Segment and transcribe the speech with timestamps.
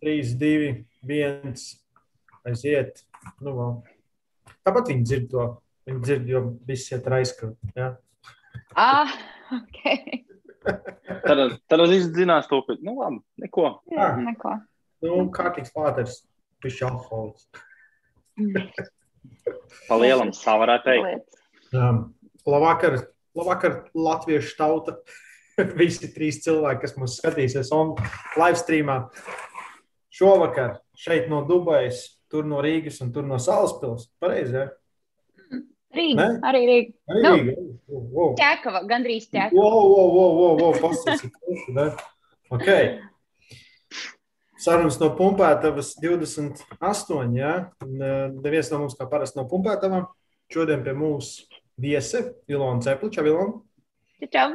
[0.00, 1.54] 3, 2, 1.
[2.48, 3.02] Aiziet.
[3.44, 3.74] Nu, vēl.
[4.64, 5.46] Tāpat viņi dzird to.
[5.88, 7.58] Viņi dzird, jo viss iet raizkrut.
[7.76, 7.94] Ja?
[8.78, 9.10] Ah,
[9.52, 9.80] ok.
[11.26, 11.40] Tad,
[11.70, 13.64] tad es zinās to, ka, nu, labi, neko.
[13.90, 14.52] Jā, neko.
[15.02, 16.20] Nu, kārtīgs pāters.
[16.62, 17.48] Pišķi alkohols.
[19.88, 21.40] Pa lielam savarā teikt.
[21.74, 22.02] Um,
[22.48, 23.00] labvakar,
[23.38, 24.96] labvakar, latviešu tauta.
[25.76, 27.94] Visi trīs cilvēki, kas mūs skatīsies on
[28.40, 29.02] live streamā.
[30.10, 34.08] Šovakar šeit no Dubajas, tur no Rīgas un tur no Salaspils.
[34.22, 34.68] Pareizi, ja?
[35.94, 36.26] Rīga, Ne?
[36.46, 36.92] arī Rīga.
[37.10, 37.30] Arī Nu.
[37.36, 37.54] Rīga.
[37.90, 38.34] Wow, wow.
[38.38, 39.54] Ķekava, gandrīz ķekava.
[39.54, 40.92] Wow, wow, wow, wow, wow.
[41.74, 41.86] Ne?
[42.50, 42.68] Ok.
[44.60, 47.52] Sarunas no pumpētavas 28, jā.
[47.82, 50.06] Un, eh, Neviens no mums kā parasti no pumpētavām.
[50.52, 51.46] Šodien pie mums
[51.80, 53.24] viese Ilona Cepliča.
[53.24, 53.62] Ilona.
[54.30, 54.50] Čau.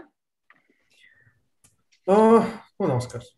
[2.08, 2.46] Oh,
[2.80, 3.32] un Oskars.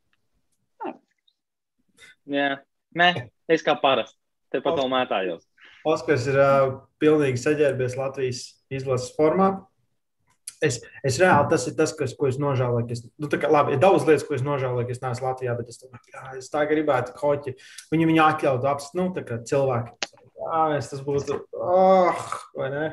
[2.31, 2.57] Jā,
[2.97, 3.09] nē,
[3.51, 4.17] es kā parasti.
[4.53, 5.43] Tepat vēl mētājos.
[5.87, 8.43] Oskars ir uh, pilnīgi saģērbies Latvijas
[8.73, 9.51] izlases formā.
[10.63, 12.87] Es, es reāli tas ir tas, kas, ko es nožēloju.
[12.95, 15.69] Es, nu, kā, labi, ir daudz lietas, ko es nožēloju, ka es neesmu Latvijā, bet
[15.69, 17.53] es, jā, es tā gribētu hoķi.
[17.93, 20.11] Viņu viņa atļautu apstāties, nu, tā kā cilvēki.
[20.37, 21.39] Jā, es tas būtu.
[21.53, 22.25] Oh,
[22.57, 22.85] vai ne?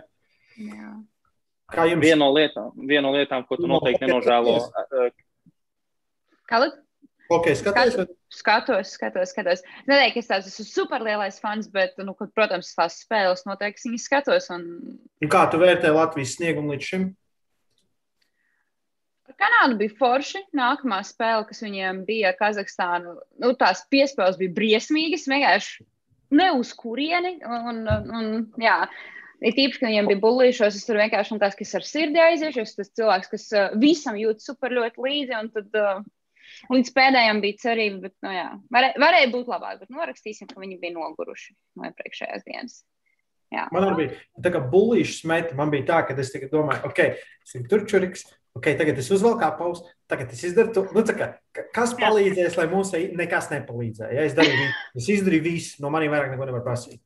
[0.60, 0.92] Jā.
[1.72, 2.04] Kā jums?
[2.04, 4.58] Viena no lietām, viena no lietām ko tu noteikti nenožēlo,
[6.44, 6.76] Kā lūk?
[7.32, 7.96] Ok, skaties.
[7.96, 9.62] vai- Skatos, skatos, skatos.
[9.86, 14.50] Ka es tāds esmu superlielais fans, bet, nu, kad, protams, tās spēles noteikti viņas skatos.
[14.50, 17.06] Un Un kā tu vērtē Latvijas sniegumu līdz šim?
[19.28, 20.42] Ar Kanādu bija forši.
[20.54, 25.24] Nākamā spēle, kas viņiem bija ar Kazahstānu, nu, tās piespēles bija briesmīgas.
[25.30, 25.86] Vienkārši
[26.34, 27.38] ne uz kurieni.
[27.46, 28.28] Un, un,
[28.60, 28.76] jā,
[29.40, 30.76] ir tīpaši, ka viņiem bija bullīšos.
[30.76, 32.66] Es tur vienkārši esmu tas, kas ar sirdi aiziešu.
[32.66, 35.38] Es tas cilvēks, kas uh, visam jūt super ļoti līdzi.
[35.40, 36.04] Un tad uh,
[36.72, 39.80] līdz pēdējiem bija cerība, bet, nu, jā, varē, varēja būt labāk.
[39.84, 42.80] Bet norakstīsim, ka viņi bija noguruši no iepriekšējās dienas.
[43.54, 43.68] Jā.
[43.74, 45.54] Man arī bija tā kā bullīša smēta.
[45.58, 47.02] Man bija tā, ka es tikai domāju, ok,
[47.44, 48.24] es esmu tur čuriks.
[48.54, 50.82] Ok, tagad es uzvelku apavus, tagad es izdaru to.
[50.94, 54.12] Nu, kā, ka- kas palīdzēs, lai mums nekas nepalīdzēja?
[54.14, 54.26] Ja?
[54.28, 54.68] Es, darīju,
[55.00, 57.00] es izdarīju visu, no maniem vairāk neko nevar prasīt.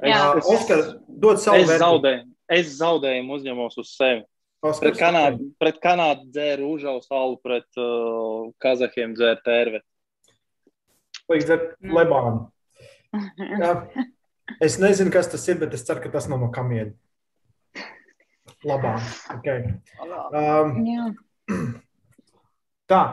[0.00, 0.22] Jā.
[0.38, 1.84] Uh, Oskar, dod savu Es vērtību.
[1.84, 2.22] zaudēju,
[2.56, 4.24] es zaudējumu uzņemos uz sevi.
[4.60, 9.80] Pret Kanādu, pret Kanādu dzēru užaus alu, pret uh, Kazahiem dzēru tērvi.
[11.32, 11.62] Līdz ar
[11.96, 12.42] Lebānu.
[13.62, 13.70] Jā.
[14.60, 16.92] Es nezinu, kas tas ir, bet es ceru, ka tas nav no kamieļa.
[18.68, 19.04] Labāk.
[19.38, 19.62] Okay.
[20.04, 21.06] Um, Jā.
[22.90, 23.04] tā.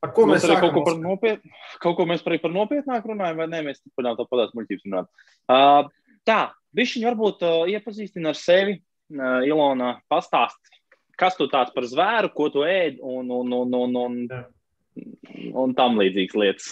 [0.00, 1.50] Ar ko mēs Mēs arī kaut ko par nopietnu,
[1.82, 5.10] kaut ko mēs par nopietnāku runājam, vai nē, mēs turpinām to padāt muļķības runāt.
[5.50, 5.90] Uh,
[6.28, 6.38] tā,
[6.78, 8.78] bišķiņi varbūt uh, iepazīstina ar sevi,
[9.10, 10.60] Ilona, pastāst,
[11.18, 14.44] kas tu tāds par zvēru, ko tu ēd un, un, un, un, un,
[15.64, 16.70] un tam līdzīgas lietas.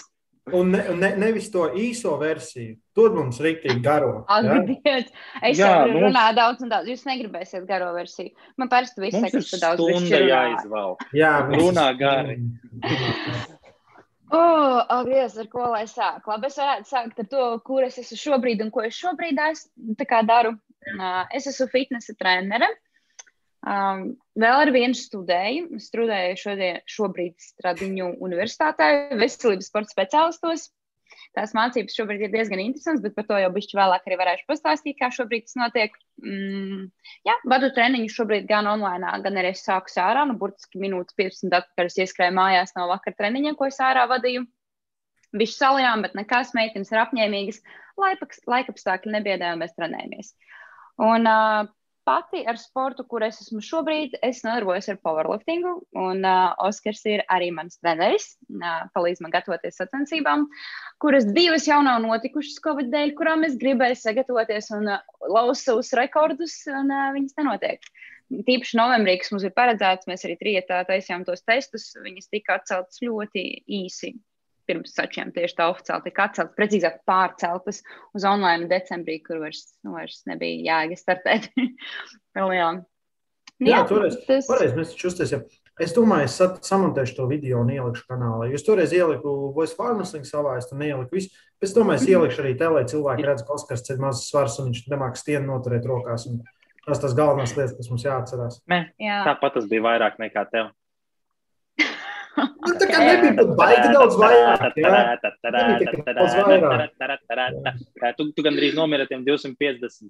[0.48, 2.78] Un ne, ne, nevis to īso versiju.
[2.96, 4.22] Tur mums rīktīgi garo.
[4.64, 5.10] Dievs,
[5.44, 6.88] es Jā, jau mums- runāju daudz un daudz.
[6.88, 8.32] Jūs negribēsiet garo versiju.
[8.56, 10.96] Man parasti viss Mums saka, ir ka daudz stunda jāizvēl.
[11.20, 12.38] Jā, mums- Runā gari.
[14.28, 14.40] O,
[14.88, 16.24] ak, Dievs, ar ko lai sāk?
[16.28, 19.66] Labi, es varētu sākt ar to, kur es esmu šobrīd un ko es šobrīd es,
[20.00, 20.52] tā kā daru.
[21.34, 22.68] Es esmu fitnesa trenere.
[23.66, 25.80] Um, vēl ar vienu studēju.
[25.82, 30.68] Studēju šodien, šobrīd Stradiņu universitātē, veselības sporta speciālistos.
[31.36, 34.96] Tās mācības šobrīd ir diezgan interesantas, bet par to jau bišķi vēlāk arī varēšu pastāstīt,
[34.98, 35.96] kā šobrīd tas notiek.
[36.22, 36.86] Mm,
[37.28, 40.24] jā, vadu treniņu šobrīd gan online, gan arī es sāku ārā.
[40.28, 44.46] Nu, burtiski minūtes 15 atpakaļ es ieskrēju mājās no vakar treniņiem, ko es ārā vadīju.
[45.36, 47.60] Viņš salijām, bet nekas meitenes ir apņēmīgas.
[47.98, 50.32] Laikapstākļi nebiedē, un mēs trenējamies.
[50.98, 51.68] Un uh,
[52.08, 55.74] pati ar sportu, kur es esmu šobrīd, es nodarbojos ar powerliftingu.
[56.00, 58.30] Un uh, Oskars ir arī mans treneris.
[58.48, 60.46] Uh, palīdz man gatavoties sacensībām,
[61.02, 65.92] kuras divas jau nav notikušas Covid dēļ, kurām es gribēju sagatavoties un uh, lauzt savus
[65.98, 67.92] rekordus, un uh, viņas nenotiek.
[68.28, 71.90] Tīpaši novembrī, kas mums ir paredzēts, mēs arī trietā taisījām tos testus.
[72.04, 73.44] Viņas tika atceltas ļoti
[73.82, 74.16] īsi
[74.68, 77.80] pirms sačiem tieši tā oficiāli tika atceltas, precīzāk pārceltas
[78.14, 81.48] uz online decembrī, kur vairs, nu, vairs nebija jēga startēt.
[82.38, 82.68] Vēl jā.
[83.58, 85.48] Nu Jā, toreiz, tas- toreiz mēs taču uztaisījām.
[85.82, 88.48] Es domāju, es sa- samontēšu to video un ielikšu kanālā.
[88.52, 91.30] Jūs toreiz ieliku voice farmacing savā, es tur neieliku visu.
[91.62, 94.70] Es domāju, es ielikšu arī te, lai cilvēki redz, ka Oskars ceļ mazas svars un
[94.72, 96.26] viņš nemāk stienu noturēt rokās.
[96.30, 96.40] Un
[96.86, 98.60] tas tas galvenās lietas, kas mums jāatcerās.
[98.70, 99.20] Nē, Jā.
[99.26, 100.70] tāpat tas bija vairāk nekā tev.
[102.38, 104.78] Nu, tā kā nebija pat baigi daudz vairāk.
[106.18, 106.80] daudz vairāk.
[108.18, 110.08] Tu, tu gandrīz nomiri ar tiem 250.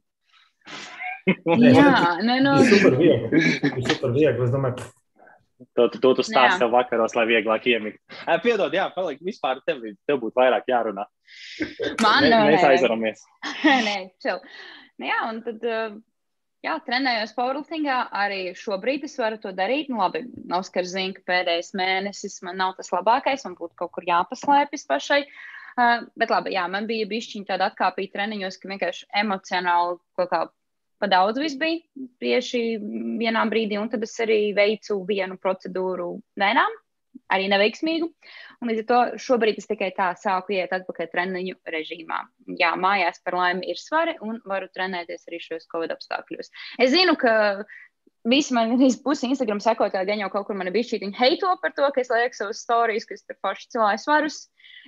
[1.29, 1.91] Nē, Jā,
[2.25, 3.43] nē, nu, super viegli.
[3.85, 4.47] Super viegli.
[4.47, 4.87] Es domāju,
[5.75, 7.99] To, to, to tu stāsti sev vakaros, lai vieglāk iemigt.
[8.45, 11.03] Piedod, jā, paliek vispār tev, tev būtu vairāk jārunā.
[12.05, 12.69] Man nē, mēs nē.
[12.69, 13.25] aizvaramies.
[13.89, 14.37] nē, čau.
[15.03, 15.97] Nu, jā, un tad, uh,
[16.67, 17.99] jā, trenējos powerliftingā.
[18.25, 19.91] Arī šobrīd es varu to darīt.
[19.93, 20.25] Nu, labi,
[20.55, 25.23] Oskars zina, ka pēdējais mēnesis man nav tas labākais, man būtu kaut kur jāpaslēpjas pašai.
[25.79, 30.41] Uh, bet labi, jā, man bija bišķiņa tāda atkāpīta treniņos, ka vienkārši emocionāli kaut kā
[30.99, 32.63] pa daudz viss bija tieši
[33.21, 36.09] vienā brīdī, un tad es arī veicu vienu procedūru
[36.41, 36.75] dienām,
[37.33, 38.09] arī neveiksmīgu.
[38.63, 42.23] Un līdz ar to šobrīd es tikai tā sāku iet atpakaļ treniņu režīmā.
[42.61, 46.51] Jā, mājās par laimi ir svari un varu trenēties arī šajos Covid apstākļos.
[46.83, 47.35] Es zinu, ka
[48.29, 48.75] Visi man
[49.05, 52.11] pusi Instagram sekotāji, gan jau kaut kur man bija šī heito par to, ka es
[52.11, 54.39] lieku savus stāstus, ka es tur pašu cilvēku svarus.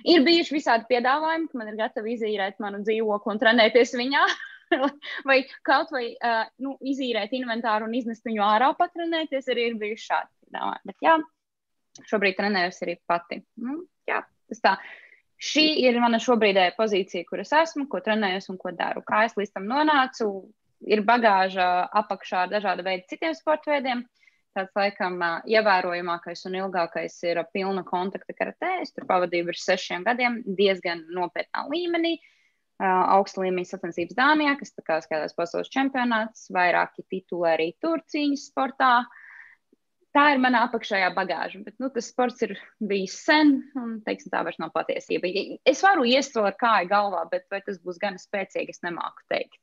[0.05, 4.25] Ir bijuši visādi piedāvājumi, ka man ir gatavi izīrēt manu dzīvokli un trenēties viņā.
[5.29, 10.07] vai kaut vai uh, nu, izīrēt inventāru un iznest viņu ārā, patrenēties, arī ir bijuši
[10.11, 10.91] šādi piedāvājumi.
[10.91, 11.17] Bet jā,
[12.07, 13.41] šobrīd trenējos arī pati.
[13.61, 14.21] Nu, jā,
[14.51, 14.75] tas tā.
[15.41, 19.01] Šī ir mana šobrīdējā pozīcija, kur es esmu, ko trenējos un ko daru.
[19.05, 20.27] Kā es līdz tam nonācu,
[20.85, 21.67] ir bagāža
[22.01, 24.03] apakšā ar dažādu veidu citiem sporta veidiem.
[24.51, 25.15] Tāds, laikam,
[25.47, 28.81] ievērojamākais un ilgākais ir pilna kontakta karatē.
[28.83, 32.17] Es tur pavadīju virs sešiem gadiem, diezgan nopietnā līmenī.
[32.81, 38.47] Augsta līmeņa sacensības Dānijā, kas tā kā skatās pasaules čempionāts, vairāki tituli arī tur cīņas
[38.49, 38.91] sportā.
[40.11, 44.41] Tā ir mana apakšējā bagāža, bet nu, tas sports ir bijis sen, un teiksim, tā
[44.43, 45.29] vairs nav patiesība.
[45.67, 49.23] Es varu iest to ar kāju galvā, bet vai tas būs gan spēcīgi, es nemāku
[49.31, 49.55] teikt.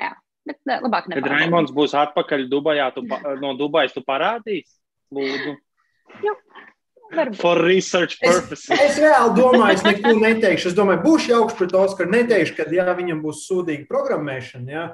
[0.00, 0.14] Jā,
[0.48, 3.04] bet labāk Kad Raimons būs atpakaļ Dubajā, tu,
[3.42, 4.78] no Dubajas tu parādīsi?
[5.12, 5.54] Lūdzu.
[6.24, 6.34] Jā,
[7.12, 7.40] varbūt.
[7.44, 8.72] For research purposes.
[8.72, 10.72] Es reāli domāju, es neko neteikšu.
[10.72, 12.16] Es domāju, būšu jauks pret Oskaru.
[12.16, 14.88] Neteikšu, ka, ja viņam būs sūdīga programmēšana, ja,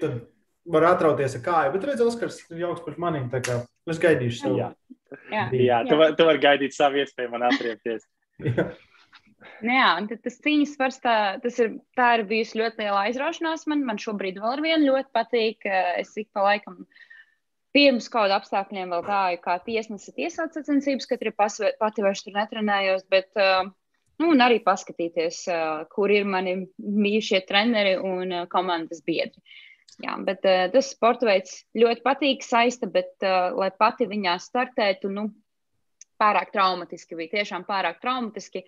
[0.00, 0.22] tad
[0.66, 1.72] var atrauties ar kāju.
[1.74, 3.30] Bet redz, Oskars ir jauks pret maniem.
[3.32, 4.60] tā kā Es gaidīšu savu.
[4.60, 4.70] Jā.
[5.32, 5.48] Jā.
[5.56, 8.04] Jā, tu, var, tu vari gaidīt savu iespēju man atriepties.
[8.44, 8.70] Jā.
[9.64, 13.66] Nu Jā, un tas cīņas svars, tā, tas ir, tā ir bijusi ļoti liela aizraušanās.
[13.68, 15.66] Man, man šobrīd vēl ar vienu ļoti patīk.
[16.00, 16.84] Es ik pa laikam
[17.76, 22.24] pirms kaut kādiem apstākļiem vēl gāju kā tiesnese tiesāt sacensības, kad arī pasve- pati vairs
[22.24, 23.04] tur netrenējos.
[23.12, 23.68] Bet, uh,
[24.20, 29.40] nu, un arī paskatīties, uh, kur ir mani mīļšie treneri un uh, komandas biedri.
[30.00, 35.10] Jā, bet uh, tas sporta veids ļoti patīk, saista, bet, uh, lai pati viņā startētu,
[35.12, 35.26] nu,
[36.20, 37.34] pārāk traumatiski bija.
[37.38, 38.64] Tiešām pārāk traumatiski.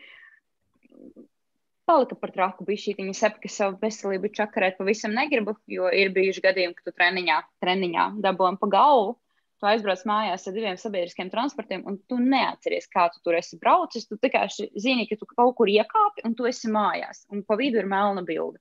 [1.88, 6.44] Palika par traku bija viņa sep, ka savu veselību čakarēt pavisam negribu, jo ir bijuši
[6.44, 9.16] gadījumi, ka tu treniņā, treniņā dabūjam pa galvu.
[9.62, 14.08] Tu aizbrauc mājās ar diviem sabiedriskiem transportiem, un tu neatceries, kā tu tur esi braucis.
[14.10, 17.78] Tu tikai zini, ka tu kaut kur iekāpi, un tu esi mājās, un pa vidu
[17.78, 18.58] ir melna bilde.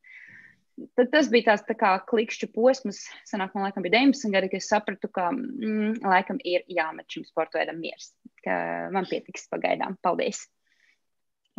[0.98, 3.04] Tad tas bija tāds tā kā klikšķu posms.
[3.30, 7.26] Sanāk, man laikam bija 19 gadi, kad es sapratu, ka mm, laikam ir jāmet šim
[7.28, 8.12] sporta veidam miers.
[8.46, 8.56] Ka
[8.94, 9.98] man pietiks pagaidām.
[10.04, 10.46] Paldies!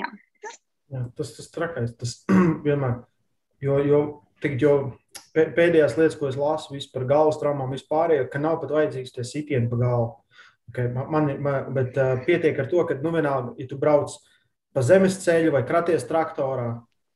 [0.00, 0.08] Jā.
[0.92, 1.94] Jā, tas tas trakais.
[1.98, 2.18] Tas
[2.66, 3.00] vienmēr.
[3.62, 4.00] Jo, jo,
[4.42, 4.74] tik, jo
[5.36, 9.24] pē- pēdējās lietas, ko es lasu par galvas traumām, vispār, ka nav pat vajadzīgs tie
[9.26, 10.10] sitieni pa galvu.
[10.72, 14.14] Okay, man, ir- man, bet uh, pietiek ar to, ka, nu, vienalga, ja tu brauc
[14.72, 16.70] pa zemes ceļu vai kraties traktorā,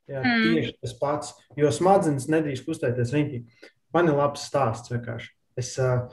[0.08, 0.54] jā, Mm.
[0.54, 3.42] tieši tas pats, jo smadzenes nedrīkst kustēties riņķī.
[3.94, 5.30] Man ir labs stāsts vienkārši.
[5.56, 6.06] Es uh,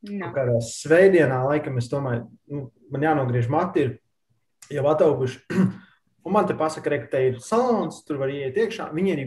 [0.00, 0.30] No.
[0.30, 5.42] Kaut kādā svētdienā, laikam, es domāju, nu, man jānogriež mati, ir jau atauguši.
[6.24, 8.90] Un man te pasaka, ka te ir salons, tur var iet iekšā.
[8.96, 9.26] Viņi arī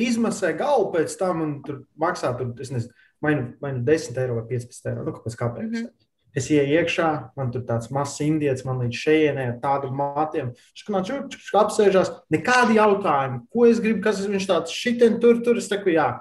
[0.00, 2.92] izmasē galvu pēc tam, un tur maksā, tur, es nezinu,
[3.24, 5.04] vai nu, vai nu 10 eiro vai 15 eiro.
[5.04, 5.36] Nu, kāpēc?
[5.40, 5.68] kāpēc?
[5.68, 5.84] Mm.
[5.84, 6.09] -hmm.
[6.36, 10.52] Es ieju iekšā, man tur tāds mazs indietis, man līdz šejienē ar tādu matiem.
[10.76, 15.58] Viņš čuk, čuk, apsēžās, nekādi jautājumi, ko es gribu, kas viņš tāds šitien tur, tur,
[15.58, 16.12] es teku, jā.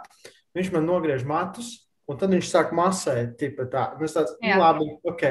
[0.58, 1.76] Viņš man nogriež matus,
[2.10, 3.86] un tad viņš sāk masēt, tipa tā.
[3.98, 4.58] Un es tāds, nu, Jā.
[4.58, 5.26] labi, ok.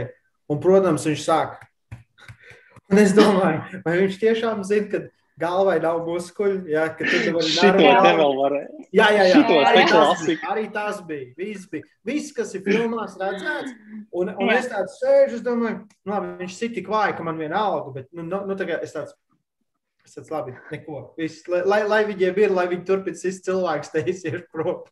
[0.49, 1.59] Un, protams, viņš sāk.
[2.89, 5.03] Un es domāju, vai viņš tiešām zina, ka
[5.38, 7.52] galvai nav muskuļu, jā, ka tu vari
[8.38, 8.87] varēja.
[8.95, 9.37] Jā, jā, jā.
[9.37, 11.28] Šito Arī tas, bija, arī tas bija.
[11.38, 11.87] Viss, bija.
[12.09, 13.75] Viss, kas ir filmās, redzēts.
[14.09, 14.59] Un, un Jā.
[14.59, 17.92] es tāds sēžu, es domāju, nu, labi, viņš ir tik vāji, ka man viena alga,
[17.99, 19.14] bet nu, nu, nu, tagad es tāds.
[20.09, 21.02] Es tāds labi, neko.
[21.21, 24.87] Viss, lai, lai, lai viņiem ir, lai viņi turpina sist cilvēks, te iesies prom.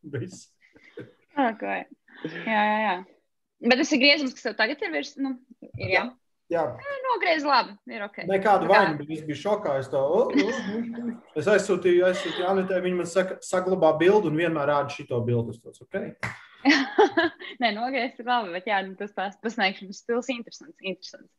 [1.37, 1.87] Okay.
[2.45, 2.95] Jā, jā, jā.
[3.65, 5.17] Bet tas ir griezums, kas tev tagad ir virs.
[5.21, 5.35] Nu,
[5.81, 6.05] ir jā.
[6.05, 6.26] Jā,
[7.07, 7.75] Nogriez labi.
[7.91, 8.19] Ir ok.
[8.29, 9.79] nekādu kā- vainu, bet es biju šokā.
[9.81, 11.15] Es, tā, o, o, o.
[11.39, 15.57] es aizsūtīju, aizsūtīju Anitē, viņa man saka, saglabā bildi un vienmēr rāda šito bildi.
[15.65, 16.13] Tāds, okay.
[17.63, 20.79] Nē, nogriezt ir labi, bet jā, nu, tas tās pasniegšanas stils interesants.
[20.83, 21.33] interesants.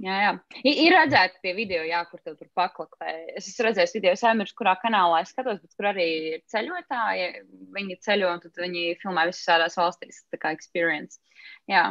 [0.00, 0.30] Jā, jā.
[0.64, 3.10] Ir, redzēti tie video, jā, kur tur paklaklē.
[3.36, 7.26] Es esmu redzējis video, aizmirsu, kurā kanālā es skatos, bet kur arī ir ceļotāji.
[7.74, 11.20] Viņi ceļo un tad viņi filmē visas ārās valstīs, tā kā experience.
[11.68, 11.90] Jā.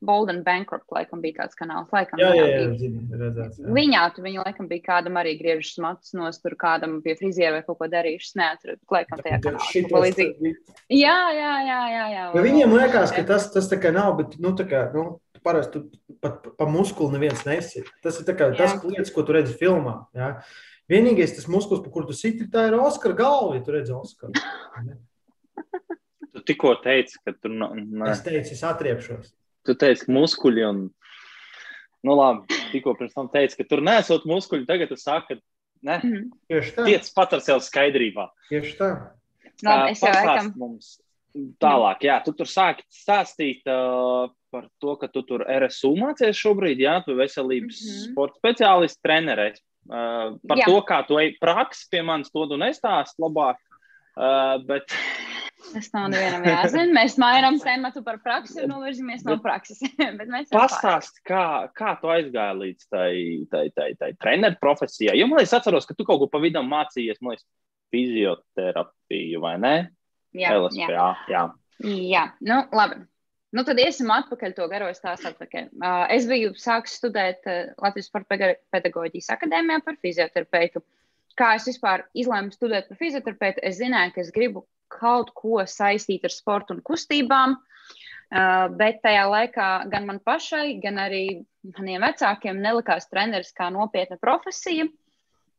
[0.00, 1.88] Bold and Bankrupt, laikam bija tāds kanāls.
[1.90, 2.78] Laikam, Jā, jā, jā, bija.
[2.78, 3.56] zinu, redzēts.
[3.58, 3.72] jā.
[3.74, 7.62] Viņā tu viņa laikam bija kādam arī griežas matus nost, tur kādam pie friziera vai
[7.66, 8.30] kaut ko darījuši.
[8.38, 9.66] Neatceros, laikam tajā kanālā.
[10.88, 12.04] Jā, jā, jā, jā.
[12.14, 12.26] jā.
[12.36, 15.78] Jo viņiem liekas, ka tas, tas tā kā nav, bet, nu, tā kā, nu, parasti
[15.82, 17.86] tu pat pa- pa muskuli neviens nesit.
[18.02, 20.06] Tas ir kā tas lietas, ko tu redzi filmā.
[20.14, 20.36] Jā.
[20.88, 24.32] Vienīgais tas muskulis, pa kuru tu siti, tā ir Oskara galva, ja tu redzi Oskaru.
[26.34, 27.72] Tu tikko teici, ka tur nav.
[27.74, 28.10] Ne.
[28.12, 29.30] Es teicu, es atriepšos.
[29.68, 30.86] Tu teici, muskuļi un.
[32.06, 34.68] Nu, labi, tikko pirms tam teici, ka tur nesot muskuļi.
[34.68, 35.42] Tagad tu saki, ka
[35.84, 35.98] ne.
[35.98, 36.24] Mhm.
[36.48, 36.86] Tieši tā.
[36.88, 38.30] Tiec pat ar sevi skaidrībā.
[38.48, 38.90] Tieši tā.
[39.66, 40.52] Labi, es jau laikam.
[40.56, 40.96] mums
[41.62, 46.80] tālāk, jā, tu tur sāki stāstīt uh, par to, ka tu tur RSU mācies šobrīd,
[46.82, 47.90] jā, tu veselības mm.
[47.90, 48.12] -hmm.
[48.12, 49.62] sporta speciālists, treneris.
[49.88, 50.66] Uh, par jā.
[50.68, 53.56] to, kā tu ej praksi pie manis, to tu nestāst labāk.
[54.18, 54.92] Uh, bet
[55.72, 56.86] Tas nav nevienam jāzina.
[56.96, 59.82] Mēs mainām tēmatu par praksi un novirzamies no prakses.
[60.18, 61.42] Bet mēs jau pastāst, kā,
[61.78, 63.12] kā tu aizgāji līdz tai,
[63.52, 65.16] tai, tai, tai treneru profesijai.
[65.18, 67.46] Jo man liekas, atceros, ka tu kaut ko pa vidu mācījies, man liekas,
[67.94, 69.76] fizioterapiju vai ne?
[70.36, 71.06] Jā, LSP, jā.
[71.32, 71.44] jā.
[72.12, 72.24] jā.
[72.44, 73.00] nu labi.
[73.56, 75.30] Nu, tad iesim atpakaļ to garo stāstu.
[75.32, 75.70] atpakaļ.
[75.80, 78.36] Uh, es biju sācis studēt uh, Latvijas Sporta
[78.74, 80.82] pedagoģijas akadēmijā par fizioterapeitu.
[81.38, 86.26] Kā es vispār izlēmu studēt par fizioterapeitu, es zināju, ka es gribu kaut ko saistīt
[86.28, 87.56] ar sportu un kustībām.
[88.28, 91.22] Uh, bet tajā laikā gan man pašai, gan arī
[91.64, 94.84] maniem vecākiem nelikās treneris kā nopietna profesija.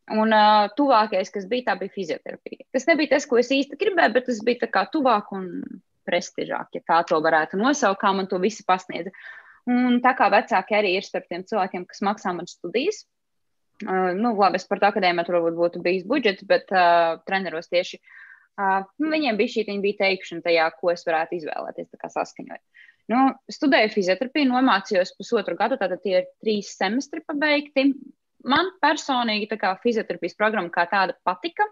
[0.09, 2.65] Un uh, tuvākais, kas bija, tā bija fizioterapija.
[2.73, 5.49] Tas nebija tas, ko es īsti gribēju, bet tas bija tā kā tuvāk un
[6.09, 9.13] prestižāk, ja tā to varētu nosaukt, kā man to visi pasniedza.
[9.69, 13.03] Un tā kā vecāki arī ir starp tiem cilvēkiem, kas maksā man studijas.
[13.85, 17.69] Uh, nu, labi, es par to akadēmiju tur varbūt būtu bijis budžets, bet uh, treneros
[17.71, 18.01] tieši
[18.59, 22.61] uh, viņiem bija šī bija teikšana tajā, ko es varētu izvēlēties, kā saskaņot.
[23.09, 27.93] Nu, studēju fizioterapiju, nomācījos pusotru gadu, tātad tie ir trīs semestri pabeigti.
[28.45, 31.65] Man personīgi kā fizioterapijas programma kā tāda patika.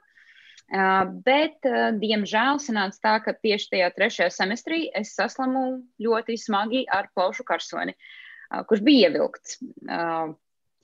[0.68, 6.84] Uh, bet, uh, diemžēl, sanāca tā, ka tieši tajā trešajā semestrī es saslimu ļoti smagi
[6.92, 7.96] ar plaušu karsoni,
[8.68, 9.62] kurš bija ievilkts.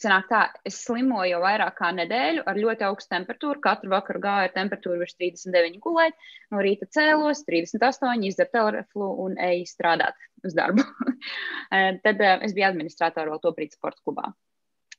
[0.04, 3.62] Sanāk tā, es slimoju jau vairāk kā nedēļu ar ļoti augstu temperatūru.
[3.64, 6.18] Katru vakaru gāju ar temperatūru virs 39 gulēt,
[6.52, 10.84] no rīta cēlos 38, izdzeru telefonu un eju strādāt uz darbu.
[10.84, 14.34] Uh, Tad uh, es biju administratora vēl tobrīd sporta klubā.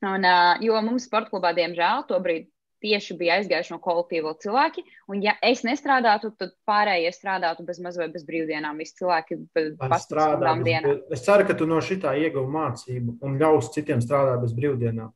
[0.01, 2.49] Un, uh, jo mums sporta klubā, diemžēl, tobrīd
[2.85, 4.85] tieši bija aizgājuši no kolektīva cilvēki.
[5.09, 8.77] Un, ja es nestrādātu, tad pārējie strādātu bez maz vai bez brīvdienām.
[8.81, 9.41] Visi cilvēki
[10.05, 11.03] strādā bez dienām.
[11.15, 15.13] Es ceru, ka tu no šitā ieguvi mācību un ļaus citiem strādāt bez brīvdienām.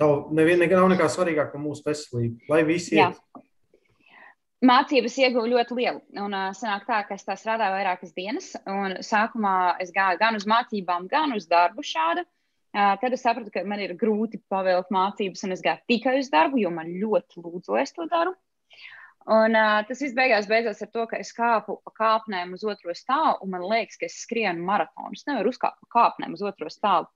[0.00, 2.48] Tev nevienam nav nekā svarīgāk par mūsu veselību.
[2.50, 3.20] Lai visi iet.
[4.64, 6.00] Mācības ieguva ļoti lielu.
[6.22, 8.54] Un uh, sanāk tā, ka es tā strādāju vairākas dienas.
[8.70, 12.24] Un sākumā es gāju gan uz mācībām, gan uz darbu šādu.
[12.74, 16.58] Tad es sapratu, ka man ir grūti pavēlt mācības, un es gāju tikai uz darbu,
[16.58, 18.34] jo man ļoti lūdzu, es to daru.
[19.24, 22.92] Un, uh, tas viss beigās beidzās ar to, ka es kāpu pa kāpnēm uz otro
[22.92, 25.16] stāvu, un man liekas, ka es skrienu maratonu.
[25.16, 27.08] Es nevaru uzkāpt pa kāpnēm uz otro stāvu.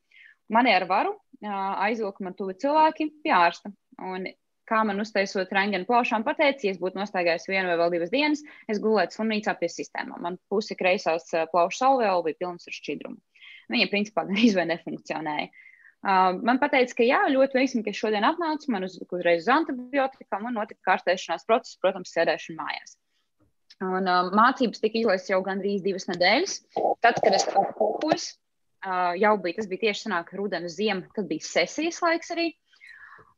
[0.48, 1.50] Mani ar varu uh,
[1.84, 3.74] aizvilka man tuvi cilvēki pie ārsta.
[4.00, 4.24] Un
[4.68, 8.44] kā man uztaisot rangenu plaušām, pateica, ja es būtu nostaigājis vienu vai vēl divas dienas,
[8.72, 10.22] es gulētu slimnīcā pie sistēmām.
[10.24, 13.20] Man pusi kreisās plaušu salvēle bija pilns ar šķidrumu.
[13.72, 15.48] Viņa principā gan izvēle nefunkcionēja.
[15.98, 20.46] Uh, man teica, ka jā, ļoti veiksmīgi, ka šodien atnācu, man uz, uzreiz uz antibiotikām
[20.46, 22.94] un notika kārtēšanās process, protams, sēdēšana mājās.
[23.82, 26.54] Un, uh, mācības tika izlaistas jau gandrīz divas nedēļas.
[27.02, 28.28] Tad, kad es apkopos,
[28.86, 32.52] uh, jau bija tas bija tieši senāk rudenī, ziema, kad bija sesijas laiks arī.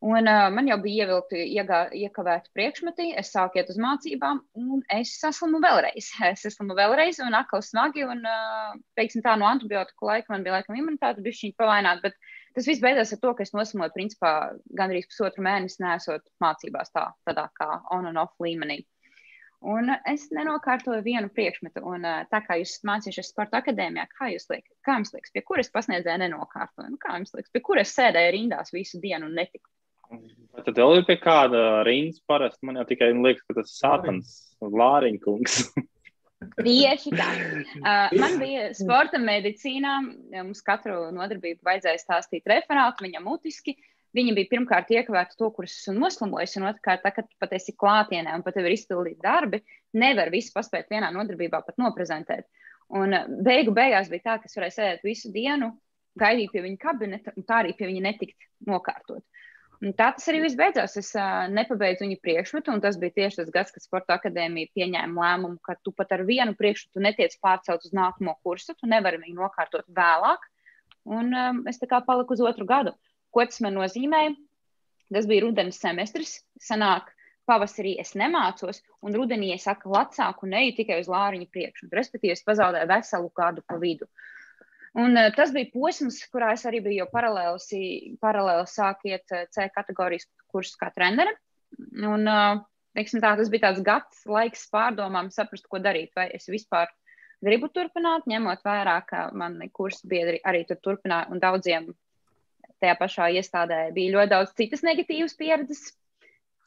[0.01, 4.79] Un, uh, man jau bija ievilkti, iegā, iekavēti priekšmeti, es sāku iet uz mācībām, un
[4.97, 6.07] es saslimu vēlreiz.
[6.31, 10.55] Es saslimu vēlreiz, un atkal smagi, un, uh, teiksim, tā no antibiotiku laika man bija
[10.55, 12.17] laikam imunitāte, bija šī pavainot, bet
[12.57, 14.31] tas viss beidzās ar to, ka es noslimoju, principā,
[14.79, 18.79] gandrīz pusotru mēnesi nesot mācībās tā, tādā kā on and off līmenī.
[19.61, 24.49] Un es nenokārtoju vienu priekšmetu, un uh, tā kā jūs mācīsieties sporta akadēmijā, kā jūs
[24.49, 26.95] liekat, kā jums liekas, pie kuras pasniedzēja nenokārtoju?
[26.95, 29.69] Nu, kā jums liekas, pie kuras sēdēju rindās visu dienu un netiku?
[30.11, 32.65] Vai tad vēl ir pie kāda rindas parasti?
[32.67, 35.61] Man jau tikai liekas, ka tas ir sātans Lāriņkungs.
[36.65, 37.29] Tieši tā.
[37.83, 39.99] Uh, man bija sporta medicīnā,
[40.39, 43.77] mums katru nodarbību vajadzēja stāstīt referātu, viņam mutiski.
[44.17, 48.33] Viņa bija pirmkārt iekavēta to, kuras esmu noslimusi, un otrkārt, tā, kad pat esi klātienē
[48.35, 49.61] un pat tev ir izpildīti darbi,
[49.95, 52.49] nevar visu paspēt vienā nodarbībā pat noprezentēt.
[52.99, 55.71] Un uh, beigu beigās bija tā, ka es varēju sēdēt visu dienu,
[56.19, 59.23] gaidīt pie viņa kabineta, un tā arī pie viņa netikt nokārtot.
[59.81, 60.95] Un tā tas arī viss beidzās.
[61.01, 65.23] Es uh, nepabeidzu viņa priekšmetu, un tas bija tieši tas gads, kad Sporta akadēmija pieņēma
[65.25, 69.39] lēmumu, ka tu pat ar vienu priekšmetu netiec pārcelt uz nākamo kursu, tu nevari viņu
[69.39, 70.45] nokārtot vēlāk.
[71.09, 72.93] Un um, es tā kā paliku uz otru gadu.
[73.33, 74.35] Ko tas man nozīmēja?
[75.17, 76.37] Tas bija rudenis semestris.
[76.61, 77.09] Sanāk,
[77.49, 81.97] pavasarī es nemācos, un rudenī es atkal atsāku un eju tikai uz lāriņa priekšmetu.
[81.97, 84.05] Respektīvi, es pazaudēju veselu gadu pa vidu.
[84.05, 84.29] Uh,
[84.99, 90.27] Un, uh, tas bija posms, kurā es arī biju paralēli, paralēli sākiet uh, C kategorijas
[90.51, 91.39] kursus kā treneris.
[92.03, 92.63] Un, uh,
[92.99, 96.11] teiksim, tā, tas bija tāds gads, laiks pārdomām, saprast, ko darīt.
[96.19, 96.91] Vai es vispār
[97.45, 101.93] gribu turpināt, ņemot vērā, ka mani kursu biedri arī tur turpināja, un daudziem
[102.81, 105.91] tajā pašā iestādē bija ļoti daudz citas negatīvas pieredzes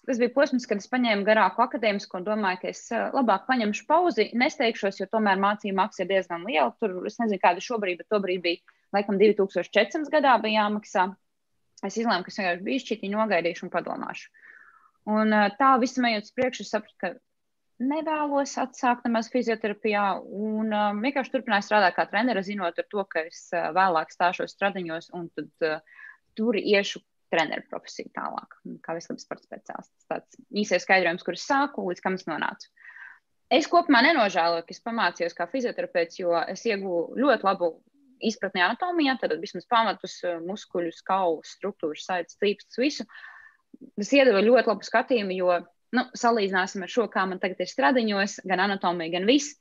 [0.08, 3.86] tas bija posms, kad es paņēmu garāku akadēmisku un domāju, ka es eh, labāk paņemšu
[3.90, 6.72] pauzi, nesteigšos, jo tomēr mācību maksa ir diezgan liela.
[6.82, 11.10] Tur es nezinu, kāda šobrīd, bet tobrīd bija laikam 2400 gadā bija jāmaksā.
[11.84, 14.32] Es izlēmu, ka es vienkārši biju šķīti nogaidīšu un padomāšu.
[15.14, 17.14] Un eh, tā visam ejot uz priekšu, sapratu, ka
[17.84, 23.48] nevēlos atsākt nemaz fizioterapijā un um, vienkārši turpināju strādāt kā treneris, zinot to, ka es
[23.52, 26.04] vēlāk stāšos stradiņos un tad uh,
[26.38, 27.02] tur iešu
[27.34, 30.08] treneru profesiju tālāk, kā veselības sporta speciālists.
[30.12, 32.70] Tāds īsais skaidrojums, kur es sāku, līdz kam es nonācu.
[33.54, 37.74] Es kopumā nenožēloju, ka es pamācījos kā fizioterapeits, jo es iegūstu ļoti labu
[38.24, 43.06] izpratni anatomijā, tad vismaz pamatus, muskuļus, kaulus, struktūras, saites, tīpstus, visu.
[44.00, 45.60] Tas iedeva ļoti labu skatījumu, jo,
[45.98, 49.58] nu, salīdzināsim ar šo, kā man tagad ir stradiņos, gan anatomija, gan viss.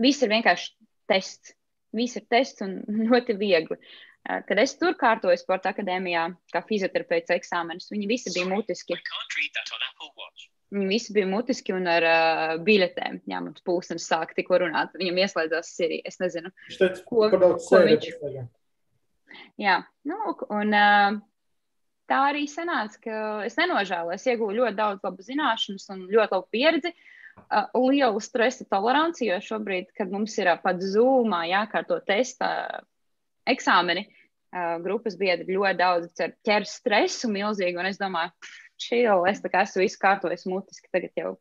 [0.00, 0.72] Viss ir vienkārši
[1.10, 1.54] tests.
[1.96, 3.78] Viss ir tests un ļoti viegli.
[4.22, 8.94] Kad es tur kārtoju sporta akadēmijā, kā fizioterapeits eksāmenus, viņi visi bija mutiski.
[10.72, 13.18] Viņi visi bija mutiski un ar uh, biļetēm.
[13.28, 14.94] Jā, mums pūkstens sāk tikko runāt.
[14.96, 16.06] Viņam ieslēdzās Sirija.
[16.08, 18.06] Es nezinu, teicu, ko, ko viņš.
[19.60, 19.74] Jā,
[20.08, 20.20] nu,
[20.54, 21.18] un uh,
[22.08, 24.16] tā arī sanāca, ka es nenožēloju.
[24.16, 26.94] Es iegūstu ļoti daudz labu zināšanas un ļoti labu pieredzi.
[27.42, 32.48] Uh, lielu stresa toleranci, jo šobrīd, kad mums ir uh, pat zūmā jākārto testa
[33.48, 34.06] eksāmeni.
[34.06, 34.18] Uh,
[34.84, 38.34] grupas biedri ļoti daudz ķer stresu milzīgi, un es domāju,
[38.76, 41.36] chill, es tā kā esmu visu kārtojis mutiski, tagad jau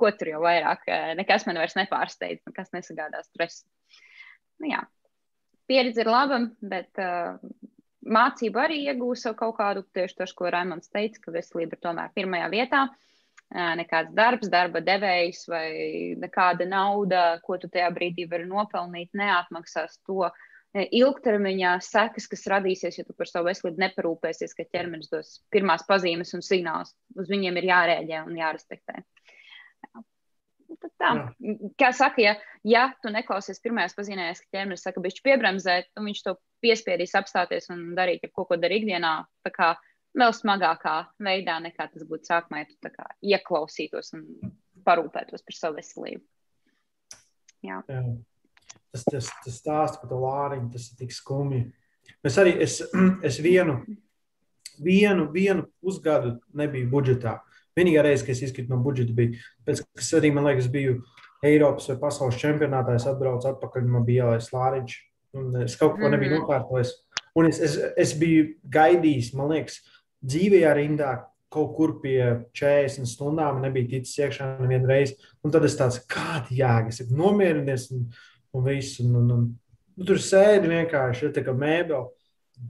[0.00, 0.86] ko tur jau vairāk,
[1.18, 3.66] nekas man vairs nepārsteidz, nekas nesagādā stresu.
[4.60, 4.80] Nu, jā,
[5.68, 6.40] pieredze ir laba,
[6.72, 7.36] bet uh,
[8.02, 12.16] mācību arī iegūst savu kaut kādu tieši to, ko Raimons teica, ka veselība ir tomēr
[12.16, 12.88] pirmajā vietā.
[13.50, 15.70] Nekāds darbs, darba devējs vai
[16.22, 23.00] nekāda nauda, ko tu tajā brīdī vari nopelnīt, neatmaksās to, uh, ilgtermiņā sekas, kas radīsies,
[23.00, 26.94] ja tu par savu veselību neparūpēsies, ka ķermenis dos pirmās pazīmes un signālus.
[27.18, 29.02] Uz viņiem ir jārēģē un jārespektē.
[30.80, 31.54] Tad tā, Jā.
[31.82, 36.22] kā saka, ja, ja tu neklausies pirmajās pazīmēs, ka ķermenis saka, bišķi piebremzēt, tad viņš
[36.28, 39.72] to piespiedīs apstāties un darīt, ja ko, ko dara ikdienā, tā kā
[40.14, 40.94] vēl smagākā
[41.26, 44.54] veidā, nekā tas būtu sākumā, ja tu tā kā ieklausītos un
[44.86, 46.22] parūpētos par savu veselību.
[47.66, 47.82] Jā.
[47.90, 48.04] Jā
[48.92, 51.66] tas, tas, tas stāsts par to lāriņu, tas ir tik skumji.
[52.26, 52.80] Es arī es,
[53.28, 53.78] es vienu,
[54.82, 57.38] vienu, vienu pusgadu nebiju budžetā.
[57.78, 60.98] Vienīgā reize, kad es izkritu no budžeta, bija tam, kad arī, man liekas, biju
[61.46, 62.96] Eiropas vai pasaules čempionātā.
[62.98, 64.96] Es atbraucu atpakaļ, man bija jālaiž lāriņš,
[65.64, 66.42] es kaut ko nebiju mhm.
[66.42, 66.96] nokārtojis.
[67.38, 69.78] Un es, es, es biju gaidījis, man liekas,
[70.26, 71.12] dzīvajā rindā,
[71.50, 72.18] kaut kur pie
[72.54, 75.16] 40 stundām, nebija ticis iekšā nevienu reizi.
[75.42, 77.88] Un tad es tāds, kāda jēga, es nomierinies.
[77.94, 78.10] Un,
[78.56, 79.00] un viss.
[79.04, 79.44] Un, un, un,
[79.96, 82.08] nu, tur sēdi vienkārši ja, tā kā mēbele,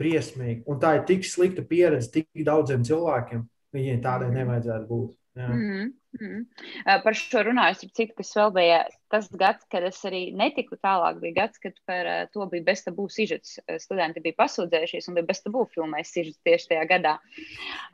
[0.00, 0.62] briesmīgi.
[0.70, 3.46] Un tā ir tik slikta pieredze tik daudziem cilvēkiem.
[3.74, 4.38] Viņiem tādai mhm.
[4.42, 5.16] nevajadzētu būt.
[5.38, 5.90] Mm -hmm.
[6.20, 7.02] Mm -hmm.
[7.02, 11.20] Par šo runājot, cik tas vēl bija tas gads, kad es arī netiku tālāk.
[11.20, 13.58] Bija gads, kad par uh, to bija bez tabū sižets.
[13.78, 17.18] Studenti bija pasūdzējušies un bija bez tabū filmējis sižets tieši tajā gadā.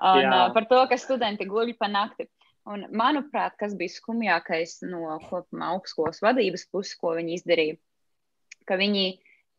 [0.01, 0.47] Un, Jā.
[0.47, 2.29] uh, par to, ka studenti guļ pa nakti.
[2.67, 7.77] Un, manuprāt, kas bija skumjākais no kopumā augstskolas vadības puses, ko viņi izdarīja,
[8.67, 9.05] ka viņi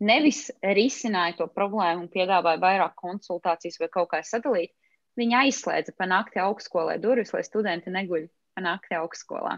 [0.03, 4.73] nevis risināja to problēmu un piedāvāja vairāk konsultācijas vai kaut kā sadalīt,
[5.17, 9.55] viņi aizslēdza pa nakti augstskolē durvis, lai studenti neguļ pa nakti augstskolā.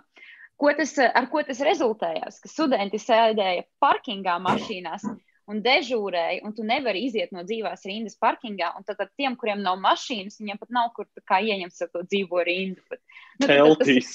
[0.60, 2.42] Ko tas, ar ko tas rezultējās?
[2.44, 5.06] Ka studenti sēdēja parkingā mašīnās
[5.50, 8.72] un dežūrēji, un tu nevari iziet no dzīvās rindas parkingā.
[8.86, 11.08] Tad, tad tiem, kuriem nav mašīnas, viņiem pat nav kur
[11.40, 12.84] ieņemt to dzīvo rindu.
[12.90, 13.02] Pat.
[13.42, 14.12] Nu, tad, tas,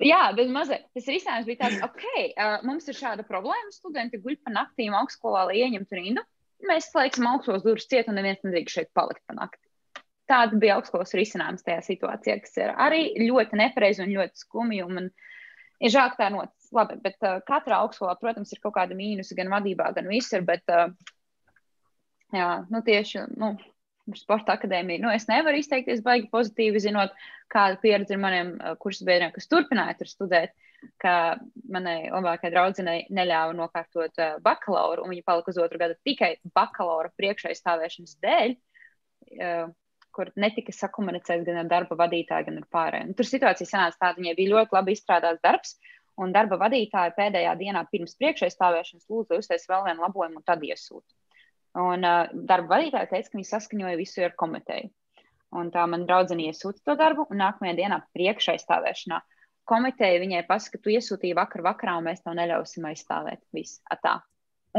[0.00, 3.74] jā, bet mazliet tas risinājums bija tāds, ok, uh, mums ir šāda problēma.
[3.74, 6.24] Studenti guļ pa naktīm augstskolā, lai ieņemtu rindu.
[6.68, 9.64] Mēs slēgsim augstos durvis ciet, un neviens nedrīkst šeit palikt pa nakti.
[10.30, 14.84] Tāda bija augstskolas risinājums tajā situācijā, kas ir arī ļoti nepareizi un ļoti skumji.
[14.86, 15.08] Un man
[15.82, 19.36] ir žēl, ka tā notic labi, bet uh, katrā augstskolā, protams, ir kaut kāda mīnusa
[19.38, 20.44] gan vadībā, gan visur.
[20.46, 20.92] Bet, uh,
[22.34, 23.54] jā, nu tieši nu,
[24.18, 25.04] sporta akadēmiju.
[25.04, 27.14] Nu, es nevaru izteikties baigi pozitīvi, zinot,
[27.52, 30.56] kāda pieredze ir maniem kursu biedriem, kas turpināja tur studēt.
[30.98, 31.36] Ka
[31.70, 37.12] manai labākajai draudzenei neļāva nokārtot uh, bakalauru, un viņa palika uz otru gadu tikai bakalaura
[37.20, 38.56] priekšaizstāvēšanas dēļ,
[39.36, 39.70] uh,
[40.12, 43.14] kur netika sakomunicēts gan ar darba vadītāju, gan ar pārējiem.
[43.14, 45.76] Tur situācija sanāca tāda, viņai bija ļoti labi izstrādāts darbs,
[46.20, 51.08] un darba vadītāja pēdējā dienā pirms priekšaizstāvēšanas lūdza uztaisīt vēl vienu labojumu un tad iesūta.
[51.82, 54.90] Un uh, darba vadītāja teica, ka viņi saskaņoja visu ar komiteju.
[55.56, 59.20] Un tā man draudzene iesūta to darbu, un nākamajā dienā priekšaizstāvēšanā
[59.68, 63.42] komiteja viņai pasaka, ka tu iesūtīji vakar vakarā, un mēs tev neļausim aizstāvēt.
[63.56, 64.18] Viss, atā.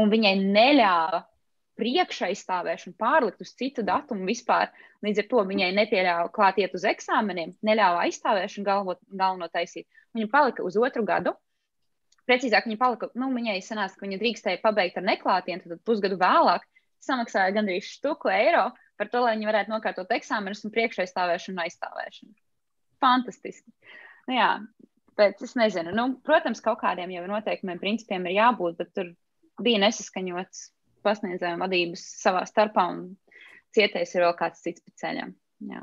[0.00, 1.22] Un viņai neļāva
[1.80, 4.70] priekšaizstāvēšanu pārlikt uz citu datumu vispār.
[5.04, 9.88] Līdz ar to viņai nepieļāva klāt iet uz eksāmeniem, neļāva aizstāvēšanu galvo, galveno taisīt.
[10.14, 11.34] Viņa palika uz otru gadu.
[12.24, 16.64] Precīzāk, viņa palika, nu, viņai sanāca, ka viņa drīkstēja pabeigt ar neklātienu, tad pusgadu vēlāk
[17.04, 22.32] samaksāja gandrīz štuku eiro par to, lai viņi varētu nokārtot eksāmenus un priekšaizstāvēšanu un aizstāvēšanu.
[23.04, 23.74] Fantastiski.
[24.28, 24.48] Nu, jā,
[25.18, 29.10] bet es nezinu, nu, protams, kaut kādiem jau noteikumiem, principiem ir jābūt, bet tur
[29.60, 30.68] bija nesaskaņots
[31.04, 33.04] pasniedzējuma vadības savā starpā un
[33.74, 35.34] cietais ir vēl kāds cits pa ceļam.
[35.70, 35.82] Jā.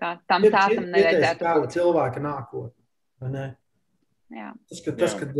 [0.00, 1.76] Tā, tam tādam nevajadzētu būt.
[1.76, 3.46] Cilvēka nākotne.
[4.30, 5.38] Tas, ka, tas, kad,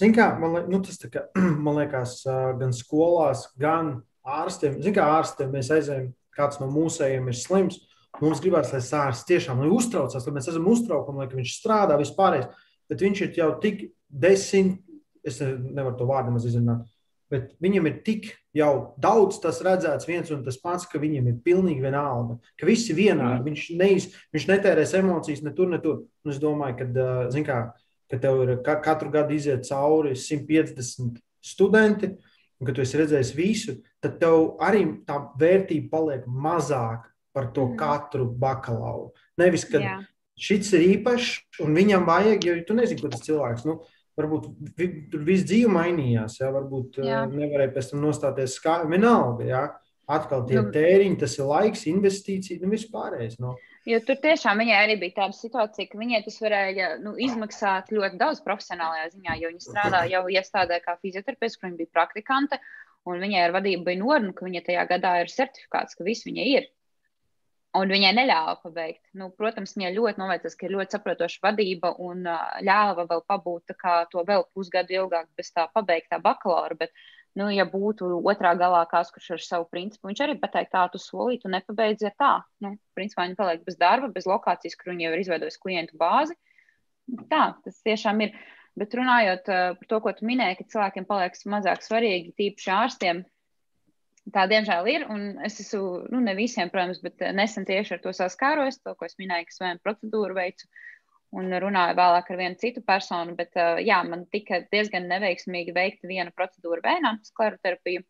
[0.00, 1.26] Zin kā, man, nu, tas kā,
[1.64, 2.22] man liekas,
[2.60, 4.78] gan skolās, gan ārstiem.
[4.84, 7.80] Zin kā ārstiem mēs aizējām, kāds no mūsējiem ir slims.
[8.20, 12.48] Mums gribās, lai sārsts tiešām nu, uztraucās, lai mēs esam uztraukumi, lai viņš strādā vispārējais.
[12.90, 14.80] Bet viņš ir jau tik desmit,
[15.22, 16.88] es nevaru to vārdu maz izrunāt,
[17.30, 21.38] bet viņam ir tik jau daudz tas redzēts viens un tas pats, ka viņam ir
[21.44, 23.44] pilnīgi vienalga, ka viss ir vienādi.
[23.46, 26.02] Viņš, neiz, viņš netērēs emocijas ne tur, ne tur.
[26.24, 27.06] Un es domāju, ka,
[27.46, 27.60] kā,
[28.10, 32.10] ka tev ir katru gadu iziet cauri 150 studenti,
[32.60, 37.70] un ka tu esi redzējis visu, tad tev arī tā vērtība paliek mazāka par to
[37.70, 37.78] mm.
[37.78, 39.12] katru bakalauru.
[39.40, 40.02] Nevis, ka
[40.40, 43.66] šis ir īpašs un viņam vajag, jo tu nezini, ko tas cilvēks.
[43.68, 43.78] Nu,
[44.20, 46.52] Varbūt vi, tur viss dzīve mainījās, ja?
[46.54, 47.24] varbūt Jā.
[47.24, 49.48] uh, nevarēja pēc tam nostāties kā vienalga.
[49.48, 49.64] Ja?
[50.10, 53.38] Atkal tie nu, tēriņi, tas ir laiks, investīcija, nu vispārējais.
[53.42, 53.54] No.
[53.54, 53.70] Nu.
[53.88, 58.18] Jo tur tiešām viņai arī bija tāda situācija, ka viņai tas varēja nu, izmaksāt ļoti
[58.20, 62.60] daudz profesionālajā ziņā, jo viņa strādāja jau iestādē kā fizioterapeits, kur viņa bija praktikante.
[63.08, 66.46] Un viņai ar vadību bija norma, ka viņa tajā gadā ir certifikāts, ka viss viņai
[66.58, 66.68] ir.
[67.78, 69.04] Un viņai neļāva pabeigt.
[69.14, 72.24] Nu, protams, viņai ļoti novērtās, ka ir ļoti saprotoša vadība un
[72.66, 73.76] ļāva vēl pabūt
[74.10, 76.74] to vēl pusgadu ilgāk bez tā pabeigtā bakalaura.
[76.80, 76.90] Bet,
[77.38, 80.98] nu, ja būtu otrā galā kāds, kurš ar savu principu, viņš arī pateikt, tā, tu
[80.98, 82.32] solīji, tu nepabeidzi ar tā.
[82.66, 86.34] Nu, principā viņi paliek bez darba, bez lokācijas, kur viņi jau ir izveidojuši klientu bāzi.
[87.30, 88.34] Tā, tas tiešām ir.
[88.78, 93.24] Bet runājot par to, ko tu minēji, ka cilvēkiem paliek mazāk svarīgi, tīpaši ārstiem,
[94.34, 95.06] tā diemžēl ir.
[95.46, 99.18] Es esmu, nu, ne visiem, protams, bet nesen tieši ar to saskāros, to, ko es
[99.20, 100.70] minēju, ka svēmu procedūru veicu.
[101.40, 106.10] Un runāju vēlāk ar vienu citu personu, bet uh, jā, man tika diezgan neveiksmīgi veikta
[106.10, 108.02] viena procedūra vēnām, skleroterapija.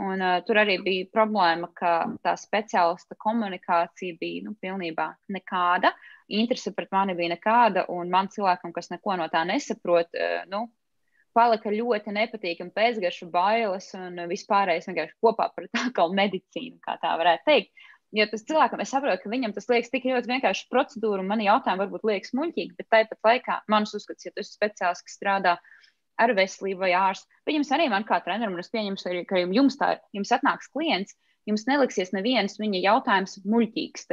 [0.00, 1.92] Un, uh, tur arī bija problēma, ka
[2.24, 5.92] tā speciālista komunikācija bija nu, pilnībā nekāda.
[6.32, 10.64] Interese pret mani bija nekāda, un man cilvēkam, kas neko no tā nesaprot, uh, nu,
[11.34, 17.46] palika ļoti nepatīkami pēcgaršu bailes un vispārējais vienkārši kopā par tā medicīnu, kā tā varētu
[17.50, 17.88] teikt.
[18.14, 21.40] Jo tas cilvēkam, es saprotu, ka viņam tas liekas tik ļoti vienkārši procedūra, un man
[21.42, 25.56] jautājumi varbūt liekas muļķīgi, bet tāpat laikā manas uzskats, ja tu esi speciālists, kas strādā
[26.22, 29.80] ar veselību vai ārstu, viņam arī man kā trenerim, un es pieņemšu arī, ka jums
[29.80, 31.16] tā jums atnāks klients,
[31.50, 34.06] jums neliksies neviens viņa jautājums muļķīgs.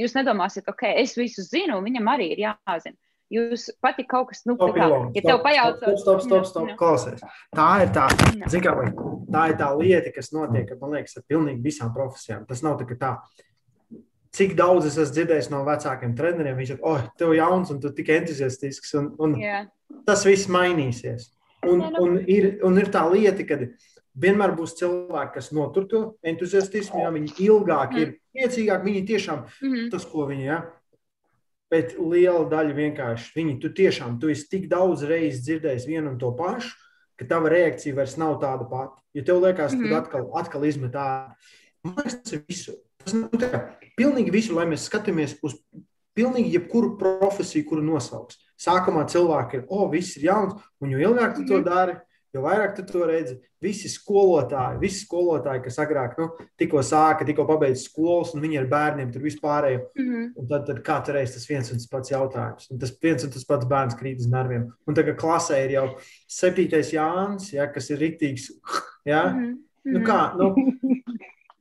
[0.00, 2.96] Jūs nedomāsiet, ok, es visu zinu, un viņam arī ir jāzina.
[3.30, 6.70] Jūs pati kaut kas, nu, stop, kā, Ilona, ja tev pajautā, stop, stop, stop, stop,
[6.78, 7.20] klausies.
[7.54, 8.08] Tā ir tā,
[8.50, 8.72] zikā,
[9.30, 12.42] tā ir tā lieta, kas notiek, man liekas, ar pilnīgi visām profesijām.
[12.48, 13.12] Tas nav tā, ka tā.
[14.34, 17.90] Cik daudz es esmu dzirdējis no vecākiem treneriem, viņš ir, oh, tev jauns un tu
[17.94, 19.70] tik entuziastisks, un, un yeah.
[20.06, 21.30] tas viss mainīsies.
[21.66, 22.02] Un, nu.
[22.02, 23.60] un, ir, un ir tā lieta, ka
[24.18, 28.02] vienmēr būs cilvēki, kas notur to entuziastismu, ja viņi ilgāk mm.
[28.02, 29.90] ir priecīgāki, viņi tiešām mm -hmm.
[29.94, 30.46] tas, ko viņi.
[30.46, 30.60] Ja?
[31.70, 36.18] Bet liela daļa vienkārši viņi, tu tiešām, tu esi tik daudz reizes dzirdējis vienu un
[36.18, 36.74] to pašu,
[37.20, 39.00] ka tava reakcija vairs nav tāda pati.
[39.14, 39.90] Ja tev liekas, mm -hmm.
[39.90, 41.34] ka atkal, atkal izmet ārā,
[41.84, 42.76] man liekas, tas ir visu.
[43.04, 43.60] Tas nu, tā,
[43.96, 45.56] pilnīgi visu, lai mēs skatāmies uz
[46.16, 48.38] pilnīgi jebkuru profesiju, kuru nosauks.
[48.60, 52.00] Sākumā cilvēki ir, o, oh, viss ir jauns, un jo ilgāk tu mm -hmm.
[52.30, 52.36] Mhm.
[52.36, 57.44] Jo vairāk tu to redzi, visi skolotāji, visi skolotāji, kas agrāk nu, tikko sāka, tikko
[57.48, 59.80] pabeidza skolas, un viņi ar bērniem tur vispārējo.
[59.98, 60.48] Mm -hmm.
[60.48, 62.70] Tad, tad katru reizi tas viens un tas pats jautājums.
[62.70, 64.70] Un tas viens un tas pats bērns krīt uz nerviem.
[64.86, 65.86] Un tagad klasē ir jau
[66.28, 68.50] septītais Jānis, ja, kas ir rītīgs.
[69.04, 69.32] Ja?
[69.32, 69.56] Mm -hmm.
[69.84, 70.54] nu, kā, nu,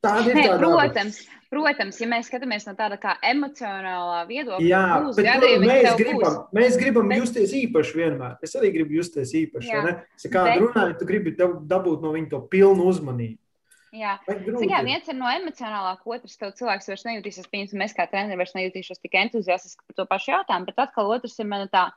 [0.04, 0.88] Tāda ir tā daba.
[0.88, 5.98] protams, protams, ja mēs skatāmies no tāda kā emocionālā viedokļa, Jā, būs bet gadījumi, mēs
[5.98, 6.40] gribam, būs.
[6.54, 8.38] mēs gribam Bet- justies īpaši vienmēr.
[8.44, 9.70] Es arī gribu justies īpaši.
[9.74, 9.84] Ja
[10.30, 13.38] kādu bet- runāju, tu gribi dab- dabūt no viņa to pilnu uzmanību.
[13.92, 14.20] Jā.
[14.28, 14.86] Vai grūti Cik jā, ir?
[14.86, 19.02] viens ir no emocionālā, otrs tev cilvēks vairs nejutīsies, piemēram, mēs kā treneri vairs nejutīšos
[19.02, 21.90] tik entuziastiski par to pašu jautājumu, bet atkal otrs ir mana tā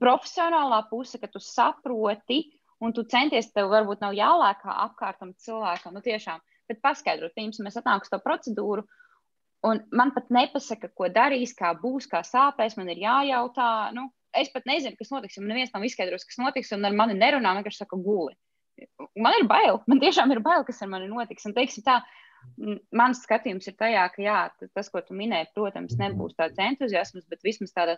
[0.00, 2.50] profesionālā puse, ka tu saproti
[2.82, 7.66] un tu centies, tev varbūt nav jālēk kā apkārtam cilvēkam, nu tiešām, bet paskaidrot, piemēram,
[7.66, 8.84] mēs atnākam uz to procedūru,
[9.66, 14.52] un man pat nepasaka, ko darīs, kā būs, kā sāpēs, man ir jājautā, nu, es
[14.52, 17.84] pat nezinu, kas notiks, un neviens nav izskaidrojis, kas notiks, un ar mani nerunā, vienkārši
[17.84, 18.36] saka guli.
[19.16, 22.02] Man ir bail, man tiešām ir bail, kas ar mani notiks, un teiksim tā,
[22.94, 24.40] mans skatījums ir tajā, ka jā,
[24.76, 27.96] tas, ko tu minēji, protams, nebūs tāds entuziasms, bet vismaz tāda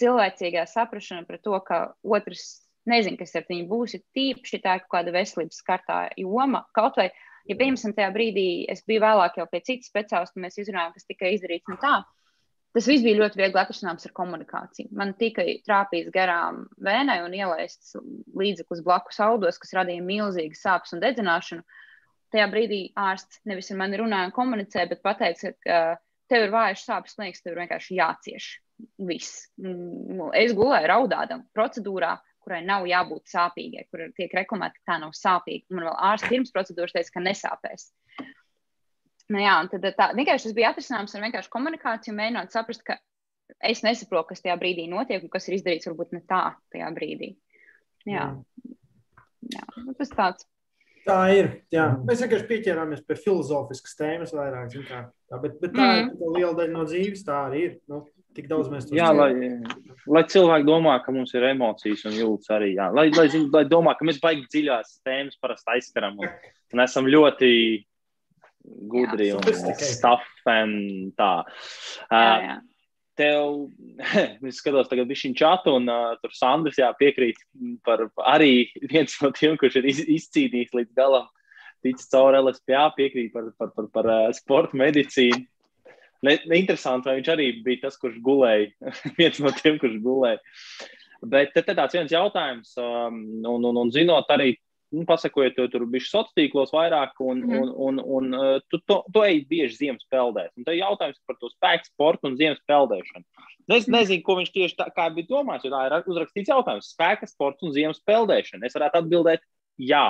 [0.00, 4.90] cilvēcīgā saprašana par to, ka otrs nezina, kas ar viņu būs, ir tīpaši tā kaut
[4.96, 6.64] kāda veselības skartā joma.
[6.76, 7.10] Kaut vai,
[7.50, 11.08] ja piemēram, tajā brīdī es biju vēlāk jau pie citas speciālista, un mēs izrunājām, kas
[11.08, 12.00] tika izdarīts un tā.
[12.72, 14.94] Tas viss bija ļoti viegli atrisināms ar komunikāciju.
[14.96, 17.98] Man tikai trāpījis garām vēnai un ielaists
[18.32, 21.66] līdzeklis blakus audos, kas radīja milzīgas sāpes un dedzināšanu
[22.32, 25.78] tajā brīdī ārsts nevis ar mani runāja un komunicēja, bet pateica, ka
[26.32, 28.50] tev ir vājas sāpes, liekas, tev ir vienkārši jācieš.
[29.06, 29.46] Viss.
[29.62, 35.14] Mm, Es gulēju raudādam procedūrā, kurai nav jābūt sāpīgai, kur tiek reklamēta, ka tā nav
[35.16, 35.66] sāpīga.
[35.70, 37.88] Man vēl ārsts pirms procedūras teica, ka nesāpēs.
[39.32, 42.98] Nu, jā, un tad tā, vienkārši tas bija atrisināms ar vienkārši komunikāciju, mēģinot saprast, ka
[43.64, 47.34] es nesaprotu, kas tajā brīdī notiek un kas ir izdarīts varbūt ne tā tajā brīdī.
[48.08, 48.32] Jā,
[49.54, 49.66] jā.
[49.86, 50.48] nu, tas tāds.
[51.06, 51.48] Tā ir.
[51.74, 51.88] Jā.
[52.06, 54.74] Mēs vienkārši pieķērāmies pie filozofiskas tēmas vairāk.
[54.86, 56.10] Tā, bet, bet tā Mm.
[56.12, 57.24] ir tā liela daļa no dzīves.
[57.26, 57.72] Tā arī ir.
[57.90, 58.04] Nu,
[58.36, 59.30] tik daudz mēs to Jā, lai,
[60.10, 62.72] lai cilvēki domā, ka mums ir emocijas un jūtas arī.
[62.78, 62.88] Jā.
[62.94, 66.30] Lai, lai, zin, lai domā, ka mēs baigi dziļās tēmas parasti aizskaram un,
[66.72, 67.52] un esam ļoti
[68.92, 70.74] gudri Jā, un stuff un
[71.18, 71.32] tā.
[72.10, 72.56] Jā, jā.
[73.18, 73.56] tev,
[74.48, 77.40] es skatos tagad viņa čatu, un uh, tur Sandrs jā, piekrīt
[77.86, 81.28] par arī viens no tiem, kurš ir iz, izcīnījis līdz galam,
[81.82, 85.46] ticis caur LSPA, piekrīt par, par, par, par uh, sporta medicīnu.
[86.22, 90.42] Ne, interesanti, vai viņš arī bija tas, kurš gulēja, viens no tiem, kurš gulēja.
[91.22, 94.52] Bet te, te tāds viens jautājums, um, un, un, un zinot arī,
[94.94, 98.80] nu, pasakojot, tu tur bija sociālos tīklos vairāk, un, mm un, un, un uh, tu,
[98.86, 100.52] tu, tu ej bieži ziemas peldēt.
[100.58, 103.24] Un te jautājums par to spēku sportu un ziemas peldēšanu.
[103.70, 106.90] Nu, Es nezinu, ko viņš tieši tā kā bija domājis, jo tā ir uzrakstīts jautājums.
[106.96, 108.66] Spēka sports un ziemas peldēšana.
[108.66, 109.46] Es varētu atbildēt,
[109.78, 110.06] jā.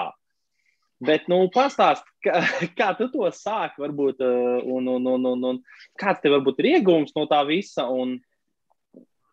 [1.03, 2.43] Bet, nu, pastāst, kā,
[2.79, 5.61] kā tu to sāki, varbūt, uh, un, un, un, un, un
[5.99, 7.89] kāds tev varbūt ir iegūms no tā visa.
[7.91, 8.21] Un,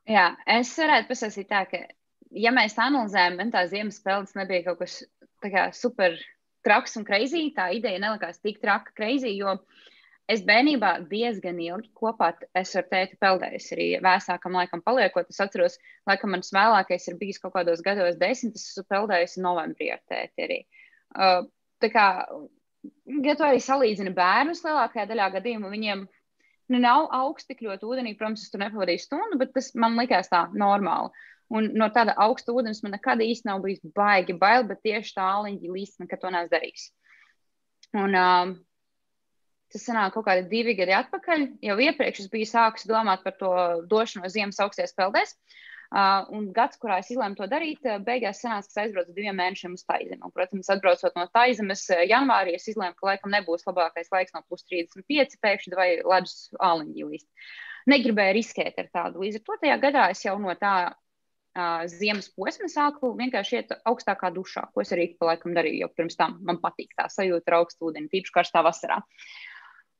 [0.09, 1.83] Jā, es varētu pasakīt tā, ka,
[2.33, 5.03] ja mēs analizējam, man tā ziemas spēles nebija kaut kas
[5.45, 6.17] kā super
[6.65, 7.43] traks un kreizī.
[7.55, 9.53] Tā ideja nelikās tik traka kreizī, jo
[10.29, 13.69] es bērnībā diezgan ilgi kopā esmu ar tēti peldējis.
[13.75, 15.77] Arī vēsākam laikam paliekot, es atceros,
[16.09, 20.49] laikam mans vēlākais ir bijis kaut kādos gados desmit, es esmu peldējis novembrī ar tēti
[20.49, 20.59] arī.
[21.13, 21.45] Uh,
[21.87, 22.05] kā,
[23.23, 28.15] ja tu arī salīdzini bērnus lielākajā daļā gadījumu, viņiem nu, nav augsti tik ļoti ūdenī.
[28.19, 31.13] Protams, es tur nepavadīju stundu, bet tas man likās tā normāli.
[31.49, 35.29] Un no tāda augsta ūdens man nekad īsti nav bijis baigi bail, bet tieši tā
[35.39, 36.83] aliņķa līdz nekad to neesmu darījis.
[37.97, 38.51] Un, um,
[39.73, 41.47] tas sanāk kaut kādi divi gadi atpakaļ.
[41.65, 43.51] Jau iepriekš es biju sākus domāt par to
[43.89, 45.33] došanos ziemas augstajās peldēs.
[45.89, 49.39] Uh, un gads, kurā es izlēmu to darīt, uh, beigās sanāca, ka es aizbraucu diviem
[49.41, 50.21] mēnešiem uz Taizemi.
[50.21, 54.43] Un, protams, atbraucot no Taizemes uh, janvārī, es izlēmu, ka laikam nebūs labākais laiks no
[54.45, 57.27] plus 35 pēkšņi vai ledus āliņģi līst.
[57.89, 59.23] Negribēju riskēt ar tādu.
[59.23, 63.73] Līdz ar to tajā gadā es jau no tā uh, ziemas posma sāku vienkārši iet
[63.89, 67.49] augstākā dušā, ko es arī pa laikam darīju, jo pirms tam man patīk tā sajūta
[67.49, 69.01] ar augstu ūdeni, tīpaši karstā vasarā.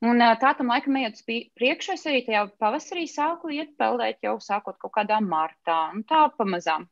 [0.06, 1.26] Un tā tam laikam ejot uz
[1.60, 5.90] priekšu, es arī tajā pavasarī sāku iet peldēt jau sākot kaut kādā martā.
[5.92, 6.86] Un tā pamazām.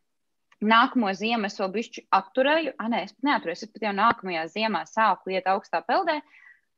[0.57, 2.73] Nākamo ziemu es vēl bišķi atturēju.
[2.81, 3.59] Ah, nē, es pat neaturēju.
[3.61, 6.17] Es pat jau nākamajā ziemā sāku iet augstā peldē.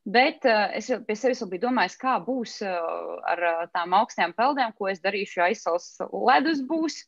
[0.09, 4.35] Bet uh, es pie sevis vēl biju domājis, kā būs uh, ar uh, tām augstajām
[4.37, 7.01] peldēm, ko es darīšu, ja aizsals ledus būs.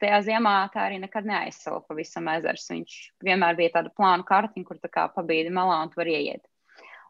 [0.00, 2.68] Tajā ziemā tā arī nekad neaizsala pavisam ezers.
[2.70, 6.49] Viņš vienmēr bija tāda plāna kartiņa, kur tā kā pabīdi malā un var ieiet.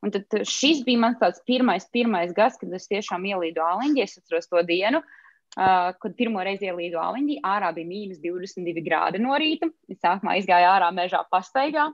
[0.05, 4.05] Un tad uh, šis bija mans tāds pirmais, pirmais gads, kad es tiešām ielīdu āliņģī.
[4.07, 7.41] Es atceros to dienu, uh, kad pirmo reizi ielīdu āliņģī.
[7.47, 9.71] Ārā bija mīnus 22 grādi no rīta.
[9.93, 11.91] Es sākumā izgāju ārā mežā pastaigā.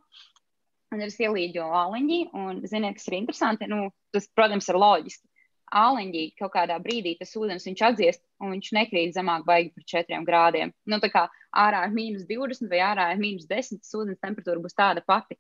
[0.95, 3.67] Un es ielīdu āliņģī, un ziniet, kas ir interesanti.
[3.71, 5.27] Nu, tas, protams, ir loģiski.
[5.75, 10.21] Āliņģī kaut kādā brīdī tas ūdens viņš atdziest, un viņš nekrīt zemāk baigi par 4
[10.29, 10.71] grādiem.
[10.87, 11.25] Nu, tā kā
[11.59, 15.35] ārā ir mīnus 20 vai ārā ir mīnus 10, tas ūdens temperatūra būs tāda pati.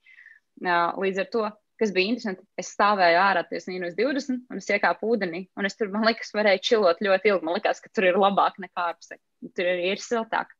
[0.56, 1.44] Uh, līdz ar to
[1.80, 5.76] kas bija interesanti, es stāvēju ārā, tas mīnus 20, un es iekāpu ūdenī, un es
[5.76, 7.46] tur, man liekas, varēju čilot ļoti ilgi.
[7.46, 9.18] Man liekas, ka tur ir labāk nekā ārpusē.
[9.56, 10.54] Tur arī ir siltāk.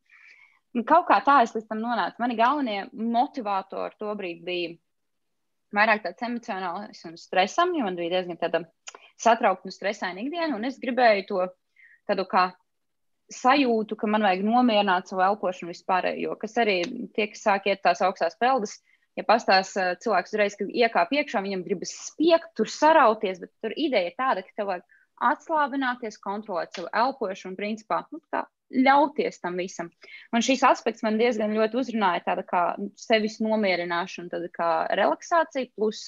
[0.76, 2.20] Un kaut kā tā es līdz tam nonācu.
[2.20, 4.74] Mani galvenie motivatori to brīdi bija
[5.76, 8.62] vairāk tāds emocionāls un stresam, jo man bija diezgan tāda
[9.20, 11.46] satraukta un stresaina ikdiena, un es gribēju to
[12.08, 12.50] tādu kā
[13.32, 16.76] sajūtu, ka man vajag nomierināt savu elpošanu vispārējo, kas arī
[17.16, 18.76] tie, kas sāk iet tās augstās peldas,
[19.16, 19.64] ja pastāv
[20.02, 24.44] cilvēks uzreiz, kad iekāp iekšā, viņam gribas spiegt, tur sarauties, bet tur ideja ir tāda,
[24.44, 24.84] ka tev vajag
[25.26, 29.90] atslābināties, kontrolēt savu elpošanu un principā nu, tā, ļauties tam visam.
[30.34, 32.62] Un šīs aspekts man diezgan ļoti uzrunāja, tāda kā
[32.98, 36.04] sevis nomierināšana, tāda kā relaksācija, plus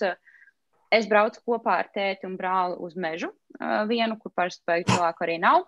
[0.95, 3.31] es braucu kopā ar tēti un brāli uz mežu
[3.89, 5.67] vienu, kur parasti beigu cilvēku arī nav.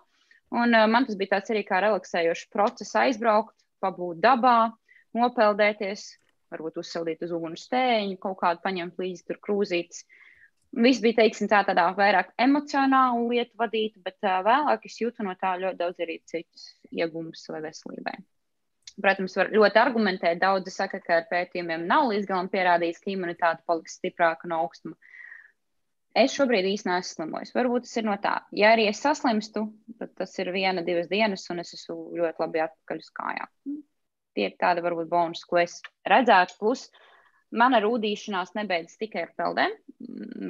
[0.51, 4.73] Un man tas bija tāds arī kā relaksējošs process aizbraukt, pabūt dabā,
[5.15, 6.09] nopeldēties,
[6.51, 10.03] varbūt uzsildīt uz uguns stēņu, kaut kādu paņemt līdzi tur krūzītes.
[10.71, 15.35] Viss bija, teiksim, tā tādā vairāk emocionālu lietu vadīta, bet uh, vēlāk es jūtu no
[15.39, 18.15] tā ļoti daudz arī citus iegūmus savai veselībai.
[19.01, 20.39] Protams, var ļoti argumentēt.
[20.39, 24.95] Daudzi saka, ka ar pētījumiem nav līdz galam pierādījis, ka imunitāte paliks stiprāka no augstuma.
[26.15, 27.53] Es šobrīd īstenībā neesmu slimojis.
[27.55, 28.33] Varbūt tas ir no tā.
[28.55, 32.63] Ja arī es saslimstu, tad tas ir viena, divas dienas, un es esmu ļoti labi
[32.67, 33.81] atpakaļ uz kājām
[34.35, 36.57] tie ir tādi varbūt bonus, ko es redzētu.
[36.59, 36.87] Plus,
[37.51, 39.77] mana rūdīšanās nebeidzas tikai ar peldēm.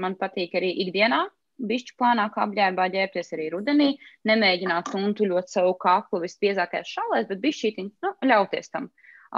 [0.02, 1.26] Man patīk arī ikdienā.
[1.62, 3.92] Bišķi plānāk apģērbā ģērbties arī rudenī,
[4.26, 8.88] nemēģināt tuntuļot savu kaklu visbiezākajās šalēs, bet bišķītiņ, nu, ļauties tam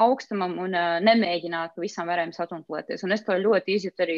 [0.03, 3.03] augstumam un uh, nemēģināt visam varējām satuntulēties.
[3.03, 4.17] Un es to ļoti izjūtu arī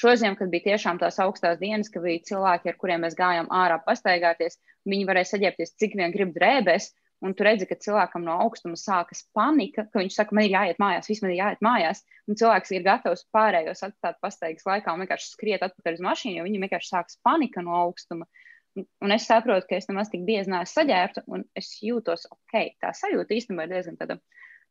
[0.00, 3.80] šodien, kad bija tiešām tās augstās dienas, ka bija cilvēki, ar kuriem mēs gājām ārā
[3.84, 4.60] pastaigāties.
[4.88, 6.92] Viņi varēja saģērbties cik vien grib drēbēs,
[7.24, 10.80] un tu redzi, ka cilvēkam no augstuma sākas panika, ka viņš saka, man ir jāiet
[10.82, 15.04] mājās, viss man ir jāiet mājās, un cilvēks ir gatavs pārējos atstāt pastaigas laikā un
[15.04, 18.28] vienkārši skriet atpakaļ uz mašīnu, jo viņam vienkārši sākas panika no augstuma.
[18.78, 22.54] Un, un es saprotu, ka es nemaz tik bieži neesmu saģērbta, un es jūtos ok.
[22.80, 24.20] Tā sajūta īstenībā ir diezgan tāda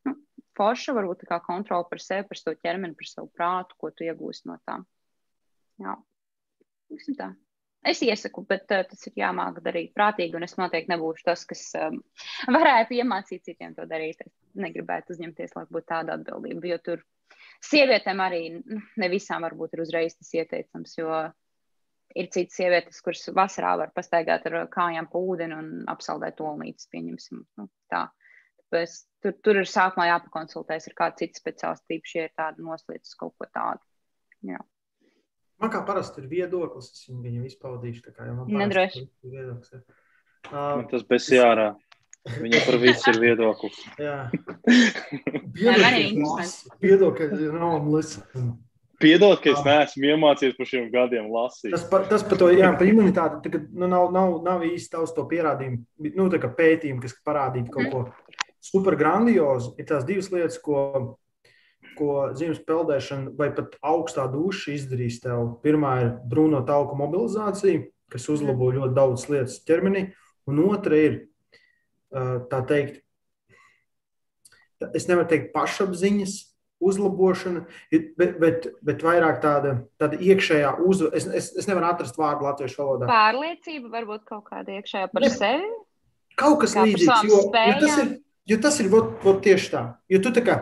[0.07, 0.15] nu,
[0.57, 4.07] forša, varbūt tā kā kontrola par sevi, par savu ķermeni, par savu prātu, ko tu
[4.07, 4.79] iegūsi no tā.
[5.83, 5.99] Jā,
[7.19, 7.33] tā.
[7.87, 11.61] Es iesaku, bet uh, tas ir jāmāk darīt prātīgi, un es noteikti nebūšu tas, kas
[11.79, 12.01] um,
[12.51, 14.19] varētu iemācīt citiem to darīt.
[14.25, 17.05] Es negribētu uzņemties, lai būtu tāda atbildība, jo tur
[17.63, 21.21] sievietēm arī ne visām varbūt ir uzreiz tas ieteicams, jo
[22.19, 27.45] ir citas sievietes, kuras vasarā var pastaigāt ar kājām pa ūdeni un apsaldēt olnītes, pieņemsim.
[27.59, 28.07] Nu, tā.
[28.69, 33.35] Tāpēc tur, tur ir sākumā jāpakonsultēs ar kādu citu speciālistu, ja ir tāda noslēdz kaut
[33.39, 33.81] ko tādu.
[34.45, 34.59] Jā.
[35.59, 38.05] Man kā parasti ir viedoklis, es viņu izpaudīšu.
[38.07, 39.03] Tā kā jau man Nedroši.
[39.03, 39.75] ir viedoklis.
[39.75, 39.81] Ja.
[40.53, 41.73] Man tas bez jārā.
[42.29, 43.77] Viņam par visu ir viedoklis.
[44.07, 44.17] Jā.
[46.83, 48.49] Piedod, ka nav listen.
[48.99, 51.71] Piedod, ka es neesmu iemācījies par šiem gadiem lasīt.
[51.71, 55.13] Tas par, tas par to, jā, par imunitāti, tagad, nu, nav, nav, nav īsti tavs
[55.15, 58.01] to pierādījumu, nu, tā kā pētījumi, kas parādītu kaut ko
[58.59, 59.71] super grandiozu.
[59.79, 60.75] Ir tās divas lietas, ko
[61.99, 65.59] ko ziemas peldēšana vai pat augstā duša izdarīs tev.
[65.63, 70.07] Pirmā ir brūno tauku mobilizācija, kas uzlabo ļoti daudz lietas ķermenī,
[70.49, 71.17] un otra ir
[72.09, 73.03] tā teikt,
[74.95, 76.37] es nevaru teikt pašapziņas
[76.79, 81.17] uzlabošana, bet, bet, bet vairāk tāda, tāda iekšējā uzvara.
[81.19, 83.09] Es, es, es nevaru atrast vārdu latviešu valodā.
[83.11, 85.67] Pārliecība, varbūt kaut kāda iekšējā par ne, sevi.
[86.39, 88.13] Kaut kas līdzīgs, jo, jo tas ir,
[88.47, 89.83] jo tas ir vot, vot tieši tā.
[90.11, 90.55] Jo tu tā kā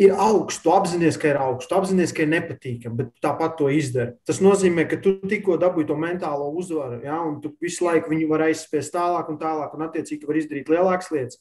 [0.00, 3.70] ir augsts, tu apzinājies, ka ir augsts, tu apzinājies, ka ir nepatīkami, bet tāpat to
[3.72, 4.12] izdara.
[4.28, 8.28] Tas nozīmē, ka tu tikko dabūji to mentālo uzvaru, ja, un tu visu laiku viņu
[8.30, 11.40] vari aizspiest tālāk un tālāk, un attiecīgi var izdarīt lielākas lietas.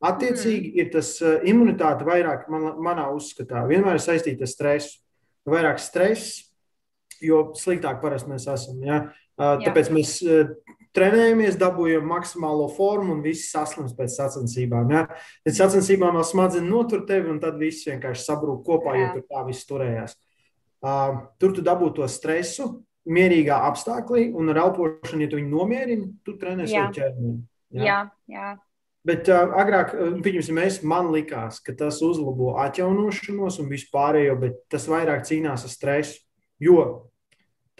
[0.00, 0.76] Attiecīgi mm.
[0.80, 4.96] ir tas uh, imunitāte vairāk, man, manā uzskatā, vienmēr ir saistīta ar stresu.
[5.48, 6.46] Vairāk stress,
[7.20, 8.80] jo sliktāk parasti mēs esam.
[8.84, 9.02] Ja?
[9.36, 10.54] Uh, tāpēc mēs uh,
[10.96, 14.90] trenējamies, dabūjam maksimālo formu un viss saslims pēc sacensībām.
[14.94, 15.04] Ja?
[15.46, 19.02] Pēc sacensībām vēl smadzenes notur tevi, un tad viss vienkārši sabrūk kopā, Jā.
[19.02, 20.16] jo tur tā viss turējās.
[20.80, 22.70] Uh, tur tu dabū to stresu,
[23.10, 27.38] mierīgā apstākļā, un ar elpošanu, ja tu viņu nomierini, tu trenēsi jau ķermeni.
[27.76, 27.84] Ja?
[27.84, 28.00] Jā,
[28.30, 28.48] jā.
[29.06, 34.88] Bet uh, agrāk, pieņemsim, mēs, man likās, ka tas uzlabo atjaunošanos un vispārējo, bet tas
[34.90, 36.18] vairāk cīnās ar stresu.
[36.60, 37.09] Jo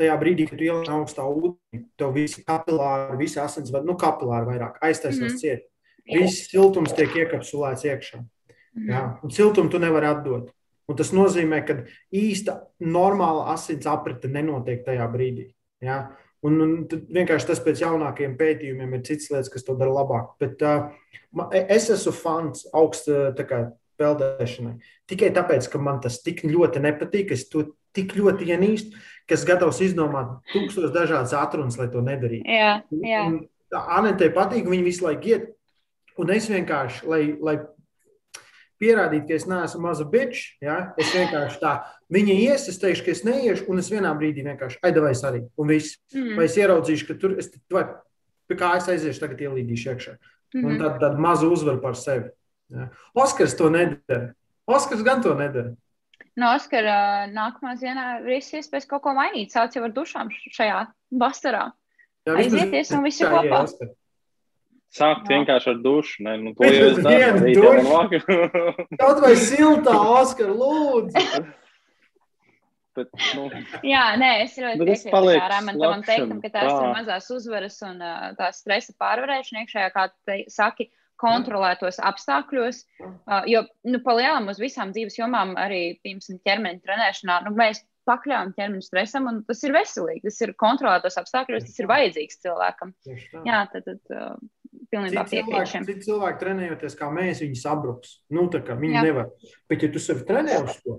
[0.01, 4.81] tajā brīdī, kad tu ielien augstā ūdenī, tev visi kapilāri, visi asinsvadi, nu, kapilāri vairāk
[4.89, 5.67] aiztaisās mm ciet.
[6.11, 8.23] Viss siltums tiek iekapsulēts iekšā.
[8.75, 8.89] Mm.
[8.89, 10.49] Jā, un siltumu tu nevari atdot.
[10.91, 11.77] Un tas nozīmē, ka
[12.17, 15.51] īsta normāla asins aprite nenotiek tajā brīdī.
[15.85, 16.01] Jā.
[16.47, 20.33] Un, un vienkārši tas pēc jaunākajiem pētījumiem ir cits lietas, kas to dara labāk.
[20.41, 20.89] Bet uh,
[21.61, 23.29] es esmu fans augsta
[24.01, 24.79] peldēšanai.
[25.11, 28.97] Tikai tāpēc, ka man tas tik ļoti nepatīk, es to tik ļoti ienīst,
[29.31, 32.45] kas gatavs izdomāt tūkstošus dažādas atrunas, lai to nedarītu.
[32.51, 33.25] Jā, jā.
[33.71, 35.51] Anetē patīk, viņi visu laiku iet.
[36.21, 37.55] Un es vienkārši, lai, lai
[38.81, 41.75] pierādītu, ka es neesmu maza bitch, ja, es vienkārši tā,
[42.13, 45.45] viņa ies, es teikšu, ka es neiešu, un es vienā brīdī vienkārši aidavais arī.
[45.61, 46.01] Un viss.
[46.15, 46.35] Mm.
[46.41, 47.87] Vai es ieraudzīšu, ka tur, es, vai
[48.59, 50.17] kā es aiziešu, tagad ielīdīšu iekšā.
[50.57, 50.67] Mm.
[50.67, 52.33] Un tad, tad mazu uzvaru par sevi.
[52.75, 52.89] Ja.
[53.19, 54.33] Oskars to nedara.
[54.71, 55.75] Oskars gan to nedara.
[56.41, 56.97] No Oskara
[57.31, 59.53] nākamā dienā ir iespējas kaut ko mainīt.
[59.53, 60.83] Sauc jau ar dušām šajā
[61.21, 61.71] vasarā.
[62.31, 63.65] Aizieties un visi kopā.
[63.67, 63.91] Jā,
[64.91, 65.37] Sākt Jā.
[65.37, 66.25] vienkārši ar dušu.
[66.27, 68.19] Ne, nu, to jau es daru.
[68.99, 71.45] Kaut vai siltā, Oskar, lūdzu.
[72.99, 73.45] Bet, nu,
[73.87, 76.81] Jā, nē, es ļoti piekrītu Rāmanam teiktam, ka tās tā.
[76.83, 80.89] ir mazās uzvaras un uh, tās stresa pārvarēšana iekšējā, kā te saki,
[81.21, 82.83] kontrolētos apstākļos.
[83.05, 88.55] Uh, jo, nu, palielam uz visām dzīves jomām, arī, piemēram, ķermeņa trenēšanā, nu, mēs pakļaujam
[88.57, 90.25] ķermeni stresam, un tas ir veselīgi.
[90.27, 92.95] Tas ir kontrolētos apstākļos, tas ir vajadzīgs cilvēkam.
[93.47, 94.41] Jā, tad, tad uh,
[94.91, 95.87] pilnībā piekrītu šiem.
[95.87, 98.19] Citi cilvēki trenējoties kā mēs, viņi sabruks.
[98.33, 99.07] Nu, tā kā viņi Jā.
[99.07, 99.31] nevar.
[99.71, 100.99] Bet, ja tu sevi trenē uz to,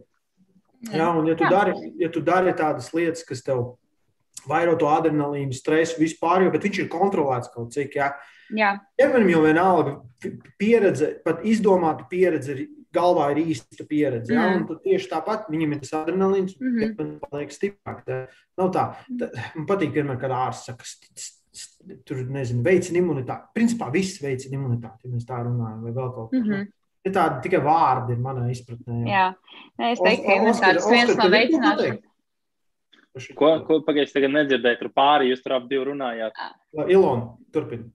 [0.89, 1.51] Jā, un ja tu, Jā.
[1.53, 3.75] dari, ja tu dari tādas lietas, kas tev
[4.49, 7.99] vairo to adrenalīnu, stresu, vispār, jo, bet viņš ir kontrolēts kaut cik.
[7.99, 8.15] Jā.
[8.57, 8.75] Jā.
[8.99, 9.97] Ķermenim jau vienalga
[10.59, 14.33] pieredze, pat izdomāta pieredze ir galvā ir īsta pieredze.
[14.35, 14.49] Ja?
[14.51, 14.81] Mm.
[14.83, 16.95] Tieši tāpat viņam ir tas adrenalīns, mm -hmm.
[16.99, 18.01] un viņš paliek stiprāk.
[18.07, 18.19] Tā,
[18.59, 18.83] nav tā.
[19.19, 20.83] tā man patīk, vienmēr, kad ārsts saka,
[22.07, 23.51] tur nezinu, veicina imunitāti.
[23.55, 26.37] Principā viss veicina imunitāti, ja mēs tā runājam, vai vēl kaut ko.
[26.37, 26.69] Mm -hmm.
[27.01, 28.95] Ir tādi tikai vārdi, ir manā izpratnē.
[29.07, 29.33] Jā, jā.
[29.79, 31.99] Nē, es teiktu, ka imunitātes viens no veicināšanas.
[33.35, 36.31] Ko, ko pagaidiet, tagad nedzirdēju, tur pāri jūs tur ap divu runājāt?
[36.87, 37.89] Ilona, turpini.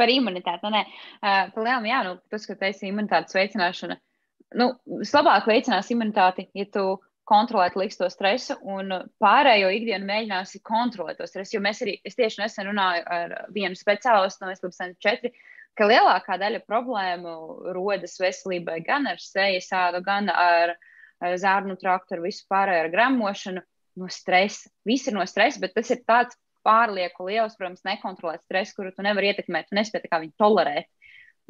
[0.00, 0.86] Par imunitāti, nu nē.
[1.20, 4.00] Uh, Palielam, jā, nu, tas, ka teisi imunitātes veicināšana,
[4.60, 4.72] nu,
[5.02, 6.84] vislabāk veicinās imunitāti, ja tu
[7.30, 8.90] kontrolēt liks to stresu, un
[9.22, 11.56] pārējo ikdienu mēģināsi kontrolēt to stresu.
[11.56, 15.30] Jo mēs arī, es tieši nesen runāju ar vienu speciālistu no Slipsena 4,
[15.78, 17.34] ka lielākā daļa problēmu
[17.76, 20.74] rodas veselībai gan ar sejas sādu, gan ar
[21.20, 23.62] zārnu traktu, ar visu pārējo ar gramošanu
[24.00, 24.70] no stresa.
[24.88, 29.04] Viss ir no stresa, bet tas ir tāds pārlieku liels, protams, nekontrolēts stress, kuru tu
[29.06, 30.90] nevari ietekmēt, tu nespēji viņu tolerēt.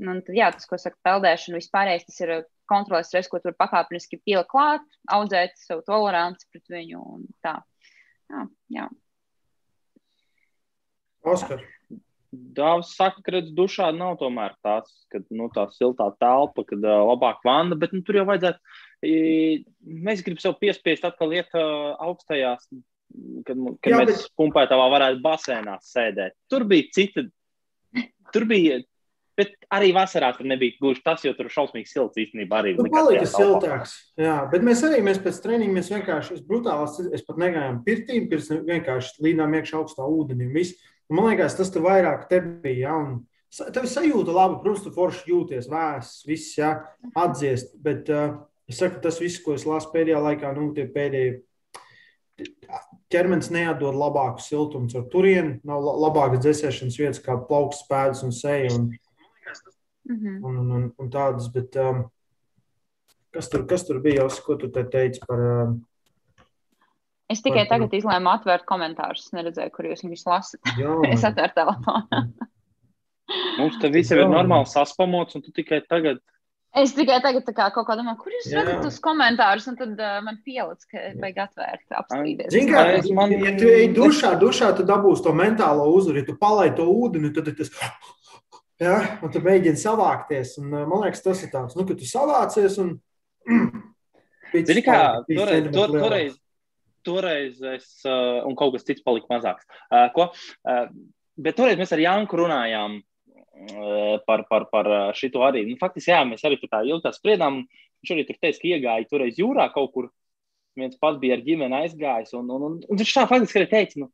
[0.00, 2.32] Un tad, jā, tas, ko saka peldēšana, vispārējais, tas ir
[2.70, 7.58] kontrolēt stresu, ko tur pakāpeniski pielikt klāt, audzēt savu toleranci pret viņu un tā.
[8.30, 8.46] Jā,
[8.78, 8.86] jā.
[11.26, 11.66] Oskar.
[12.30, 17.00] Dāvs saka, ka redz, dušā nav tomēr tāds, kad nu, tā siltā telpa, kad uh,
[17.11, 18.78] labāk vanda, bet nu, tur jau vajadzētu,
[20.06, 22.68] mēs gribam sev piespiest atkal iet uh, augstajās,
[23.46, 24.30] kad, kad Jā, mēs bet...
[24.40, 26.36] pumpētavā varētu basēnā sēdēt.
[26.50, 27.26] Tur bija cita,
[28.34, 28.80] tur bija
[29.40, 32.84] Bet arī vasarā tur nebija gluži tas, jo tur šausmīgi silts īstenībā arī bija.
[32.84, 33.94] Nu, palika siltāks.
[34.20, 38.26] Jā, bet mēs arī mēs pēc treniņa mēs vienkārši, es brutāls, es pat negājām pirtīm,
[38.28, 40.50] pirms vienkārši līdām iekšā augstā ūdenī.
[41.11, 42.90] Man liekas, tas tur vairāk te bija.
[42.90, 46.68] Ja, un, Tev sajūta labi, protams, tu forši jūties vēss, viss, jā,
[47.18, 47.72] atdziest.
[47.82, 48.36] Bet uh,
[48.70, 51.32] es saku, tas viss, ko es lasu pēdējā laikā, nu, tie pēdējie
[53.11, 54.91] ķermenis neatdod labāku siltumu.
[54.97, 58.72] Ar turieni nav labākas dzēsēšanas vietas kā plauks, pēdas un seja.
[58.76, 58.91] Un,
[60.11, 60.45] -hmm.
[60.45, 62.05] un, un, un, un tādas, bet um,
[63.34, 64.24] kas, tur, kas tur bija?
[64.24, 65.43] Jos, ko tu te teici par?
[65.64, 65.76] Um,
[67.30, 69.28] es tikai par, tagad izlēmu atvērt komentārus.
[69.28, 70.74] Es neredzēju, kur jūs viņus lasat.
[71.12, 72.24] es atvēru telefonu.
[73.61, 76.22] Mums te viss ir normāli saspamots, un tu tikai tagad.
[76.70, 80.20] Es tikai tagad kā, kaut kā domāju, kur jūs redzat tos komentārus, un tad uh,
[80.22, 82.52] man pielic, ka vajag atvērt, apstrīdēt.
[82.54, 82.84] Zini, kā,
[83.16, 83.34] man...
[83.34, 87.32] ja tu ej dušā, dušā, tu dabūsi to mentālo uzvaru, ja tu palaidi to ūdeni,
[87.34, 87.74] tad tas
[88.80, 90.54] Ja, un tu mēģini savākties.
[90.62, 92.94] Un, man liekas, tas ir tāds, nu, ka tu savācies un.
[94.54, 96.32] Zini, kā toreiz, tur, toreiz,
[97.06, 99.68] toreiz es, uh, un kaut kas cits palika mazāks.
[99.90, 100.86] Uh, ko, uh,
[101.36, 102.98] bet toreiz mēs ar Janku runājām
[104.26, 105.64] par, par, par uh, šito arī.
[105.68, 107.64] Nu, faktiski, jā, mēs arī tur tā ilgi spriedām.
[108.00, 110.08] Viņš arī tur teica, ka iegāja toreiz jūrā kaut kur.
[110.78, 112.32] Viens pats bija ar ģimeni aizgājis.
[112.38, 114.06] Un, un, un, un viņš tā faktiski arī teica, nu,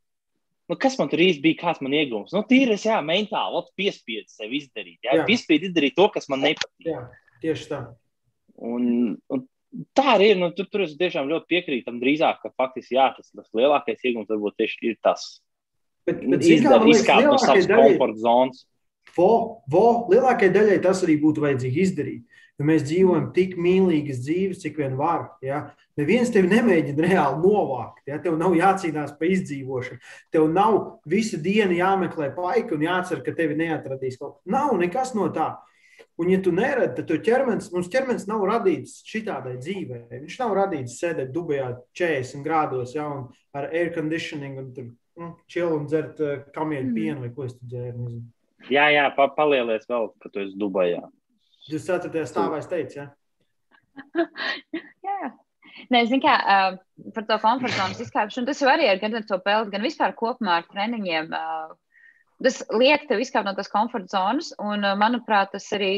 [0.73, 2.33] nu, kas man tur īsti bija, kāds man iegūms.
[2.35, 4.99] Nu, tīri es jā, mentāli piespiedu sev izdarīt.
[5.05, 5.27] Jā, jā.
[5.29, 6.89] piespiedu izdarīt to, kas man nepatīk.
[6.89, 7.05] Jā,
[7.45, 7.83] tieši tā.
[8.57, 8.89] Un,
[9.31, 9.45] un
[9.97, 10.41] tā arī ir.
[10.41, 14.03] Nu, tur, tur es tiešām ļoti piekrītu tam drīzāk, ka faktiski jā, tas, tas lielākais
[14.03, 15.29] iegūms varbūt tieši ir tas.
[16.07, 18.65] Bet, bet izdar, izkāpt no savas komforta zonas.
[19.17, 22.25] Vo, vo, lielākajai daļai tas arī būtu vajadzīgi izdarīt.
[22.57, 25.27] Jo mēs dzīvojam tik mīlīgas dzīves, cik vien var.
[25.45, 25.59] Ja?
[26.01, 28.01] Neviens tevi nemēģina reāli novākt.
[28.09, 28.17] Ja?
[28.25, 30.01] Tev nav jācīnās par izdzīvošanu.
[30.33, 34.53] Tev nav visu dienu jāmeklē paika un jācer, ka tevi neatradīs kaut kas.
[34.57, 35.51] Nav nekas no tā.
[36.17, 39.99] Un, ja tu neredzi, tad ķermenis, mums ķermenis nav radīts šitādai dzīvē.
[40.15, 44.87] Viņš nav radīts sēdēt dubajā 40 grādos, ja, un ar air conditioning, un tur
[45.21, 46.97] nu, chill un dzert uh, kamieļu Mhm.
[46.97, 48.01] pienu vai ko es tur dzēru.
[48.01, 48.25] nezinu.
[48.73, 51.05] Jā, jā, pa, palielies vēl, ka tu esi Dubajā.
[51.71, 52.27] 24.
[52.31, 53.09] stāvā es teicu, ja.
[55.07, 55.33] Jā.
[55.93, 56.77] Nē, zinu, kā uh,
[57.15, 58.49] par to komforta zonas izkāpšanu.
[58.49, 61.35] Tas jau arī ir gan ar to peldu, gan vispār kopumā ar treniņiem.
[61.37, 61.75] Uh,
[62.45, 65.93] tas liek tev izkāpt no tās komforta zonas, un, manuprāt, tas arī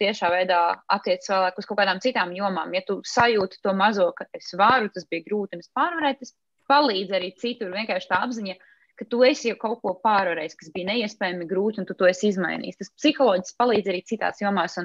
[0.00, 0.60] tiešā veidā
[0.92, 2.74] attiecas vēl uz kaut kādām citām jomām.
[2.74, 6.34] Ja tu sajūti to mazo, ka es varu, tas bija grūti, un es pārvarēju, tas
[6.70, 7.74] palīdz arī citur.
[7.74, 8.56] Vienkārši tā apziņa,
[8.98, 12.30] ka tu esi jau kaut ko pārvarējis, kas bija neiespējami grūti, un tu to esi
[12.32, 12.80] izmainījis.
[12.80, 14.78] Tas psiholoģiski palīdz arī citās jomās.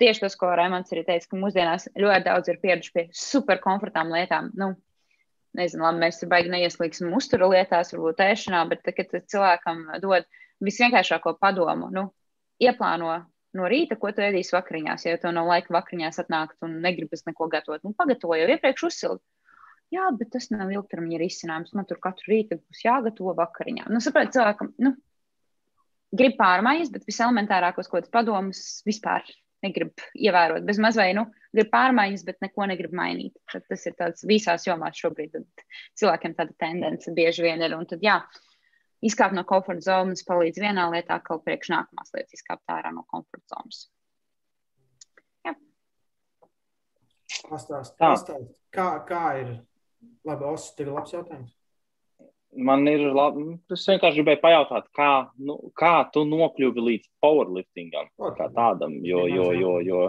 [0.00, 4.48] Tieši tas, ko Raimons arī teica, ka mūsdienās ļoti daudz ir pieraduši pie superkomfortām lietām.
[4.58, 4.72] Nu,
[5.58, 10.26] nezinu, labi, mēs baigi neieslīgsim uzturu lietās, varbūt ēšanā, bet tad, kad cilvēkam dod
[10.64, 12.08] visvienkāršāko padomu, nu,
[12.62, 13.18] ieplāno
[13.58, 15.06] no rīta, ko tu ēdīsi vakariņās.
[15.06, 19.22] Ja tev nav laika vakariņās atnākt un negribas neko gatavot, nu, pagatavo jau iepriekš uzsilt.
[19.92, 21.74] Jā, bet tas nav ilgtermiņa risinājums.
[21.76, 23.90] Man tur katru rītu būs jāgatavo vakariņā.
[23.92, 24.94] Nu, saprāt, cilvēkam, nu,
[26.16, 29.26] grib pārmaiņas, bet viselementārākos kaut kādus padomus vispār
[29.62, 30.64] negrib ievērot.
[30.66, 33.36] Bez maz vai nu grib pārmaiņas, bet neko negrib mainīt.
[33.52, 35.36] Tad tas ir tāds visās jomās šobrīd.
[36.00, 37.76] Cilvēkiem tāda tendence bieži vien ir.
[37.76, 38.18] Un tad, jā,
[39.04, 43.58] izkāpt no komforta zonas palīdz vienā lietā, kā priekš nākamās lietas izkāpt ārā no komforta
[43.58, 43.90] zonas.
[47.48, 48.12] Pastāst, Tā.
[48.12, 49.52] pastāst, kā, kā ir.
[50.26, 51.52] Labi, Osis, tev ir labs jautājums.
[52.52, 53.46] Man ir labi.
[53.72, 58.98] Es vienkārši gribēju pajautāt, kā, nu, kā tu nokļuvi līdz powerliftingam, kā tādam.
[59.06, 60.02] Jo, jo, jo, jo.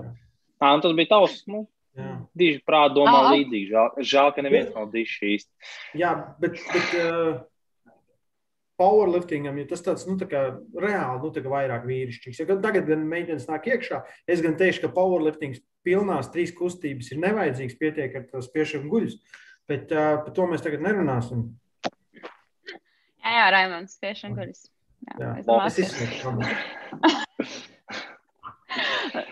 [0.59, 1.63] Tā, un tas bija tavs, nu,
[1.95, 2.09] Jā.
[2.35, 3.31] diži prāti domā Ā.
[3.37, 3.69] līdzīgi.
[3.71, 5.71] Žēl, žēl ka neviens nav diši īsti.
[6.01, 7.41] Jā, bet, bet uh,
[8.81, 10.43] powerliftingam, ja tas tāds, nu, tā kā
[10.83, 12.41] reāli, nu, tā kā vairāk vīrišķīgs.
[12.41, 17.11] Ja gan tagad gan meitenes nāk iekšā, es gan teikšu, ka powerliftings pilnās trīs kustības
[17.13, 19.19] ir nevajadzīgs, pietiek ar tos piešiem guļus.
[19.71, 21.45] Bet uh, par to mēs tagad nerunāsim.
[23.23, 24.65] Jā, jā Raimons, tiešām guļus.
[25.19, 27.61] Jā, es domāju, izsmeļu.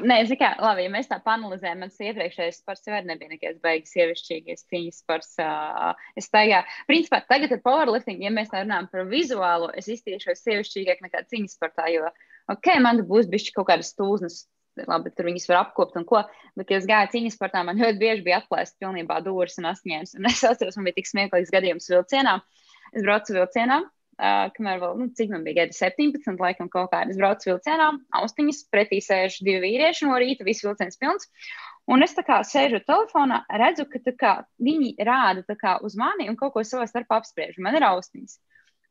[0.05, 3.93] Nē, zinu, kā, labi, ja mēs tā panelizējam, mans iepriekšējais sports jau nebija nekāds beigas
[3.95, 5.31] sievišķīgais cīņas sports.
[5.41, 11.01] Uh, es tagad, principā, tagad ar powerlifting, ja mēs runājam par vizuālo, es iztiešos sievišķīgāk
[11.07, 12.11] nekā cīņas sportā, jo,
[12.53, 14.43] ok, man būs bišķi kaut kādas stūznes,
[14.87, 16.23] labi, tur viņas var apkopt un ko,
[16.57, 20.15] bet, ja es gāju cīņas sportā, man ļoti bieži bija atklāsts pilnībā dūris un asņēns,
[20.19, 22.39] un es atceros, man bija tik smieklīgs gadījums vilcienā.
[22.91, 23.81] Es braucu vilcienā,
[24.21, 27.09] Uh, kamēr vēl, nu, cik man bija gadi 17, laikam, kaut kādā.
[27.09, 27.87] Es braucu vilcienā,
[28.19, 31.25] austiņas, pretī sēž divi vīrieši no rīta, viss vilciens pilns.
[31.89, 36.37] Un es tā kā sēžu telefonā, redzu, ka kā, viņi rāda kā uz mani un
[36.37, 37.57] kaut ko savā starpā apspriež.
[37.57, 38.37] Man ir austiņas.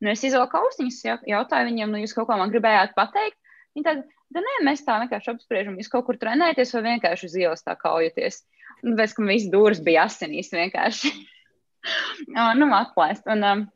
[0.00, 3.38] Nu, es izvelku austiņas, jau- jautāju viņiem, nu, jūs kaut ko man gribējāt pateikt.
[3.76, 4.04] Viņi tad,
[4.34, 7.76] da nē, mēs tā vienkārši apspriežam, jūs kaut kur trenējaties vai vienkārši uz ielas tā
[7.78, 8.42] kaujaties.
[8.84, 11.12] Un pēc tam viss dūrs bija asinīs vienkārši.
[12.60, 13.28] nu, atklāst.
[13.30, 13.66] Un, um,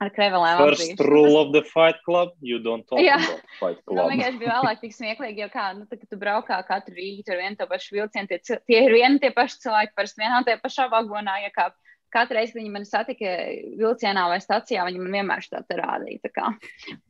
[0.00, 3.18] ar krevelēm First rule of the fight club, you don't talk Jā.
[3.20, 4.10] about fight Nu, club.
[4.14, 7.42] vienkārši bija vēlāk tik smieklīgi, jo kā, nu, tā, kad tu braukā katru rītu ar
[7.44, 10.88] vienu to pašu vilcienu, tie, tie ir vieni tie paši cilvēki, parasti vienā tie pašā
[10.92, 11.70] vagonā, ja kā
[12.10, 13.34] katru reizi, kad viņi man satika
[13.78, 16.48] vilcienā vai stacijā, viņi man vienmēr te rādīja, tā kā,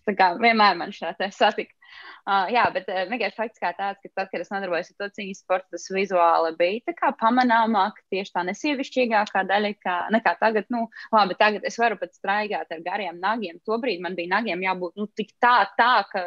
[0.09, 1.77] tā kā vienmēr man te satika.
[2.21, 5.09] Uh, jā, bet uh, vienkārši fakts kā tāds, ka tad, kad es nodarbojos ar to
[5.17, 10.87] cīņas sportu, tas vizuāli bija kā pamanāmāk, tieši tā nesievišķīgākā daļa, kā, nekā tagad, nu,
[11.15, 13.61] labi, tagad es varu pat straigāt ar gariem nagiem.
[13.67, 16.25] Tobrīd man bija nagiem jābūt, nu, tik tā, tā, ka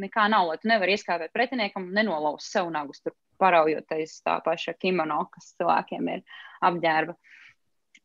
[0.00, 4.74] nekā nav, lai tu nevari ieskāpēt pretiniekam un nenolauzt sev nagus, tur paraujoties tā paša
[4.80, 6.24] kimono, kas cilvēkiem ir
[6.64, 7.16] apģērba.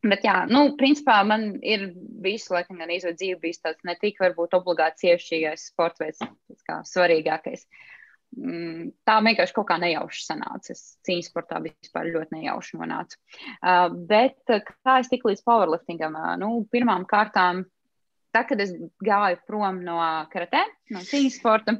[0.00, 1.90] Bet, jā, nu, principā man ir
[2.24, 6.22] visu laiku, gan izvēle dzīve bijis tāds ne tik varbūt obligāti ciešies sports veids,
[6.64, 7.66] kā svarīgākais.
[8.38, 10.72] Mm, Tā vienkārši kaut kā nejauši sanāca.
[10.72, 13.18] Es cīņas sportā vispār ļoti nejauši nonācu.
[13.58, 14.54] Uh, bet
[14.86, 16.16] kā es tiku līdz powerliftingam?
[16.16, 17.66] Uh, nu, pirmām kārtām,
[18.34, 18.72] tad, kad es
[19.04, 19.98] gāju prom no
[20.32, 20.62] karatē,
[20.94, 21.74] no cīņas sporta,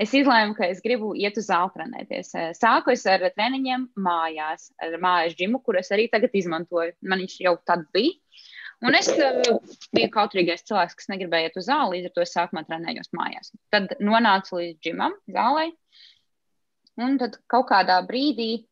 [0.00, 2.32] es izlēmu, ka es gribu iet uz zāli trenēties.
[2.34, 6.96] Uh, Sāku es ar treniņiem mājās, ar mājas džimu, kur es arī tagad izmantoju.
[7.06, 8.14] Man viņš jau tad bija.
[8.84, 9.40] Un es uh,
[9.96, 13.54] biju kautrīgais cilvēks, kas negribēja iet uz zāli, līdz ar to es sākumā trenējos mājās.
[13.72, 15.70] Tad nonācu līdz džimam, zālē.
[17.00, 18.66] Un tad kaut kādā brīdī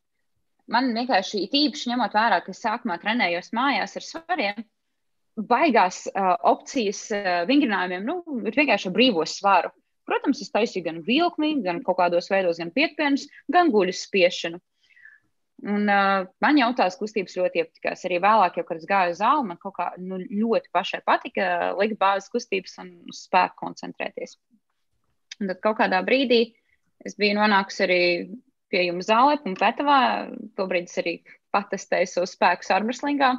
[0.73, 4.65] man vienkārši īpaši ņemot vērā, ka es sākumā trenējos mājās ar svariem,
[5.37, 9.73] baigās uh, opcijas uh, vingrinājumiem, nu, ir vienkārši brīvo svaru.
[10.05, 14.61] Protams, es taisīju gan vilkli, gan kaut kādos veidos, gan piekpienus, gan guļus spiešanu.
[15.65, 18.05] Un, uh, man jau tās kustības ļoti iepatikās.
[18.05, 21.47] Arī vēlāk, jau, kad es gāju uz zāli, man kaut kā nu, ļoti pašai patika
[21.79, 24.37] likt bāzes kustības un uz spēku koncentrēties.
[25.41, 26.43] Un tad kaut kādā brīdī
[27.05, 28.03] es biju nonākusi arī
[28.73, 30.01] pie jums zālē, Pumpētavā.
[30.59, 31.17] Tobrīd es arī
[31.55, 33.31] patestēju savus spēkus armreslingā.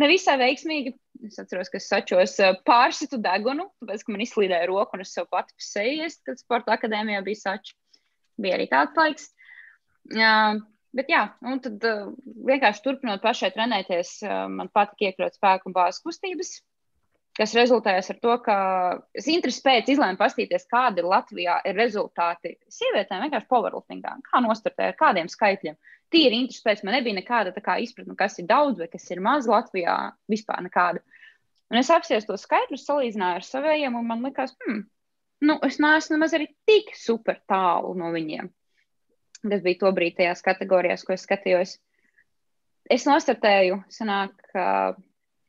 [0.00, 0.94] Nevisai veiksmīgi.
[1.24, 2.34] Es atceros, ka es sačos
[2.66, 7.22] pārsitu degunu, tāpēc, ka man izslīdēja roku un es sev pati pasējies, kad sporta akadēmijā
[7.24, 7.76] bija saču.
[8.40, 9.28] Bija arī tāds laiks.
[10.10, 10.58] Uh,
[10.92, 12.10] bet jā, un tad uh,
[12.50, 16.56] vienkārši turpinot pašai trenēties, uh, man patika iekļaut spēku un bāzes kustības
[17.34, 18.56] kas rezultējas ar to, ka
[19.16, 24.98] es interesi pēc izlēmu pastīties, kādi Latvijā ir rezultāti sievietēm vienkārši powerliftingā, kā nostartē ar
[24.98, 25.76] kādiem skaitļiem.
[26.14, 29.96] Tīri interesi pēc man nebija nekāda izpratne, kas ir daudz vai kas ir maz Latvijā,
[30.30, 31.02] vispār nekāda.
[31.72, 34.84] Un es apsties tos skaitļus, salīdzināju ar saviem, un man likās, hmm,
[35.48, 38.52] nu, es neesmu nemaz arī tik super tālu no viņiem.
[39.44, 41.74] Tas bija to brīdi tajās kategorijās, ko es skatījos.
[42.94, 44.94] Es nostartēju, sanāk, uh,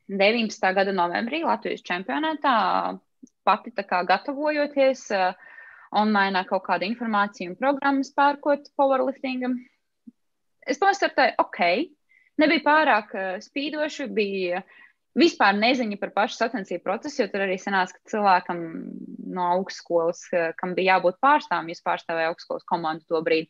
[0.07, 0.73] 19.
[0.77, 2.55] gada novembrī Latvijas čempionātā,
[3.45, 5.33] pati gatavojoties uh,
[5.95, 9.57] online kaut kādu informāciju un programmas pērkot powerliftingam.
[10.65, 11.61] Es to startēju, ok,
[12.41, 14.61] nebija pārāk uh, spīdoši, bija
[15.17, 18.61] vispār neziņa par pašu sacensību procesu, jo tur arī sanāca, ka cilvēkam
[19.37, 23.49] no augstskolas, uh, kam bija jābūt pārstāvam, jūs pārstāvēja augstskolas komandu to brīdi,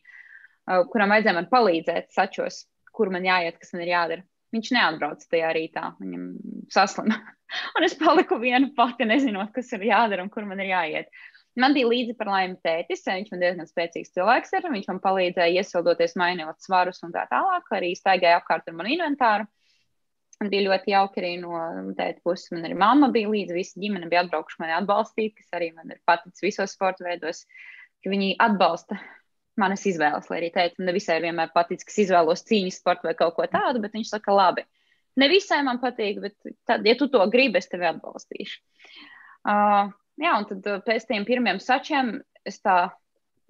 [0.66, 2.64] kuram vajadzēja man palīdzēt sačos,
[2.96, 4.24] kur man jāiet, kas man ir jādara.
[4.54, 6.26] Viņš neatbrauca tajā rītā, viņam
[6.72, 7.18] saslima.
[7.78, 11.10] un es paliku viena pati, nezinot, kas ir jādara un kur man ir jāiet.
[11.56, 14.66] Man bija līdzi par laimi tētis, viņš man diezgan spēcīgs cilvēks ir.
[14.74, 19.48] Viņš man palīdzēja iesildoties, mainot svarus un tā tālāk, arī staigāja apkārt ar manu inventāru.
[20.36, 21.56] Man bija ļoti jauki arī no
[21.96, 22.50] tēta puses.
[22.52, 26.02] Man arī mamma bija līdzi, visa ģimene bija atbraukuši mani atbalstīt, kas arī man ir
[26.08, 27.46] paticis visos sporta veidos,
[28.04, 29.00] ka viņi atbalsta
[29.60, 33.36] manas izvēles, lai arī teicu, ne visai vienmēr patīk, ka izvēlos cīņas sportu vai kaut
[33.38, 34.66] ko tādu, bet viņš saka, labi.
[35.16, 38.60] Ne visai man patīk, bet tad, ja tu to gribi, es tevi atbalstīšu.
[39.46, 42.90] Uh, jā, un tad uh, pēc tiem pirmiem sačiem es tā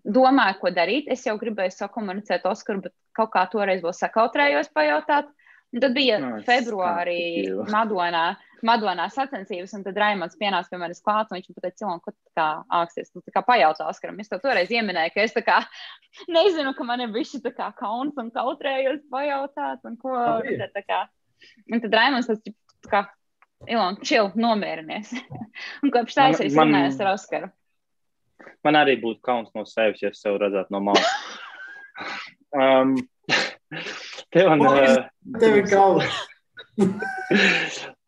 [0.07, 1.11] domāju, ko darīt.
[1.11, 5.33] Es jau gribēju sakomunicēt Oskaru, bet kaut kā toreiz vēl sakautrējos pajautāt.
[5.75, 8.37] Un tad bija no, februārī Madonā.
[8.65, 12.13] Madonā sacensības, un tad Raimons pienāca pie manis klāt, un viņš man teica, Cilon, ko
[12.15, 12.47] tu kā
[12.79, 14.21] āksties, tu kā pajautā Oskaram.
[14.23, 15.59] Es to toreiz ieminēju, ka es tā kā
[16.37, 20.15] nezinu, ka man ir bišķi tā kā kauns un kautrējos pajautāt, un ko.
[20.17, 21.03] Un tad, kā,
[21.73, 22.41] un tad Raimons tas,
[22.87, 23.05] tā kā,
[23.73, 25.15] Ilon, čil, nomierinies.
[25.83, 26.73] un kopš tā es arī man...
[26.73, 27.51] runāju ar Oskaru.
[28.67, 31.13] Man arī būtu kauns no sevis, ja es sev redzētu no malas.
[32.61, 32.97] um,
[34.35, 35.07] tev, un, uh,
[35.41, 36.25] tev ir kauns.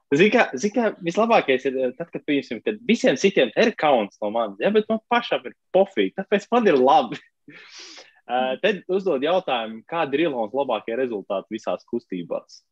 [0.09, 4.17] Zini, kā, zin, kā vislabākais ir eh, tad, kad, piemēram, kad visiem citiem ir kauns
[4.23, 7.19] no manis, ja, bet man pašam ir pofīgi, tāpēc man ir labi.
[7.51, 12.63] uh, tad uzdod jautājumu, kādi ir Ilons labākie rezultāti visās kustībās?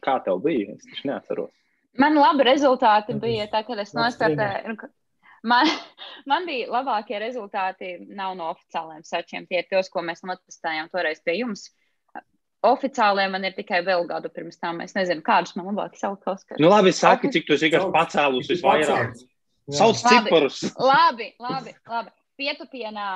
[0.00, 0.78] Kā tev bija?
[0.78, 1.52] Es taču neatceros.
[2.00, 4.78] Man labi rezultāti bija tā, kad es nostartēju.
[5.46, 5.68] Man,
[6.30, 9.44] man bija labākie rezultāti, nav no oficiāliem sačiem.
[9.44, 11.68] Tie ir tos, ko mēs notestējām toreiz pie jums.
[11.68, 11.85] Uh,
[12.64, 14.80] oficiālajā man ir tikai vēl gadu pirms tam.
[14.84, 16.26] Es nezinu, kādus man labāk saukt.
[16.30, 16.60] Oskar.
[16.62, 19.16] Nu, labi, saki, cik tu esi vienkārši pacēlus visvairāk.
[19.76, 20.60] Sauc ciparus.
[20.78, 22.14] Labi, labi, labi.
[22.38, 23.08] Pietupienā.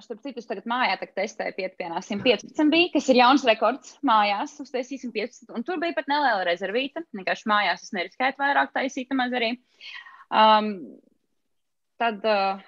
[0.00, 4.54] Es tam citu tagad mājā testēju, pietupienā 115 bija, kas ir jauns rekords mājās.
[4.64, 7.04] Uztaisīsim 15, un tur bija pat neliela rezervīta.
[7.12, 9.52] Vienkārši mājās es neriskēju vairāk taisīt, maz arī.
[10.32, 10.72] Um,
[12.00, 12.64] tad uh,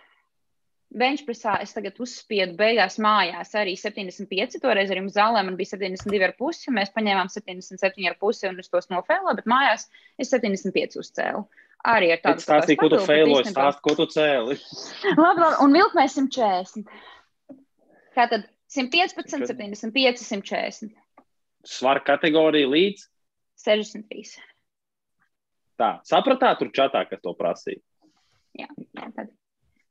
[0.94, 4.60] Benchpressā es tagad uzspiedu beigās mājās arī 75.
[4.62, 6.70] Toreiz arī zālē man bija 72,5.
[6.76, 9.88] Mēs paņēmām 77,5 un es tos nofēloju, bet mājās
[10.22, 11.42] es 75 uzcēlu.
[11.84, 14.56] Arī ar tādu stāstu, ko tu fēloji, stāstu, ko tu cēli.
[15.24, 16.86] labi, labi, un vilk mēs 140.
[18.14, 20.94] Tātad 115, 75, 140.
[21.68, 23.04] Svaru kategorija līdz
[23.66, 24.38] 63.
[25.80, 27.82] Tā, sapratāt, tur čatā, kas to prasīja.
[28.54, 29.34] Jā, jā tad.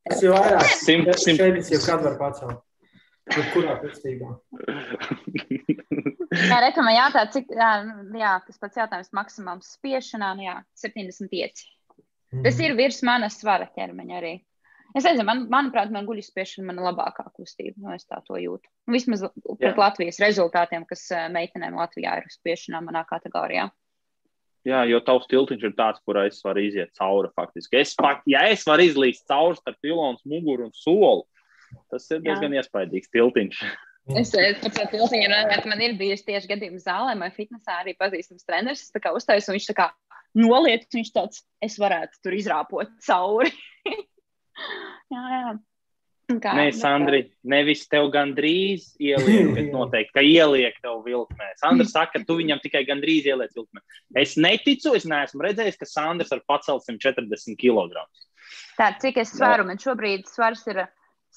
[0.10, 0.70] Tas jau vairāk.
[0.84, 1.42] Simt, simt.
[1.42, 2.64] Šeit jau kādu var pacelt.
[3.54, 4.34] Kurā kustībā?
[6.52, 7.70] jā, reklama jātā, cik, jā,
[8.20, 11.64] jā, tas pats jautājums maksimums spiešanā, nu jā, 75.
[12.34, 12.42] Mm.
[12.44, 14.34] Tas ir virs manas svara ķermeņa arī.
[14.94, 18.70] Es nezinu, man, manuprāt, man guļus spiešana mana labākā kustība, no es tā to jūtu.
[18.94, 19.24] Vismaz
[19.56, 19.78] pret jā.
[19.80, 23.70] Latvijas rezultātiem, kas eh, meitenēm Latvijā ir uz spiešanā manā kategorijā.
[24.68, 27.32] Jā, jo tavs tiltiņš ir tāds, kurā es varu iziet cauri.
[27.36, 27.82] Faktiski.
[27.82, 31.26] Es, fakt, ja es varu izlīst cauri starp pilonu, muguru un soli,
[31.92, 32.64] tas ir diezgan Jā.
[32.64, 33.64] iespaidīgs tiltiņš.
[34.20, 38.44] Es par to tiltiņu runāju, man ir bijusi tieši gadījumi zālē, vai fitnesā arī pazīstams
[38.44, 38.90] treneris.
[38.92, 39.86] Tā kā uztaisu, un viņš tā kā
[40.36, 43.54] noliec, viņš tāds, es varētu tur izrāpot cauri.
[45.14, 45.54] jā, jā.
[46.24, 51.50] Kā, Nē, Sandri, nevis tev gandrīz ieliek, bet noteikti, ka ieliek tev vilkmē.
[51.60, 53.84] Sandra saka, ka tu viņam tikai gandrīz ieliec vilkmē.
[54.22, 58.06] Es neticu, es neesmu redzējis, ka Sandrs var pacelt 140 kg.
[58.80, 60.86] Tā, cik es svaru, man šobrīd svars ir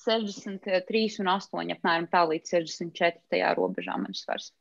[0.04, 4.52] 63 un 8, apmēram tā līdz 64 tajā robežā man svars.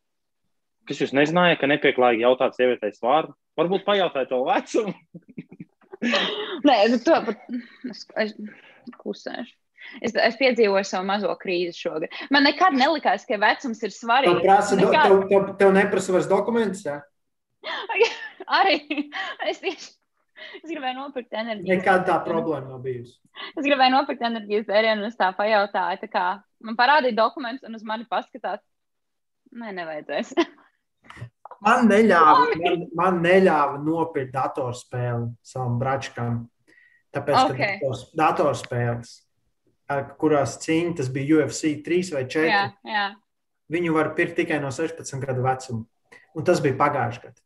[0.89, 3.33] Kas jūs nezinājāt, ka nepieklājīgi jautāt sievietei svārdu?
[3.57, 4.93] Varbūt pajautājiet to vecumu.
[6.67, 7.45] Nē, bet to pat
[7.89, 8.33] es, es
[9.01, 9.55] klusēšu.
[10.01, 12.13] Es, es piedzīvoju savu mazo krīzi šogad.
[12.33, 14.39] Man nekad nelikās, ka vecums ir svarīgs.
[14.41, 15.05] Tev, prasa, Nekad.
[15.09, 16.99] tev, tev, tev neprasa vairs dokumentus, jā?
[18.59, 18.79] Arī
[19.49, 19.93] es tieši.
[20.59, 21.71] Es gribēju nopirkt enerģiju.
[21.77, 23.15] Nekāda tā problēma nav bijusi.
[23.55, 26.25] Es gribēju nopirkt enerģijas dzērienu, un es tā pajautāju, tā kā
[26.67, 28.59] man parādīja dokumentus, un uz mani paskatās.
[29.55, 30.33] Nē, nevajadzēs.
[31.65, 36.39] Man neļāva, man, man neļāva nopirkt datorspēli savam bračkam.
[37.15, 37.61] Tāpēc, ka Ok.
[37.61, 39.11] dators, datorspēles,
[40.19, 43.07] kurās cīņa tas bija UFC 3 vai 4, jā, jā.
[43.71, 45.85] viņu var pirkt tikai no 16 gadu vecuma.
[46.35, 47.41] Un tas bija pagājušajā gadā.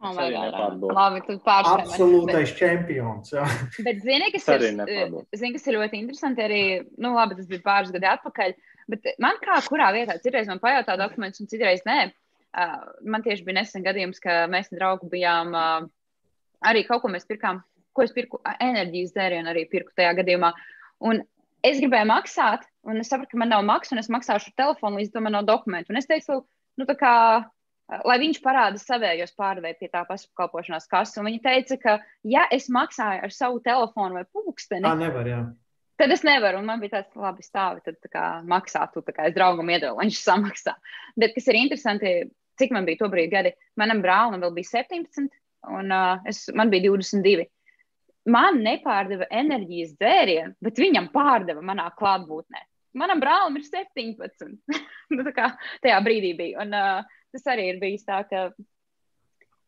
[0.00, 0.16] Oh.
[0.16, 1.76] Labi, tu pārspēj.
[1.76, 1.90] mani.
[1.92, 3.34] Absolūtais čempions.
[3.34, 3.44] jā.
[3.86, 5.26] Bet, zini, kas ir, nepārdodu.
[5.36, 6.62] zini, kas ir ļoti interesanti, arī,
[6.96, 8.54] nu, labi, tas bija pāris gadi atpakaļ,
[8.90, 11.98] bet man kā kurā vietā, citreiz man pajautā dokumentus, un citreiz nē.
[12.50, 15.84] Uh, man tieši bija nesen gadījums, ka mēs ar draugu bijām uh,
[16.66, 17.60] arī kaut ko mēs pirkām,
[17.96, 20.52] ko es pirku, enerģijas dzērienu arī pirku tajā gadījumā.
[21.10, 21.22] Un
[21.66, 25.14] es gribēju maksāt, un es sapratu, ka man nav maksas, un es maksāšu telefonu, līdz
[25.14, 25.92] tam man nav dokumentu.
[25.92, 26.42] Un es teicu,
[26.80, 27.14] nu, tā kā,
[28.06, 31.18] lai viņš parāda savējos pārdevēju pie tā pašapkalpošanās kases.
[31.20, 35.28] Un viņi teica, ka, ja es maksāju ar savu telefonu vai pulksteni, Tā nevar.
[35.28, 35.40] Jā.
[36.00, 36.62] tad es nevaru.
[36.62, 39.68] Un man bija tāds, labi, stāvi, tad tā kā maksā, tu tā kā es draugam
[39.72, 40.76] iedevu, lai viņš samaksā.
[41.20, 42.16] Bet kas ir interesanti,
[42.60, 45.28] cik man bija tobrīd gadi, manam brālim vēl bija 17,
[45.76, 47.48] un uh, es, man bija 22.
[48.30, 52.64] Man nepārdeva enerģijas dzērienu, bet viņam pārdeva manā klātbūtnē.
[53.00, 54.50] Manam brālim ir 17.
[55.14, 55.52] nu, tā kā
[55.84, 56.64] tajā brīdī bija.
[56.64, 58.48] Un, uh, tas arī ir bijis tā, ka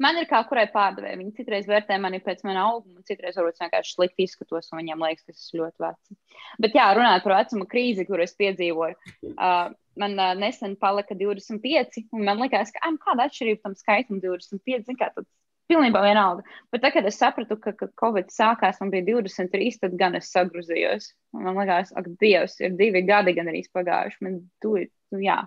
[0.02, 1.18] man ir kā kurai pārdevēja.
[1.20, 5.26] Viņi citreiz vērtē mani pēc mana auguma, citreiz varbūt vienkārši slikti izskatos, un viņiem liekas,
[5.26, 6.16] ka es esmu ļoti vecs.
[6.64, 9.68] Bet, jā, runājot par vecuma krīzi, kur es piedzīvoju, uh,
[10.02, 14.82] man uh, nesen palika 25, un man liekas, ka ah, kāda atšķirība tam skaitam 25.
[14.88, 15.28] zini Kā, tas
[15.72, 16.44] pilnībā vienalga.
[16.72, 20.30] Bet tad, kad es sapratu, ka, ka Covid sākās, man bija 23, tad gan es
[20.34, 21.10] sagruzījos.
[21.36, 24.22] Un Man liekas, ak, Dievs, ir divi gadi gan arī pagājuši.
[24.26, 24.76] Man tu,
[25.10, 25.40] tu, jā.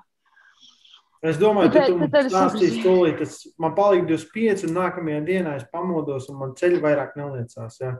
[1.26, 5.66] Es domāju, ka tu es stāstīsi tūlīt, tas man palika 25, un nākamajā dienā es
[5.74, 7.80] pamodos, un man ceļi vairāk neliecās.
[7.82, 7.96] Jā.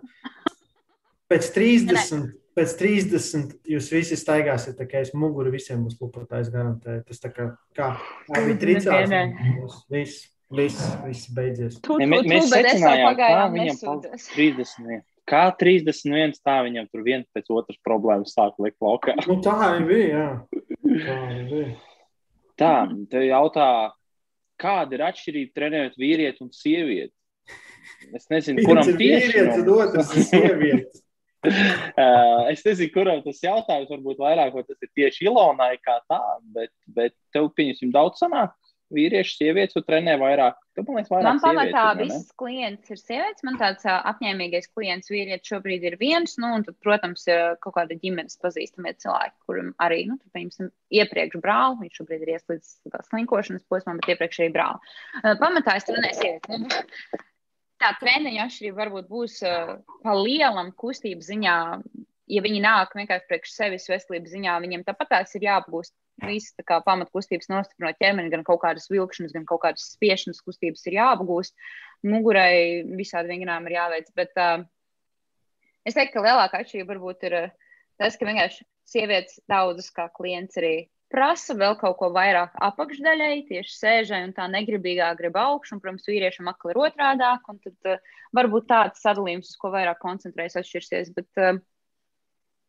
[1.32, 7.06] Pēc 30, pēc 30 jūs visi staigāsiet, tā kā es muguru visiem būs lupatājs garantēju.
[7.08, 7.90] Tas tā kā, kā,
[8.30, 9.82] kā bija tricās.
[9.90, 11.80] Viss, viss, viss beidzies.
[11.80, 14.30] Tu, tu, tu, mēs secinājām, kā viņam nesūdzos.
[14.36, 15.04] 31.
[15.26, 19.16] Kā 31, tā viņam tur viens pēc otras problēmas sāk likt laukā.
[19.26, 20.10] Nu, tā arī bija.
[20.14, 20.30] Jā.
[21.06, 21.70] Tā arī bija.
[22.56, 22.74] Tā,
[23.12, 23.70] te jautā,
[24.62, 27.12] kāda ir atšķirība trenējot vīrieti un sievieti?
[28.16, 31.02] Es nezinu, kuram tieši vīrietis, un otrs ir sieviete.
[31.46, 36.22] Uh, es nezinu, kuram tas jautājums varbūt vairāk, vai tas ir tieši Ilonai kā tā,
[36.56, 38.56] bet, bet tev, pieņemsim, daudz sanāk.
[38.96, 40.58] Vīrieši, sievietes, tu trenē vairāk.
[40.76, 43.44] Tev, man liekas, vairāk Man pamatā viss klients ir sievietes.
[43.48, 46.38] Man tāds apņēmīgais klients vīrietis šobrīd ir viens.
[46.42, 50.72] Nu, un tad, protams, ir kaut kāda ģimenes pazīstamie cilvēki, kuriem arī, nu, tur, piemēram,
[51.02, 51.80] iepriekš brāli.
[51.84, 52.74] Viņš šobrīd ir ieslīdis
[53.12, 54.98] slinkošanas posmā, bet iepriekš arī brāli.
[55.44, 57.24] Pamatā es trenēju sievietes.
[57.84, 61.56] Tā treniņa atšķirība varbūt būs uh, pa lielam kustības ziņā.
[62.32, 66.56] Ja viņi nāk vienkārši priekš sevis veselības ziņā, viņiem tāpat tās ir jāapgūst visas
[66.86, 71.54] pamatkustības nostiprinot ķermeni, gan kaut kādas vilkšanas, gan kaut kādas spiešanas kustības ir jāapgūst.
[72.08, 74.10] Mugurai visādi vingrinājumi ir jāveic.
[74.18, 74.64] Bet uh,
[75.86, 77.38] es teiktu, ka lielākā atšķirība varbūt ir
[78.00, 83.76] tas, ka vienkārši sievietes daudzas kā klients arī prasa vēl kaut ko vairāk apakšdaļai, tieši
[83.76, 85.76] sēžai un tā negribīgā grib augšu.
[85.76, 90.02] Un, protams, vīriešam akli ir otrādāk, un tad uh, varbūt tāds sadalījums, uz ko vairāk
[90.02, 91.14] koncentrējas, atšķirsies.
[91.18, 91.60] Bet, uh,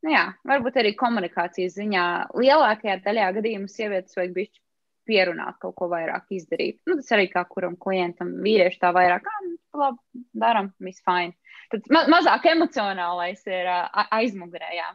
[0.07, 2.05] Nu jā, varbūt arī komunikācijas ziņā
[2.39, 4.61] lielākajā daļā gadījumā sievietes vajag bišķi
[5.07, 6.79] pierunāt, kaut ko vairāk izdarīt.
[6.87, 11.35] Nu, tas arī kā kuram klientam, vīrieši tā vairāk, kā labi, darām, viss fine.
[11.73, 14.89] Tad ma mazāk emocionālais ir uh, aizmugurē, jā.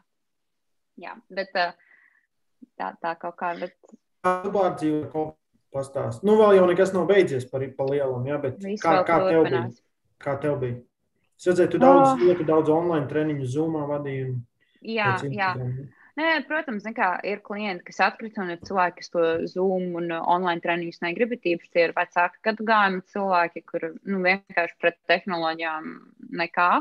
[1.03, 1.15] jā.
[1.31, 1.73] Bet uh,
[2.79, 3.75] tā, tā kaut kā, bet
[4.21, 5.25] Kādu pārdzīvoju, ko
[5.73, 6.23] pastāst?
[6.27, 9.47] Nu, vēl jau nekas nav beidzies par, par lielam, jā, bet viss kā, kā tev
[9.49, 9.65] bija?
[10.21, 10.77] Kā tev bija?
[11.41, 12.21] Es redzēju, tu daudz, Ah.
[12.21, 14.27] ļoti daudz online treniņu, Zoomā vadīji.
[14.29, 14.39] un
[14.81, 15.51] Jā, jā.
[16.19, 20.23] Nē, protams, kā, ir klienti, kas atkrita, un ir cilvēki, kas to Zoom un uh,
[20.27, 21.37] online treniņus negrib.
[21.39, 25.87] Tīpaši tie ir vecāki gadu gājumi cilvēki, kur nu, vienkārši pret tehnoloģijām
[26.41, 26.71] nekā.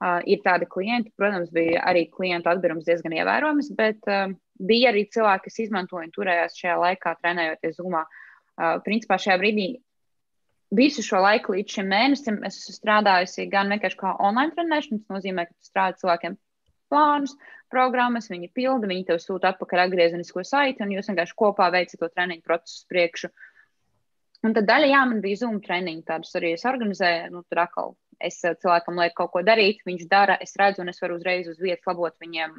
[0.00, 4.30] Uh, ir tādi klienti, protams, bija arī klientu atbīrums diezgan ievērojams, bet uh,
[4.70, 8.04] bija arī cilvēki, kas izmantoja un turējās šajā laikā, trenējoties Zoomā.
[8.60, 9.66] Uh, principā šajā brīdī
[10.70, 15.16] visu šo laiku līdz šim mēnesim es esmu strādājusi gan vienkārši kā online trenēšana, tas
[15.16, 16.38] nozīmē, ka tu strādā cilvēkiem
[16.90, 17.36] plānus,
[17.70, 22.10] programmas, viņi pilda, viņi tev sūta atpakaļ atgriezenisko saiti, un jūs vienkārši kopā veicat to
[22.10, 23.30] treniņu procesu priekšu.
[24.46, 27.28] Un tad daļa, jā, man bija Zoom treniņi, tādus arī es organizēju.
[27.34, 31.00] Nu, tur atkal es cilvēkam lieku kaut ko darīt, viņš dara, es redzu, un es
[31.02, 32.56] varu uzreiz uz vietas labot viņiem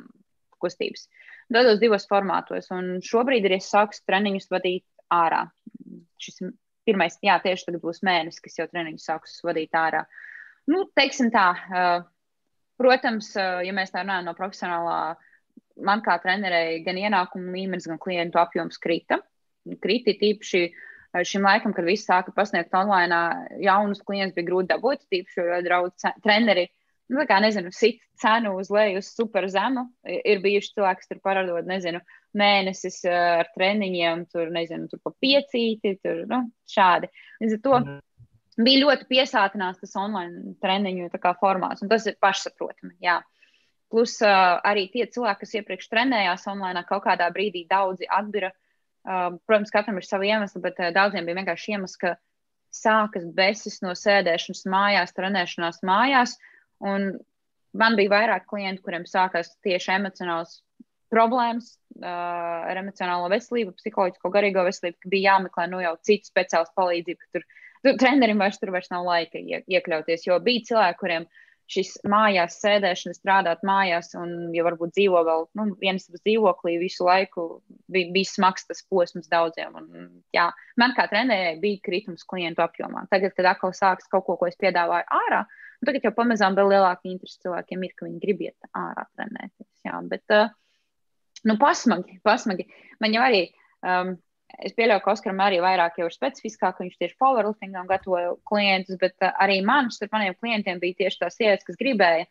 [0.61, 1.07] kustības.
[1.51, 5.47] Dados divos formātos, un šobrīd ir sāks treniņus vadīt ārā.
[6.21, 6.43] Šis
[6.87, 10.05] pirmais, jā, tieši tagad būs mēnesis, kas jau treniņus sāks vadīt ārā.
[10.69, 11.47] Nu, teiksim tā,
[12.81, 14.99] protams, ja mēs tā runājam no profesionālā,
[15.85, 19.21] man kā trenerei gan ienākumu līmenis, gan klientu apjoms krita.
[19.81, 20.65] Krita tīpaši
[21.27, 23.17] šim laikam, kad viss sāka pasniegt online,
[23.61, 26.69] jaunus klientus bija grūti dabūt, tīpaši, jo draudz treneri
[27.11, 29.85] nu, kā, nezinu, sit cenu uz leju uz super zemu.
[30.07, 32.01] Ir bijuši cilvēki, kas tur parādot, nezinu,
[32.37, 37.11] mēnesis ar treniņiem, tur, nezinu, tur pa piecīti, tur, nu, šādi.
[37.43, 37.99] Līdz ar to mm.
[38.65, 41.09] Bija ļoti piesātināts tas online treniņu
[41.39, 43.21] formāts, un tas ir pašsaprotami, jā.
[43.91, 48.53] Plus uh, arī tie cilvēki, kas iepriekš trenējās online, kaut kādā brīdī daudzi atbira.
[49.01, 52.15] Uh, protams, katram ir savi iemesli, bet uh, daudziem bija vienkārši iemesls, ka
[52.71, 56.37] sākas besis no sēdēšanas mājās, trenēšanās mājās,
[56.81, 57.13] Un
[57.77, 60.59] man bija vairāk klientu, kuriem sākās tieši emocionāls
[61.11, 66.77] problēmas uh, ar emocionālo veselību, psiholoģisko, garīgo veselību, ka bija jāmeklē nu, jau citu speciālistu
[66.79, 67.27] palīdzību.
[67.35, 67.45] Tur,
[67.85, 71.29] tur trenerim vairs tur vairs nav laika iekļauties, jo bija cilvēki, kuriem
[71.71, 77.45] šis mājās sēdēšana, strādāt mājās, un ja varbūt dzīvo vēl nu, vienas dzīvoklī visu laiku,
[77.91, 79.77] bija, bija smags tas posms daudziem.
[79.79, 80.49] Un, jā,
[80.81, 83.05] man kā trenerei bija kritums klientu apjomā.
[83.13, 85.45] Tagad, kad atkal sāks kaut ko, ko es piedāvāju ārā,
[85.87, 89.69] tagad jau pamazām vēl lielāka interese cilvēkiem ir, ka viņi grib iet ārā trenēties.
[89.87, 90.51] Jā, bet, uh,
[91.47, 92.67] nu, pasmagi, pasmagi.
[93.01, 93.45] Man jau arī,
[93.85, 94.17] um,
[94.59, 98.99] es pieļauju, ka Oskaram arī vairāk jau ir specifiskāk, ka viņš tieši powerliftingam gatavoja klientus,
[99.01, 102.27] bet uh, arī man, starp maniem klientiem bija tieši tās sievietes, kas gribēja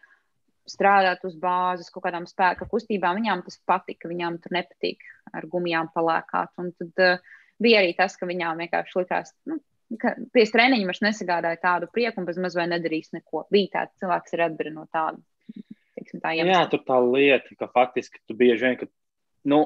[0.71, 3.19] strādāt uz bāzes, kaut kādām spēka kustībām.
[3.19, 5.03] Viņām tas patika, viņām tur nepatīk
[5.35, 6.53] ar gumijām palēkāt.
[6.63, 9.59] Un tad uh, bija arī tas, ka viņām vienkārši likās, nu,
[10.01, 13.47] ka tieši treniņi vairs nesagādāja tādu prieku un bez maz vai nedarīs neko.
[13.53, 15.19] Bija tāds cilvēks, ir atbira no tāda.
[15.99, 16.63] Teiksim, tā iemesla.
[16.63, 18.87] Jā, tur tā lieta, ka faktiski tu bieži vien, ka,
[19.51, 19.65] nu,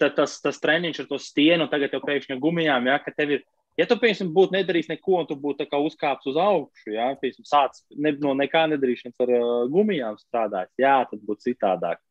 [0.00, 3.42] tas, tas treniņš ar to stienu, tagad jau pēkšņi gumijām, ja, ka tev ir,
[3.78, 7.82] ja tu, piemēram, būtu nedarījis neko, un tu būtu uzkāpis uz augšu, ja, piemēram, sāc
[7.96, 12.02] ne, no nekā nedarīšanas ar uh, gumijām strādājis, jā, tad būtu citādāk.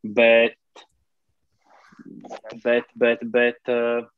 [0.00, 0.56] Bet,
[2.64, 4.08] bet, bet, bet uh,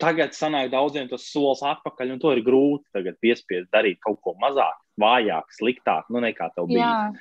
[0.00, 4.36] tagad sanāk daudziem tas solis atpakaļ, un to ir grūti tagad piespiest darīt kaut ko
[4.40, 7.12] mazāk, vājāk, sliktāk, nu nekā tev bija.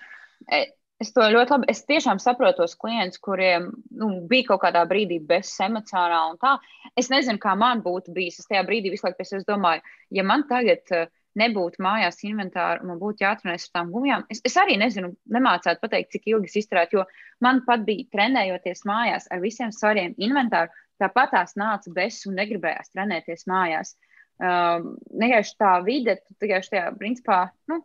[0.49, 0.63] Jā.
[1.01, 1.67] Es to ļoti labi.
[1.71, 6.53] Es tiešām saprotu tos klientus, kuriem nu, bija kaut kādā brīdī bez emocionāla un tā.
[6.99, 8.39] Es nezinu, kā man būtu bijis.
[8.39, 9.83] Es tajā brīdī visu laiku es domāju,
[10.13, 11.01] ja man tagad e,
[11.39, 14.25] nebūtu mājās inventāra, man būtu jātrenēs ar tām gumijām.
[14.31, 17.05] Es, es arī nezinu, nemācētu pateikt, cik ilgi es izturētu, jo
[17.43, 20.71] man pat bija trenējoties mājās ar visiem svariem inventāru.
[21.01, 23.95] Tāpat tās nāca besis un negribējās trenēties mājās.
[24.43, 27.81] Um, vienkārši tā vide, tikai šajā principā, nu,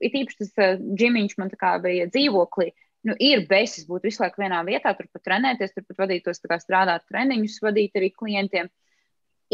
[0.00, 2.72] ir īpaši tas uh, džimiņš man tā kā bija dzīvoklī.
[3.06, 7.60] Nu, ir besis būt visu laiku vienā vietā, turpat trenēties, turpat vadīt tos strādāt treniņus,
[7.62, 8.70] vadīt arī klientiem.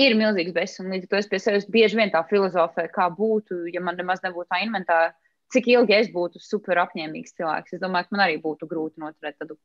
[0.00, 3.10] Ir milzīgs besis, un līdz ar to es pie sevis bieži vien tā filozofēju, kā
[3.12, 5.10] būtu, ja man nemaz nebūtu tā inventāra,
[5.52, 7.76] cik ilgi es būtu super apņēmīgs cilvēks.
[7.76, 9.58] Es domāju, ka man arī būtu grūti noturēt tādu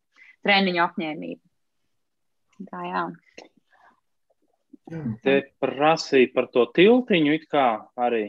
[0.43, 1.41] treniņu apņēmību.
[2.67, 3.05] Tā jā.
[5.23, 8.25] Te prasīja par to tiltiņu, it kā arī.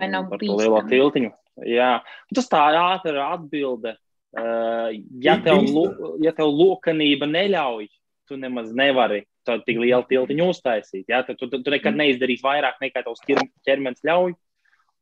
[0.00, 1.34] Vai nav par to lielo tiltiņu?
[1.66, 2.00] Jā,
[2.34, 3.96] tas tā ātra atbilde.
[4.30, 5.64] Uh, ja, tev,
[6.22, 7.88] ja tev lokanība neļauj,
[8.30, 11.08] tu nemaz nevari tādu tik lielu tiltiņu uztaisīt.
[11.10, 11.24] Ja?
[11.26, 13.24] Tu, tu, tu nekad neizdarīsi vairāk nekā tavs
[13.66, 14.36] ķermenis ļauj.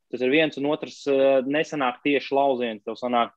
[0.09, 2.81] Tas ir viens un otrs uh, nesanāk tieši lauciens.
[2.87, 3.35] Tev sanāk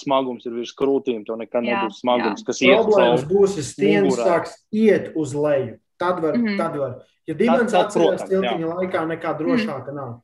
[0.00, 2.46] smagums ir virs krūtīm, to nekad jā, nebūs smagums, jā.
[2.48, 3.20] kas iet uz leju.
[3.28, 5.76] būs, ja stieņas sāks iet uz leju.
[6.00, 6.56] Tad var, mm -hmm.
[6.56, 6.94] tad var.
[7.28, 10.00] Ja dimensijas atceras tiltiņa laikā nekā drošāka mm -hmm.
[10.00, 10.20] nav.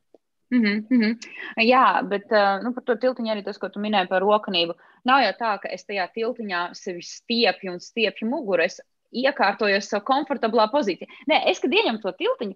[0.50, 1.16] Mm -hmm.
[1.56, 4.74] Jā, bet uh, nu, par to tiltiņu arī tas, ko tu minēji par rokanību.
[5.04, 8.62] Nav jau tā, ka es tajā tiltiņā sevi stiepju un stiepju muguru.
[8.62, 8.80] Es
[9.12, 11.08] iekārtojos savu komfortablā pozīcijā.
[11.26, 12.54] Nē, es, kad ieņemu to tiltiņu,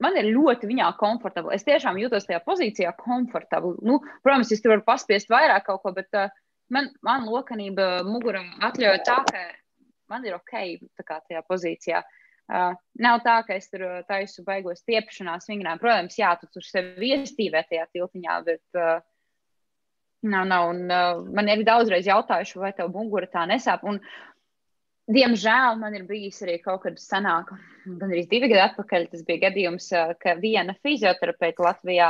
[0.00, 1.54] man ir ļoti viņā komfortabli.
[1.54, 3.76] Es tiešām jūtos tajā pozīcijā komfortabli.
[3.82, 6.28] Nu, protams, es tur varu paspiest vairāk kaut ko, bet uh,
[6.68, 9.38] man, man lokanība mugurā atļauj tā, ka
[10.08, 10.52] man ir ok
[11.00, 11.98] tajā pozīcijā.
[11.98, 15.80] Uh, nav tā, ka es tur taisu baigos stiepšanās vingrām.
[15.80, 19.00] Protams, jā, tu tur sevi iestīvē tajā tiltiņā, bet uh,
[20.28, 20.68] nav, nav.
[20.74, 23.86] Un, uh, man ir daudzreiz jautājuši, vai tev mugura tā nesāp.
[23.88, 24.00] Un,
[25.04, 27.50] Diemžēl man ir bijis arī kaut kad senāk,
[27.84, 29.10] gan arī divi gadi atpakaļ.
[29.12, 32.06] Tas bija gadījums, ka viena fizioterapeita Latvijā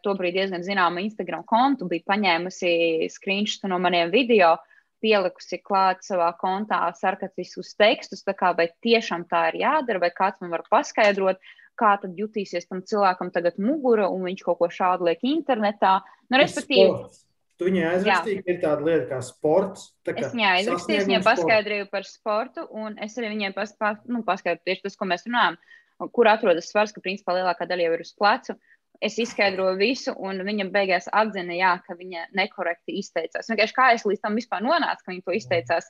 [0.00, 4.54] tobrīd diezgan zināma Instagram kontu, bija paņēmusi screenshot no maniem video,
[5.02, 10.54] pielikusi klāt savā kontā sarkaciskus tekstus, kā vai tiešām tā ir jādara, vai kāds man
[10.54, 11.42] var paskaidrot,
[11.78, 15.98] kā tad jutīsies tam cilvēkam tagad mugura, un viņš kaut ko šādu liek internetā.
[16.30, 17.10] Nu, respektīvi.
[17.60, 19.92] Tu viņai aizrakstīji, ka ir tāda lieta kā sports.
[20.06, 24.00] Tā kā Es viņai aizrakstīju, viņai paskaidroju par sportu, un es arī viņai pas, pas,
[24.08, 25.58] nu, paskaidroju tieši tas, ko mēs runājam,
[26.16, 28.56] kur atrodas svars, ka principā lielākā daļa jau ir uz plecu.
[29.02, 33.50] Es izskaidroju visu, un viņa beigās atzina, jā, ka viņa nekorekti izteicās.
[33.50, 35.88] Vienkārši kā es līdz tam vispār nonācu, ka viņa to izteicās.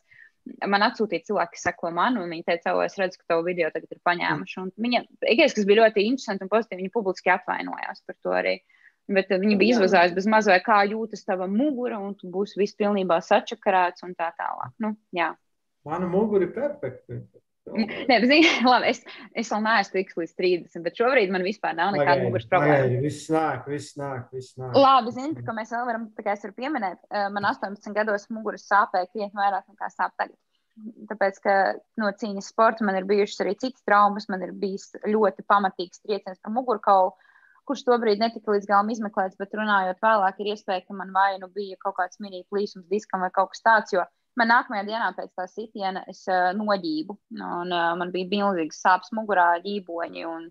[0.67, 3.69] Man atsūtīja cilvēki, kas seko man, un viņi teica, o, es redzu, ka tavu video
[3.75, 4.57] tagad ir paņēmuši.
[4.65, 8.57] Un viņa, beigās, kas bija ļoti interesanti un pozitīvi, viņa publiski atvainojās par to arī.
[9.13, 12.79] Bet viņa bija izvazājusi bez maz vai kā jūtas tava mugura, un tu būsi viss
[12.79, 14.73] pilnībā sačakarēts un tā tālāk.
[14.83, 15.33] Nu, jā.
[15.87, 17.21] Mana mugura ir perfekta.
[17.73, 19.01] Nē, zini, labi, es,
[19.39, 23.01] es vēl neesmu tiks līdz 30, bet šobrīd man vispār nav nekāda muguras problēma.
[23.05, 24.75] Viss nāk, viss nāk, viss nāk.
[24.77, 26.99] Labi, zini, ka mēs vēl varam, tā kā es varu pieminēt,
[27.35, 30.37] man 18 gados muguras sāpēja krietni vairāk nekā sāp tagad.
[31.11, 31.55] Tāpēc, ka
[32.01, 36.41] no cīņas sporta man ir bijušas arī citas traumas, man ir bijis ļoti pamatīgs trieciens
[36.41, 37.13] par mugurkaulu,
[37.69, 41.51] kurš tobrīd netika līdz galam izmeklēts, bet runājot vēlāk, ir iespēja, ka man vai nu
[41.53, 44.03] bija kaut kāds mini plīsums diskam vai kaut kas tāds, jo
[44.41, 49.13] man nākamajā dienā pēc tā sitiena es uh, noģību, un uh, man bija milzīgas sāpes
[49.17, 50.47] mugurā, ģīboņi un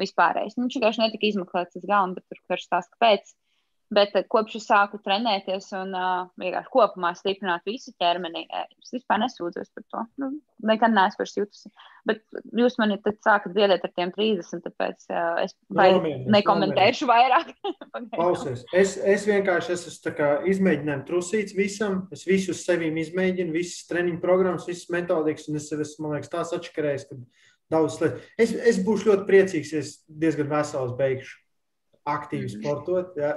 [0.00, 0.56] vispārējais.
[0.56, 3.34] Nu, Viņš vienkārši netika izmeklēts līdz galam, bet tur karš tās kāpēc.
[3.92, 8.94] Bet uh, kopš es sāku trenēties un uh, vienkārši kopumā stiprināt visu ķermeni, eh, es
[8.94, 10.04] vispār nesūdzos par to.
[10.22, 10.30] Nu,
[10.64, 11.72] nekad neesmu vairs jutusi.
[12.08, 12.22] Bet
[12.56, 17.52] jūs mani tad sākat dziedāt ar tiem 30, tāpēc uh, es Nomierinies, nekomentēšu vairāk.
[18.16, 22.04] Klausies, es, es vienkārši esmu tā kā izmēģinājums trusīts visam.
[22.14, 26.18] Es visu uz sevi izmēģinu, visas treniņu programmas, visas metodikas, un es sev esmu, man
[26.18, 27.20] liekas, tās atšķirējis, ka
[27.76, 28.34] daudz lietas.
[28.40, 31.43] Es, es būšu ļoti priecīgs, ja es diezgan vesels beigšu
[32.06, 32.62] aktīvi Mhm.
[32.62, 33.14] sportot.
[33.16, 33.34] Jā.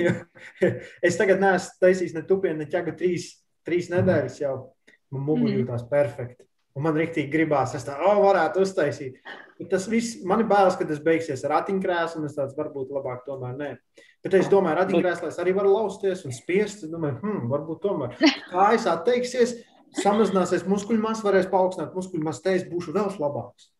[0.00, 0.12] Jo
[1.06, 3.30] es tagad neesmu taisījis ne tupienu, ne ķēgu trīs,
[3.66, 4.54] trīs nedēļas jau.
[5.10, 5.60] Man mugura Mhm.
[5.64, 6.44] jūtās perfekti.
[6.76, 9.16] Un man rīktīgi gribās, es tādu oh, varētu uztaisīt.
[9.58, 12.92] Bet tas viss, man ir bailes, ka tas beigsies ar ratiņkrēslu, un es tāds varbūt
[12.94, 13.70] labāk tomēr nē.
[14.22, 16.84] Bet es domāju, ratiņkrēslā es arī varu lausties un spiest.
[16.86, 18.14] Es domāju, hmm, varbūt tomēr
[18.54, 19.56] kājas atteiksies,
[19.98, 23.72] samazināsies muskuļu masa, varēs paaugstināt muskuļu masu, te es būšu vēl labāks.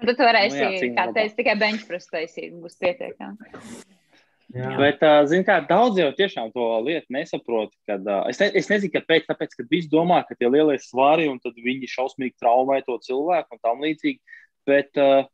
[0.00, 3.52] Un tad varēsi, Nu jā, kā teicu, tikai benchpress taisīt, būs pietiekami.
[4.54, 4.70] Jā.
[4.78, 7.72] Bet, zināmā mērā, daudz jau tiešām to lietu nesaprot.
[7.88, 11.26] Kad, uh, es, ne, es nezinu, kāpēc, tāpēc, ka visi domā, ka tie lielie svari
[11.30, 14.38] un tad viņi šausmīgi traumē to cilvēku un tam līdzīgi.
[14.68, 15.26] Bet uh,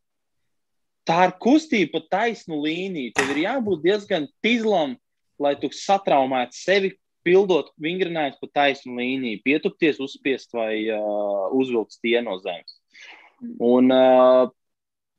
[1.08, 3.12] tā ir kustība pa taisnu līniju.
[3.18, 4.96] Tev ir jābūt diezgan tizlam,
[5.40, 6.94] lai tu satraumētu sevi,
[7.26, 12.79] pildot vingrinājumus pa taisnu līniju, pietupties, uzspiest vai uh, uzvilkt stienu no zemes.
[13.40, 14.50] Un, uh,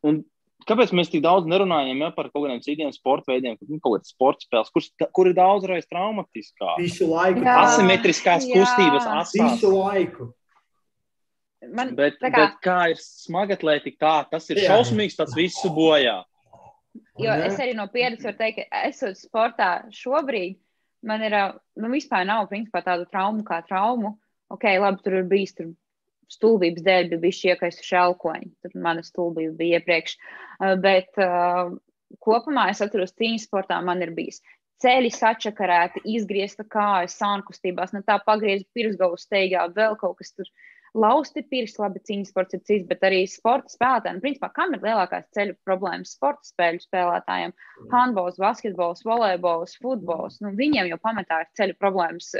[0.05, 0.21] un
[0.69, 4.13] kāpēc mēs tik daudz nerunājam ja, par kaut kādiem citiem sporta veidiem, nu, kaut kādas
[4.13, 6.77] sporta spēles, kur, kur ir daudzreiz traumatiskāk?
[6.81, 7.43] Visu laiku.
[7.45, 7.57] Jā.
[7.65, 8.61] Asimetriskās jā.
[8.61, 9.57] kustības asās.
[9.57, 10.29] Visu laiku.
[11.61, 14.71] Man, Bet, kā, bet kā ir smagatlētīgi, tā tas ir Jā.
[14.71, 16.23] šausmīgs, tas visu bojā.
[17.21, 20.57] Jo es arī no pieredzes varu teikt, ka esot sportā šobrīd,
[21.05, 21.43] man ir, ā,
[21.77, 24.15] nu, vispār nav, principā, tādu traumu kā traumu.
[24.51, 25.69] Ok, labi, tur ir bijis tur
[26.31, 28.49] stulbības dēļ, bija bijis iekaistuši elkoņi.
[28.63, 30.17] Tur mana stulbība bija iepriekš.
[30.61, 31.75] Ā, Bet uh,
[32.23, 34.41] kopumā es atceros, cīņas sportā man ir bijis.
[34.81, 40.49] Ceļi sačakarēti, izgriezta kāja, sānkustībās, ne tā pagriezta pirksgalu steigā, vēl kaut kas tur.
[40.97, 44.17] Lausti pirksti, labi, cīņas sports ir cits, bet arī sporta spēlētājiem.
[44.25, 47.53] Principā, kam ir lielākās ceļu problēmas sporta spēļu spēlētājiem?
[47.93, 50.41] Handbols, basketbols, volejbols, futbols.
[50.43, 52.33] Nu, viņiem jau pamatā ir ceļu problēmas.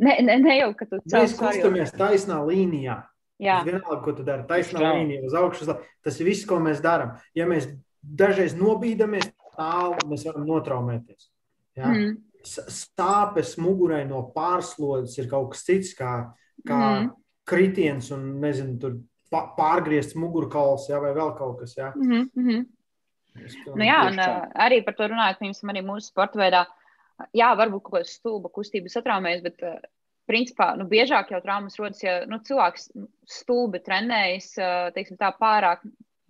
[0.00, 1.58] Ne, ne, ne jau, ka tu Mēs cels svaru.
[1.58, 2.96] kustamies taisnā līnijā.
[3.38, 4.42] Jā, vienalga, ko tu dari.
[4.48, 5.68] Taisnā līnija, uz augšu.
[6.02, 7.12] Tas ir viss, ko mēs darām.
[7.38, 7.68] Ja mēs
[8.02, 11.28] dažreiz nobīdamies tālu, mēs varam notraumēties.
[11.78, 11.86] Jā.
[11.86, 12.16] mm.
[12.48, 16.32] Sāpes mugurai no pārslodzes ir kaut kas cits, kā,
[16.66, 17.08] kā Mhm.
[17.44, 21.76] kritiens un nezinu, pārgriezts mugurkauls jā, vai vēl kaut kas.
[21.76, 21.92] Jā.
[21.96, 22.66] Mm -hmm.
[23.76, 24.50] Nu, jā, un tā.
[24.54, 26.66] arī par to runājot, piemēram, arī mūsu sporta veidā.
[27.34, 29.62] Jā, varbūt kaut kāda stulba kustība satraumējas, bet
[30.28, 32.90] principā nu, biežāk jau traumas rodas, ja nu, cilvēks
[33.38, 34.52] stulbi trenējas,
[34.96, 35.82] teiksim, tā pārāk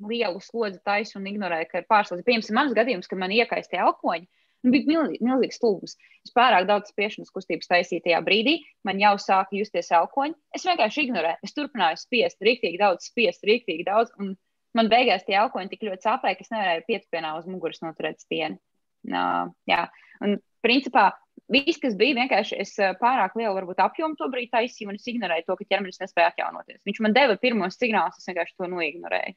[0.09, 2.25] lielu slodzi taisa un ignorē, ka ir pārslodzi.
[2.27, 4.29] Piemēram, mans gadījums, kad man iekaistīja elkoņi.
[4.67, 5.95] Nu, bija milzīgi, milzīgs stulbs.
[6.27, 8.57] Es pārāk daudz spiešanas kustības taisīju tajā brīdī.
[8.87, 10.35] Man jau sāka justies elkoņi.
[10.55, 11.39] Es vienkārši ignorēju.
[11.47, 14.11] Es turpināju spiest, rīktīgi daudz, spiest, rīktīgi daudz.
[14.19, 14.35] Un
[14.79, 18.59] man beigās tie elkoņi tik ļoti sāpēja, ka es nevarēju pietupienā uz muguras noturēt stieni.
[19.07, 19.85] Uh, jā,
[20.25, 21.11] un principā
[21.53, 25.07] viss, kas bija, vienkārši es ā, pārāk lielu varbūt, apjomu to brīdi taisīju, un es
[25.11, 26.83] ignorēju to, ka ķermenis nespēja atjaunoties.
[26.89, 29.37] Viņš man deva pirmos signālus, es vienkārši to noignorēju.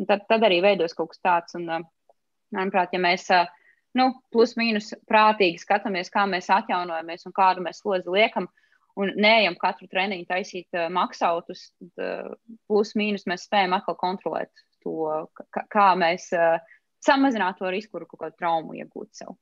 [0.00, 1.58] Un tad, tad arī veidos kaut kas tāds.
[1.58, 1.80] Un, ā,
[2.56, 3.44] manuprāt, ja mēs ā,
[3.98, 8.48] nu, plus mīnus prātīgi skatāmies, kā mēs atjaunojamies un kādu mēs slodzi liekam.
[9.00, 12.34] Un neejam katru treniņu taisīt maksautus, tad
[12.68, 14.50] plus mīnus mēs spējam atkal kontrolēt
[14.82, 15.28] to,
[15.70, 16.26] kā, mēs
[17.06, 19.36] samazināt to risku, kaut kādu traumu iegūt sev.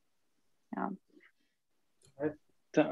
[0.79, 2.33] Jā.
[2.76, 2.85] Tā,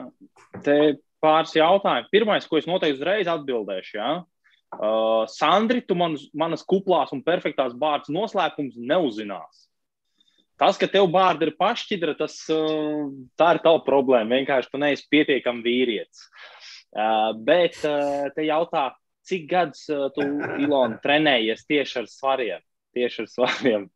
[0.64, 0.76] te
[1.22, 2.10] pāris jautājumi.
[2.12, 4.10] Pirmais, ko es noteikti uzreiz atbildēšu, jā.
[4.76, 9.66] Uh, Sandri, tu man, manas kuplās un perfektās bārdas noslēpums neuzzinās.
[10.60, 13.06] Tas, ka tev bārda ir pašķidra, tas uh,
[13.38, 14.40] tā ir tava problēma.
[14.40, 16.26] Vienkārši tu neesi pietiekami vīrietis.
[16.96, 18.88] Uh, bet uh, te jautā,
[19.28, 20.24] cik gadus uh, tu,
[20.64, 22.64] Ilona, trenējies tieši ar svariem?
[22.96, 23.88] Tieši ar svariem.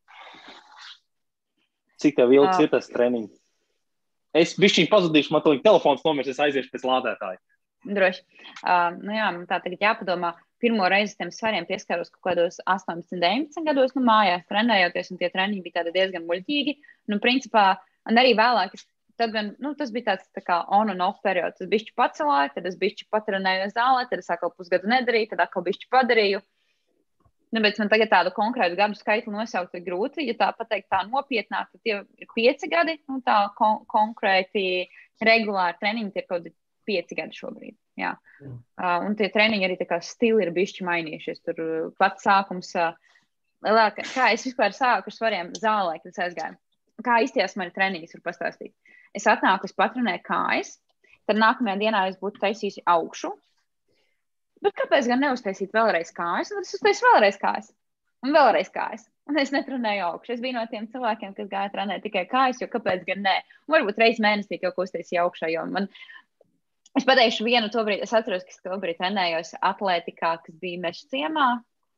[2.00, 3.39] Cik tev ilgs ir tas treniņš?
[4.36, 7.40] Es bišķiņ pazudīšu, man liekas, telefons nomirs, es aiziešu pēc lādētāja.
[7.88, 8.22] Droši.
[8.60, 10.34] Uh, nu jā, tā tagad jāpadomā.
[10.60, 15.30] Pirmo reizi tam svariem pieskaros kaut kādos 18, 19 gados, nu, mājās trenējoties, un tie
[15.32, 16.74] treniņi bija diezgan muļķīgi.
[17.08, 17.64] Nu, principā,
[18.10, 18.76] un arī vēlāk,
[19.20, 21.64] tad gan, nu, tas bija tāds tā kā on and off periods.
[21.64, 25.64] Es bišķi pacelāju, tad es bišķi patrenēju zālē, tad es atkal pusgadu nedarīju, tad atkal
[25.64, 26.44] bišķi padarīju.
[27.50, 30.22] Nu, bet man tagad tādu konkrētu gadu skaitu nosaukt ir grūti.
[30.28, 32.94] Ja tā pateikt, tā nopietnāk, tad tie ir pieci gadi.
[33.10, 34.86] Nu, tā kon konkrēti
[35.26, 36.54] regulāri treniņi ir kaut kādi
[36.86, 37.76] pieci gadi šobrīd.
[37.98, 38.14] Jā.
[38.40, 38.56] Mm.
[38.78, 41.42] Uh, un tie treniņi arī stili ir bijuši mainījušies.
[41.46, 41.62] Tur
[41.98, 42.94] pats sākums, uh,
[43.66, 46.58] lielāka, kā es vispār sāku ar svariem zālē, kad es aizgāju.
[47.04, 48.74] Kā izties mani treniņi, var pastāstīt.
[49.16, 50.74] Es atnāku, es patrenēju kājas,
[51.26, 53.32] tad nākamajā dienā es būtu taisījusi augšu,
[54.64, 56.52] Bet kāpēc gan neuztaisīt vēlreiz kājas?
[56.52, 57.70] Tad es uztaisīju vēlreiz kājas.
[58.26, 59.06] Un vēlreiz kājas.
[59.30, 60.34] Un es netrenēju augšu.
[60.34, 63.36] Es biju no tiem cilvēkiem, kas gāja trenēt tikai kājas, jo kāpēc gan ne?
[63.68, 65.52] Un varbūt reizes mēnesī kaut ko uztaisīju augšā.
[65.70, 65.86] Man,
[66.98, 70.82] es pateikšu vienu to brīdi, es atceros, ka es to brīdi trenējos atletikā, kas bija
[70.82, 71.48] meža ciemā.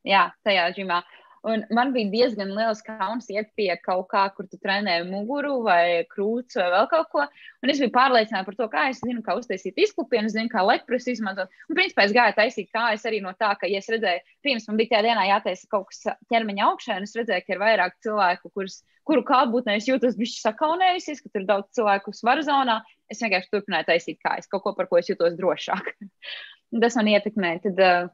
[0.06, 1.00] Jā, tajā ģimā.
[1.42, 6.04] Un man bija diezgan liels kauns iet pie kaut kā, kur tu trenē muguru vai
[6.06, 7.24] krūts vai vēl kaut ko.
[7.64, 11.08] Un es biju pārliecināta par to, kā es zinu, kā uztaisīt izklupienu, zinu, kā lekprus
[11.10, 11.50] izmantot.
[11.66, 14.78] Un, principā, es gāju taisīt kājas arī no tā, ka, ja es redzēju, pirms man
[14.78, 18.54] bija tajā dienā jātaisa kaut kas ķermeņa augšā, un es redzēju, ka ir vairāk cilvēku,
[18.54, 22.84] kurus, kuru kāpūtnē es jūtos bišķi sakaunējusies, ka tur ir daudz cilvēku svaru zonā.
[23.10, 25.90] Es vienkārši turpināju taisīt kājas, kaut ko, par ko es jūtos drošāk.
[26.82, 27.56] Tas man ietekmē.
[27.66, 28.12] Tad, uh,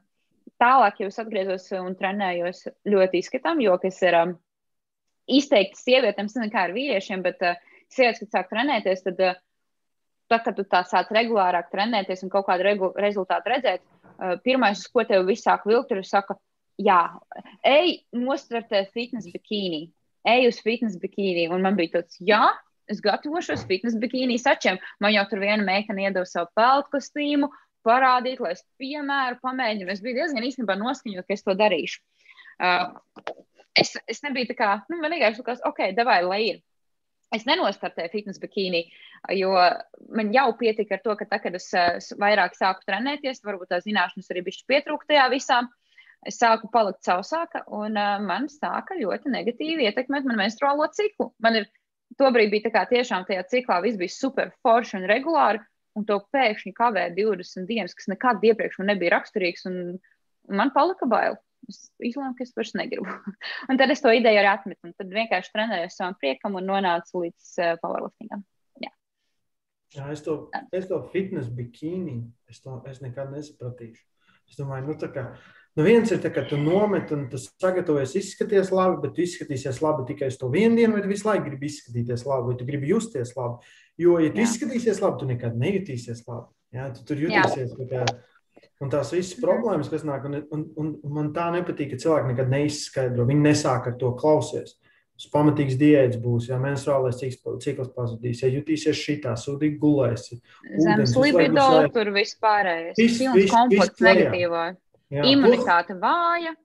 [0.59, 4.33] Tālāk, ja es atgriezos un trenējos ļoti izskatām, jo kas ir um,
[5.31, 7.55] izteikti sievietēm, nezinu, kā ar vīriešiem, bet uh,
[7.93, 9.39] sievietes, kad sāk trenēties, tad, uh,
[10.31, 13.85] tad, kad tu tā sāc regulārāk trenēties un kaut kādu regu, rezultātu redzēt,
[14.17, 16.35] uh, pirmais, uz ko tev viss sāk vilkt, ir saka,
[16.79, 17.01] jā,
[17.63, 19.85] ej, nostartē fitness bikīni,
[20.27, 22.43] ej uz fitness bikīni, un man bija tāds, jā,
[22.89, 24.79] es gatavošos fitness bikīni sačiem.
[24.99, 27.51] Man jau tur viena meitene iedeva savu peltu kostīmu,
[27.85, 29.91] parādīt, lai es piemēru pamēģinu.
[29.93, 32.01] Es biju diezgan īstenībā noskaņot, ka es to darīšu.
[32.59, 32.91] Uh,
[33.79, 36.59] es, es nebiju tā kā, nu, man vienkārši likās, ok, devai, lai ir.
[37.35, 38.87] Es nenostartēju fitnes bikīni,
[39.37, 39.51] jo
[40.17, 43.85] man jau pietika ar to, ka tā, kad es uh, vairāk sāku trenēties, varbūt tās
[43.85, 45.59] zināšanas arī bišķi pietrūka tajā visā.
[46.27, 51.29] Es sāku palikt sausāka, un uh, man sāka ļoti negatīvi ietekmēt manu menstruālo ciklu.
[51.39, 51.69] Man ir
[52.19, 55.61] tobrīd bija tā kā tiešām tajā ciklā viss bija super forši un regulāri,
[55.97, 59.79] un to pēkšņi kavē 20 dienas, kas nekad iepriekš man nebija raksturīgs, un,
[60.49, 61.39] un man palika bail.
[61.67, 63.09] Es izlēmu, ka es vairs negribu.
[63.69, 67.25] un tad es to ideju arī atmetu, un tad vienkārši trenējos savam priekam un nonācu
[67.25, 68.45] līdz uh, powerliftingam.
[68.79, 68.93] Jā.
[69.97, 70.37] Jā, es to,
[70.75, 74.05] es to fitnes bikīni, es to es nekad nesapratīšu.
[74.49, 75.23] Es domāju, nu tā kā,
[75.77, 79.81] nu viens ir tā, ka tu nomet un tu sagatavojies izskaties labi, bet tu izskatīsies
[79.83, 82.65] labi tikai uz to vienu dienu, vai tu visu laiku gribi izskatīties labi, vai tu
[82.69, 83.75] gribi justies labi.
[83.99, 84.47] Jo, ja tu Jā.
[84.47, 86.47] izskatīsies labi, tu nekad nejutīsies labi.
[86.75, 87.73] Jā, tu tur jutīsies.
[87.89, 88.05] Kā,
[88.79, 92.53] un tās visas problēmas, kas nāk, un, un, un, man tā nepatīk, ka cilvēki nekad
[92.53, 93.25] neizskaidro.
[93.27, 94.77] Viņi nesāk ar to klausies.
[95.19, 100.39] Tas pamatīgs diēts būs, ja menstruālais cikls pazudīs, ja jutīsies šitā, sūdīgi gulēsi.
[100.79, 102.95] Zemes libido, tur vispārējais.
[102.95, 104.63] Viss, viss, komplekts negatīvā.
[105.27, 106.55] Imunitāte vāja.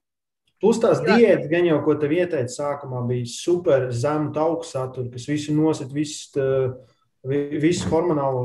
[0.62, 5.56] Plus tās diētas, gan jau, ko tev ieteica sākumā, bija super zemu augstsatura, kas visu
[5.56, 6.30] nosit, visu.
[6.36, 6.46] Tā,
[7.24, 8.44] visu hormonālo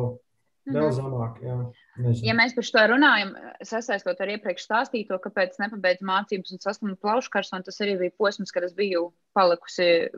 [0.69, 0.97] vēl mm -hmm.
[0.97, 1.41] zemāk.
[1.43, 1.57] Jā.
[1.99, 2.27] Nezinu.
[2.27, 3.33] Ja mēs par šo runājam,
[3.63, 8.51] sasaistot ar iepriekš stāstīto, kāpēc nepabeidzu mācības un saslimu plaušu karsonu, tas arī bija posms,
[8.51, 10.09] kad es biju palikusi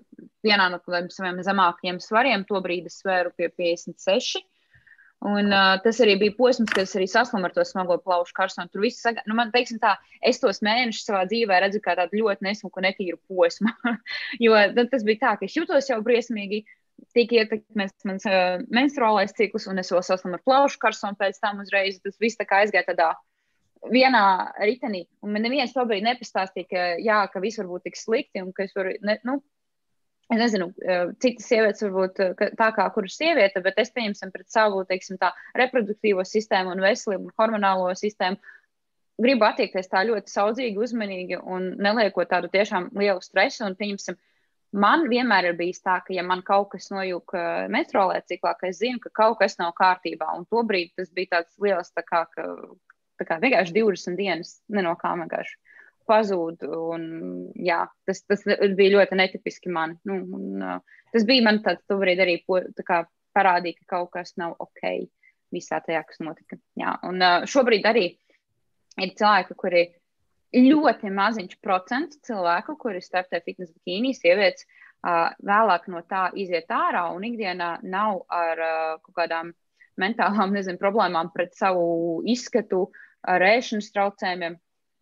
[0.43, 0.79] vienā no
[1.09, 2.45] saviem zemākajiem svariem.
[2.45, 4.43] Tobrīd es svēru pie 56.
[5.21, 8.69] Un, uh, tas arī bija posms, kad es arī saslimu ar to smago plaušu karsonu.
[8.73, 9.21] Tur viss, saga...
[9.29, 13.19] nu, man, teiksim tā, es tos mēnešus savā dzīvē redzu kā tādu ļoti nesmuku, netīru
[13.29, 13.69] posmu.
[14.45, 14.57] jo
[14.89, 16.63] tas bija tā, ka es jutos jau briesmīgi,
[17.15, 21.63] tika ietekmēts mans uh, menstruālais cikls, un es vēl saslimu ar plaušu karsonu pēc tam
[21.63, 21.99] uzreiz.
[22.03, 23.13] Tas viss tā kā aizgāja tādā
[23.91, 24.25] vienā
[24.61, 25.05] ritenī.
[25.25, 28.53] Un man neviens to brīdi nepastāstīja, ka, jā, ka viss var būt tik slikti un
[28.55, 28.93] ka es varu.
[29.05, 29.41] Ne, nu,
[30.31, 30.69] Es nezinu,
[31.19, 32.19] citas sievietes varbūt
[32.55, 37.27] tā kā kuras sieviete, bet es pieņemsim pret savu, teiksim, tā reproduktīvo sistēmu un veselību
[37.27, 38.39] un hormonālo sistēmu.
[39.21, 43.65] Gribu attiekties tā ļoti saudzīgi, uzmanīgi un neliekot tādu tiešām lielu stresu.
[43.67, 44.15] Un, pieņemsim,
[44.71, 47.35] man vienmēr ir bijis tā, ka, ja man kaut kas nojūg
[47.73, 50.31] metrolē ciklā, ka es zinu, ka kaut kas nav kārtībā.
[50.37, 52.47] Un tobrīd tas bija tāds liels, tā kā, ka,
[53.19, 55.57] tā kā vienkārši 20 dienas, ne no kā vienkārši
[56.09, 56.65] pazūd.
[56.67, 57.07] Un,
[57.59, 59.97] jā, tas, tas bija ļoti netipiski man.
[60.07, 62.39] Nu, un, uh, tas bija man tāds, tobrīd arī
[62.77, 63.03] tā kā
[63.35, 65.07] parādīja, ka kaut kas nav ok
[65.51, 66.59] visā tajā, kas notika.
[66.79, 68.05] Jā, un uh, šobrīd arī
[69.01, 69.85] ir cilvēki, kuri
[70.55, 77.07] ļoti maziņš procents cilvēku, kuri startē fitnesa bikīnī, sievietes, uh, vēlāk no tā iziet ārā
[77.15, 79.53] un ikdienā nav ar uh, kaut kādām
[80.01, 82.89] mentālām nezinu, problēmām pret savu izskatu,
[83.21, 84.59] ar ēšanas traucējumiem.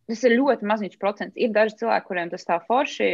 [0.09, 1.37] Tas ir ļoti maziņš procents.
[1.37, 3.09] Ir daži cilvēki, kuriem tas tā forši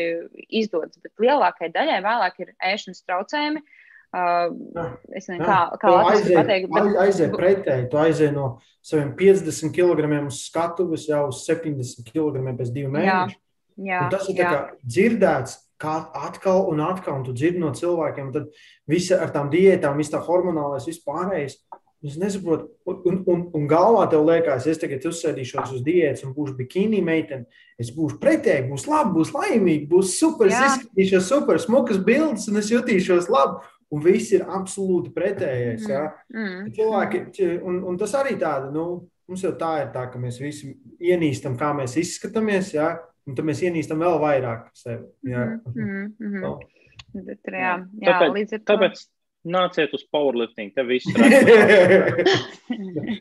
[0.48, 3.60] izdodas, bet lielākajai daļai vēlāk ir ēšanas traucējumi.
[3.60, 3.82] Uh,
[4.16, 6.70] es nezinu, kā, kā aiziet, pateikt.
[6.72, 6.98] Bet...
[7.04, 8.48] Aiziet pretēji, tu aiziet no
[8.86, 13.42] saviem 50 kg uz skatuves jau uz 70 kg pēc diviem mēnešiem.
[14.14, 14.44] Tas ir
[14.86, 18.52] dzirdēts, kā atkal un atkal, un tu dzirdi no cilvēkiem, tad
[18.88, 21.60] viss ar tām diētām, viss tā hormonālais, viss pārējais.
[22.06, 26.54] Es nesaprotu, un, un, un galvā tev liekas, es tagad uzsēdīšos uz diētas un būšu
[26.60, 27.48] bikini meitene.
[27.82, 32.70] Es būšu pretēji, būs labi, būs laimīgi, būs super, izskatīšos super, smukas bildes un es
[32.70, 33.66] jutīšos labi.
[33.94, 35.86] Un viss ir absolūti pretējais.
[35.90, 36.06] Ja?
[36.34, 36.70] Mm, mm.
[36.76, 37.24] Cilvēki,
[37.62, 38.86] un, un tas arī tāda, nu,
[39.30, 42.96] mums jau tā ir tā, ka mēs visi ienīstam, kā mēs izskatāmies, ja?
[43.26, 45.06] un tad mēs ienīstam vēl vairāk sevi.
[45.30, 45.46] Ja?
[45.74, 46.40] Mm, mm, mm.
[46.42, 46.56] No.
[47.16, 48.68] Bet, jā, jā, tāpēc, līdz ar to.
[48.74, 49.06] Tāpēc
[49.46, 51.22] Nāciet uz powerlifting, te viss ir.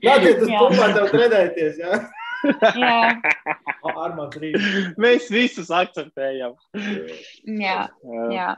[0.01, 1.99] Nāciet uz pumpā, tev trenēties, jā?
[2.81, 3.01] jā.
[5.05, 6.57] Mēs visus akceptējam.
[7.45, 7.77] Jā,
[8.09, 8.25] jā.
[8.33, 8.49] jā.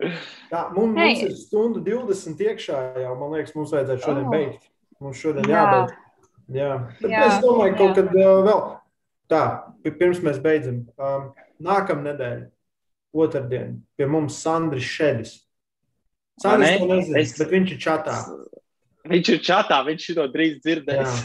[0.52, 1.14] Tā, mums, hey.
[1.14, 4.34] mums ir stunda 20 iekšā jau, man liekas, mums vajadzētu šodien oh.
[4.34, 4.70] beigt.
[5.00, 5.60] Mums šodien jā.
[5.60, 5.98] jābeidz.
[6.50, 6.70] Jā.
[7.00, 7.26] Bet jā.
[7.26, 7.96] es domāju, kaut jā.
[8.00, 8.62] kad uh, vēl
[9.30, 9.42] tā,
[9.86, 10.82] pirms mēs beidzam.
[10.98, 11.28] Um,
[11.62, 12.48] nākamā nedēļa,
[13.24, 15.36] otrdien, pie mums Sandris Šedis.
[16.40, 17.36] Sandrs to nezina, es...
[17.38, 18.16] bet viņš ir čatā.
[19.08, 21.20] Viņš ir čatā, viņš to drīz dzirdēs.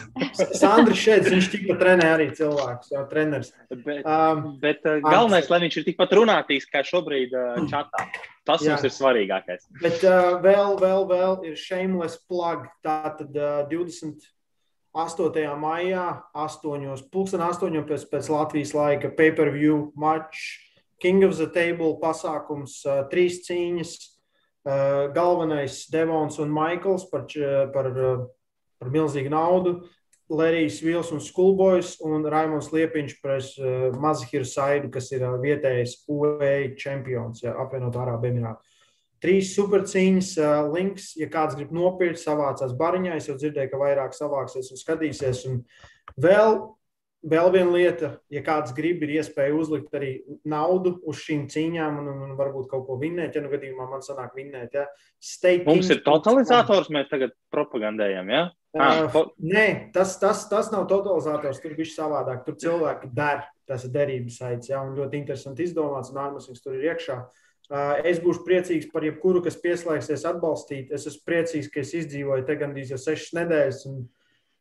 [0.56, 3.52] Sandrs šeit, viņš tikpat trenē arī cilvēkus, jau treneris.
[3.84, 8.07] Bet, um, bet uh, galvenais, lai viņš ir tikpat runātīs, kā šobrīd uh, čatā.
[8.47, 8.72] Tas jā.
[8.72, 9.68] mums ir svarīgākais.
[9.81, 12.64] Bet uh, vēl, vēl, vēl ir shameless plug.
[12.85, 15.43] Tātad uh, 28.
[15.60, 16.88] maijā, 8.
[17.11, 17.84] pulksten 8.
[17.91, 20.61] Pēc, pēc Latvijas laika pay-per-view match,
[21.03, 24.14] King of the Table pasākums, uh, trīs cīņas
[25.13, 27.27] galvenais Devons un Maikls par,
[27.73, 28.25] par, uh,
[28.79, 29.77] par milzīgu naudu.
[30.25, 36.71] Lerijs Vils un Skulbojas un Raimons Liepiņš pret uh, Mazihiru Saidu, kas ir vietējais UAE
[36.81, 38.73] čempions, ja, apvienot Arābu Emirātu.
[39.21, 40.33] Trīs supercīņas
[40.73, 43.15] links, ja kāds grib nopirkt, savācās bariņā.
[43.15, 45.45] Es jau dzirdēju, ka vairāk savāksies un skatīsies.
[45.49, 45.61] Un
[46.21, 46.59] vēl
[47.26, 50.11] vēl viena lieta, ja kāds grib, ir iespēja uzlikt arī
[50.47, 53.35] naudu uz šīm cīņām un, un varbūt kaut ko vinnēt.
[53.35, 54.85] Ja nu gadījumā man sanāk vinnēt, ja
[55.26, 58.30] Stake mums ir totalizators, mēs tagad propagandējam.
[58.30, 58.43] Ja?
[58.76, 59.65] Uh, ah, nē,
[59.95, 61.61] tas, tas, tas nav totalizators.
[61.64, 62.43] Tur bija savādāk.
[62.45, 63.45] Tur cilvēki der.
[63.65, 64.69] Tas ir derības saits.
[64.69, 64.84] Ja?
[64.85, 66.14] Un ļoti interesanti izdomāts.
[66.14, 67.18] Nākamais tur ir iekšā.
[67.65, 70.91] Uh, es būšu priecīgs par jebkuru, kas pieslēgsies atbalstīt.
[70.93, 73.80] Es esmu priecīgs, ka es izdzīvoju te gandrīz jau sešas nedēļas.
[73.89, 74.03] Un,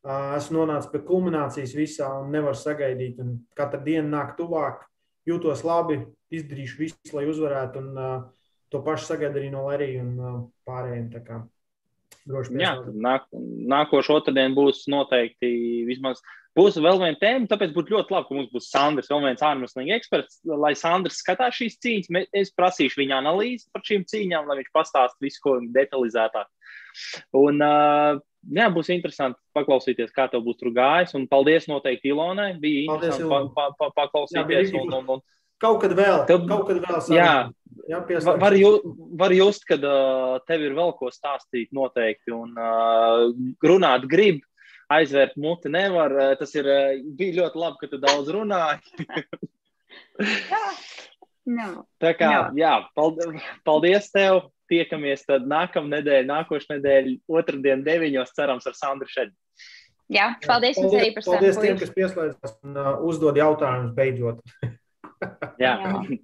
[0.04, 3.20] esmu nonācis pie kulminācijas visā un nevaru sagaidīt.
[3.24, 4.84] Un katra diena nāk tuvāk,
[5.28, 6.02] jūtos labi,
[6.34, 7.82] izdarīšu visu, lai uzvarētu.
[7.82, 11.44] Un, uh, to pašu sagaidu arī no Lerijas un uh, pārējiem.
[12.56, 16.22] Jā, nāk, nākošais otrdien būs noteikti vismaz.
[16.54, 19.94] Būs vēl viena tēma, tāpēc būtu ļoti labi, ka mums būs Sandrs, vēl viens ārmeslīgi
[19.96, 20.38] eksperts.
[20.46, 25.26] Lai Sandrs skatās šīs cīņas, es prasīšu viņa analīzi par šīm cīņām, lai viņš pastāstītu
[25.26, 26.46] visu, ko detalizētāk.
[27.40, 28.22] Un, uh,
[28.52, 31.14] jā, būs interesanti paklausīties, kā tev būs tur gājis.
[31.18, 32.54] Un paldies noteikti Ilonai.
[32.60, 34.72] Bija paldies, interesanti pa, pa, pa, paklausīties.
[34.72, 35.24] Jā, un, un, un,
[35.62, 37.28] Kaut kad vēl, tev, kaut kad vēl savu, jā,
[37.88, 38.70] jā var, var, jū,
[39.16, 43.30] var just, ka uh, tev ir vēl ko stāstīt noteikti un uh,
[43.64, 44.42] runāt grib,
[44.92, 46.12] aizvērt muti nevar.
[46.12, 49.06] Uh, tas ir, uh, bija ļoti labi, ka tu daudz runāji.
[50.52, 50.64] jā,
[51.54, 51.70] no.
[52.02, 52.58] Tā kā, no.
[52.58, 59.10] jā, paldies, paldies tev tiekamies tad nākamā nedēļa, nākošais nedēļa, otrdien, deviņos, cerams, ar Sandru
[59.10, 59.34] Šedu.
[60.12, 61.40] Jā, paldies jums arī par sarunu.
[61.40, 64.42] Paldies tiem, kas pieslēdzas un uh, uzdod jautājumus beidzot.
[65.62, 65.76] Jā.
[65.80, 66.18] Jā.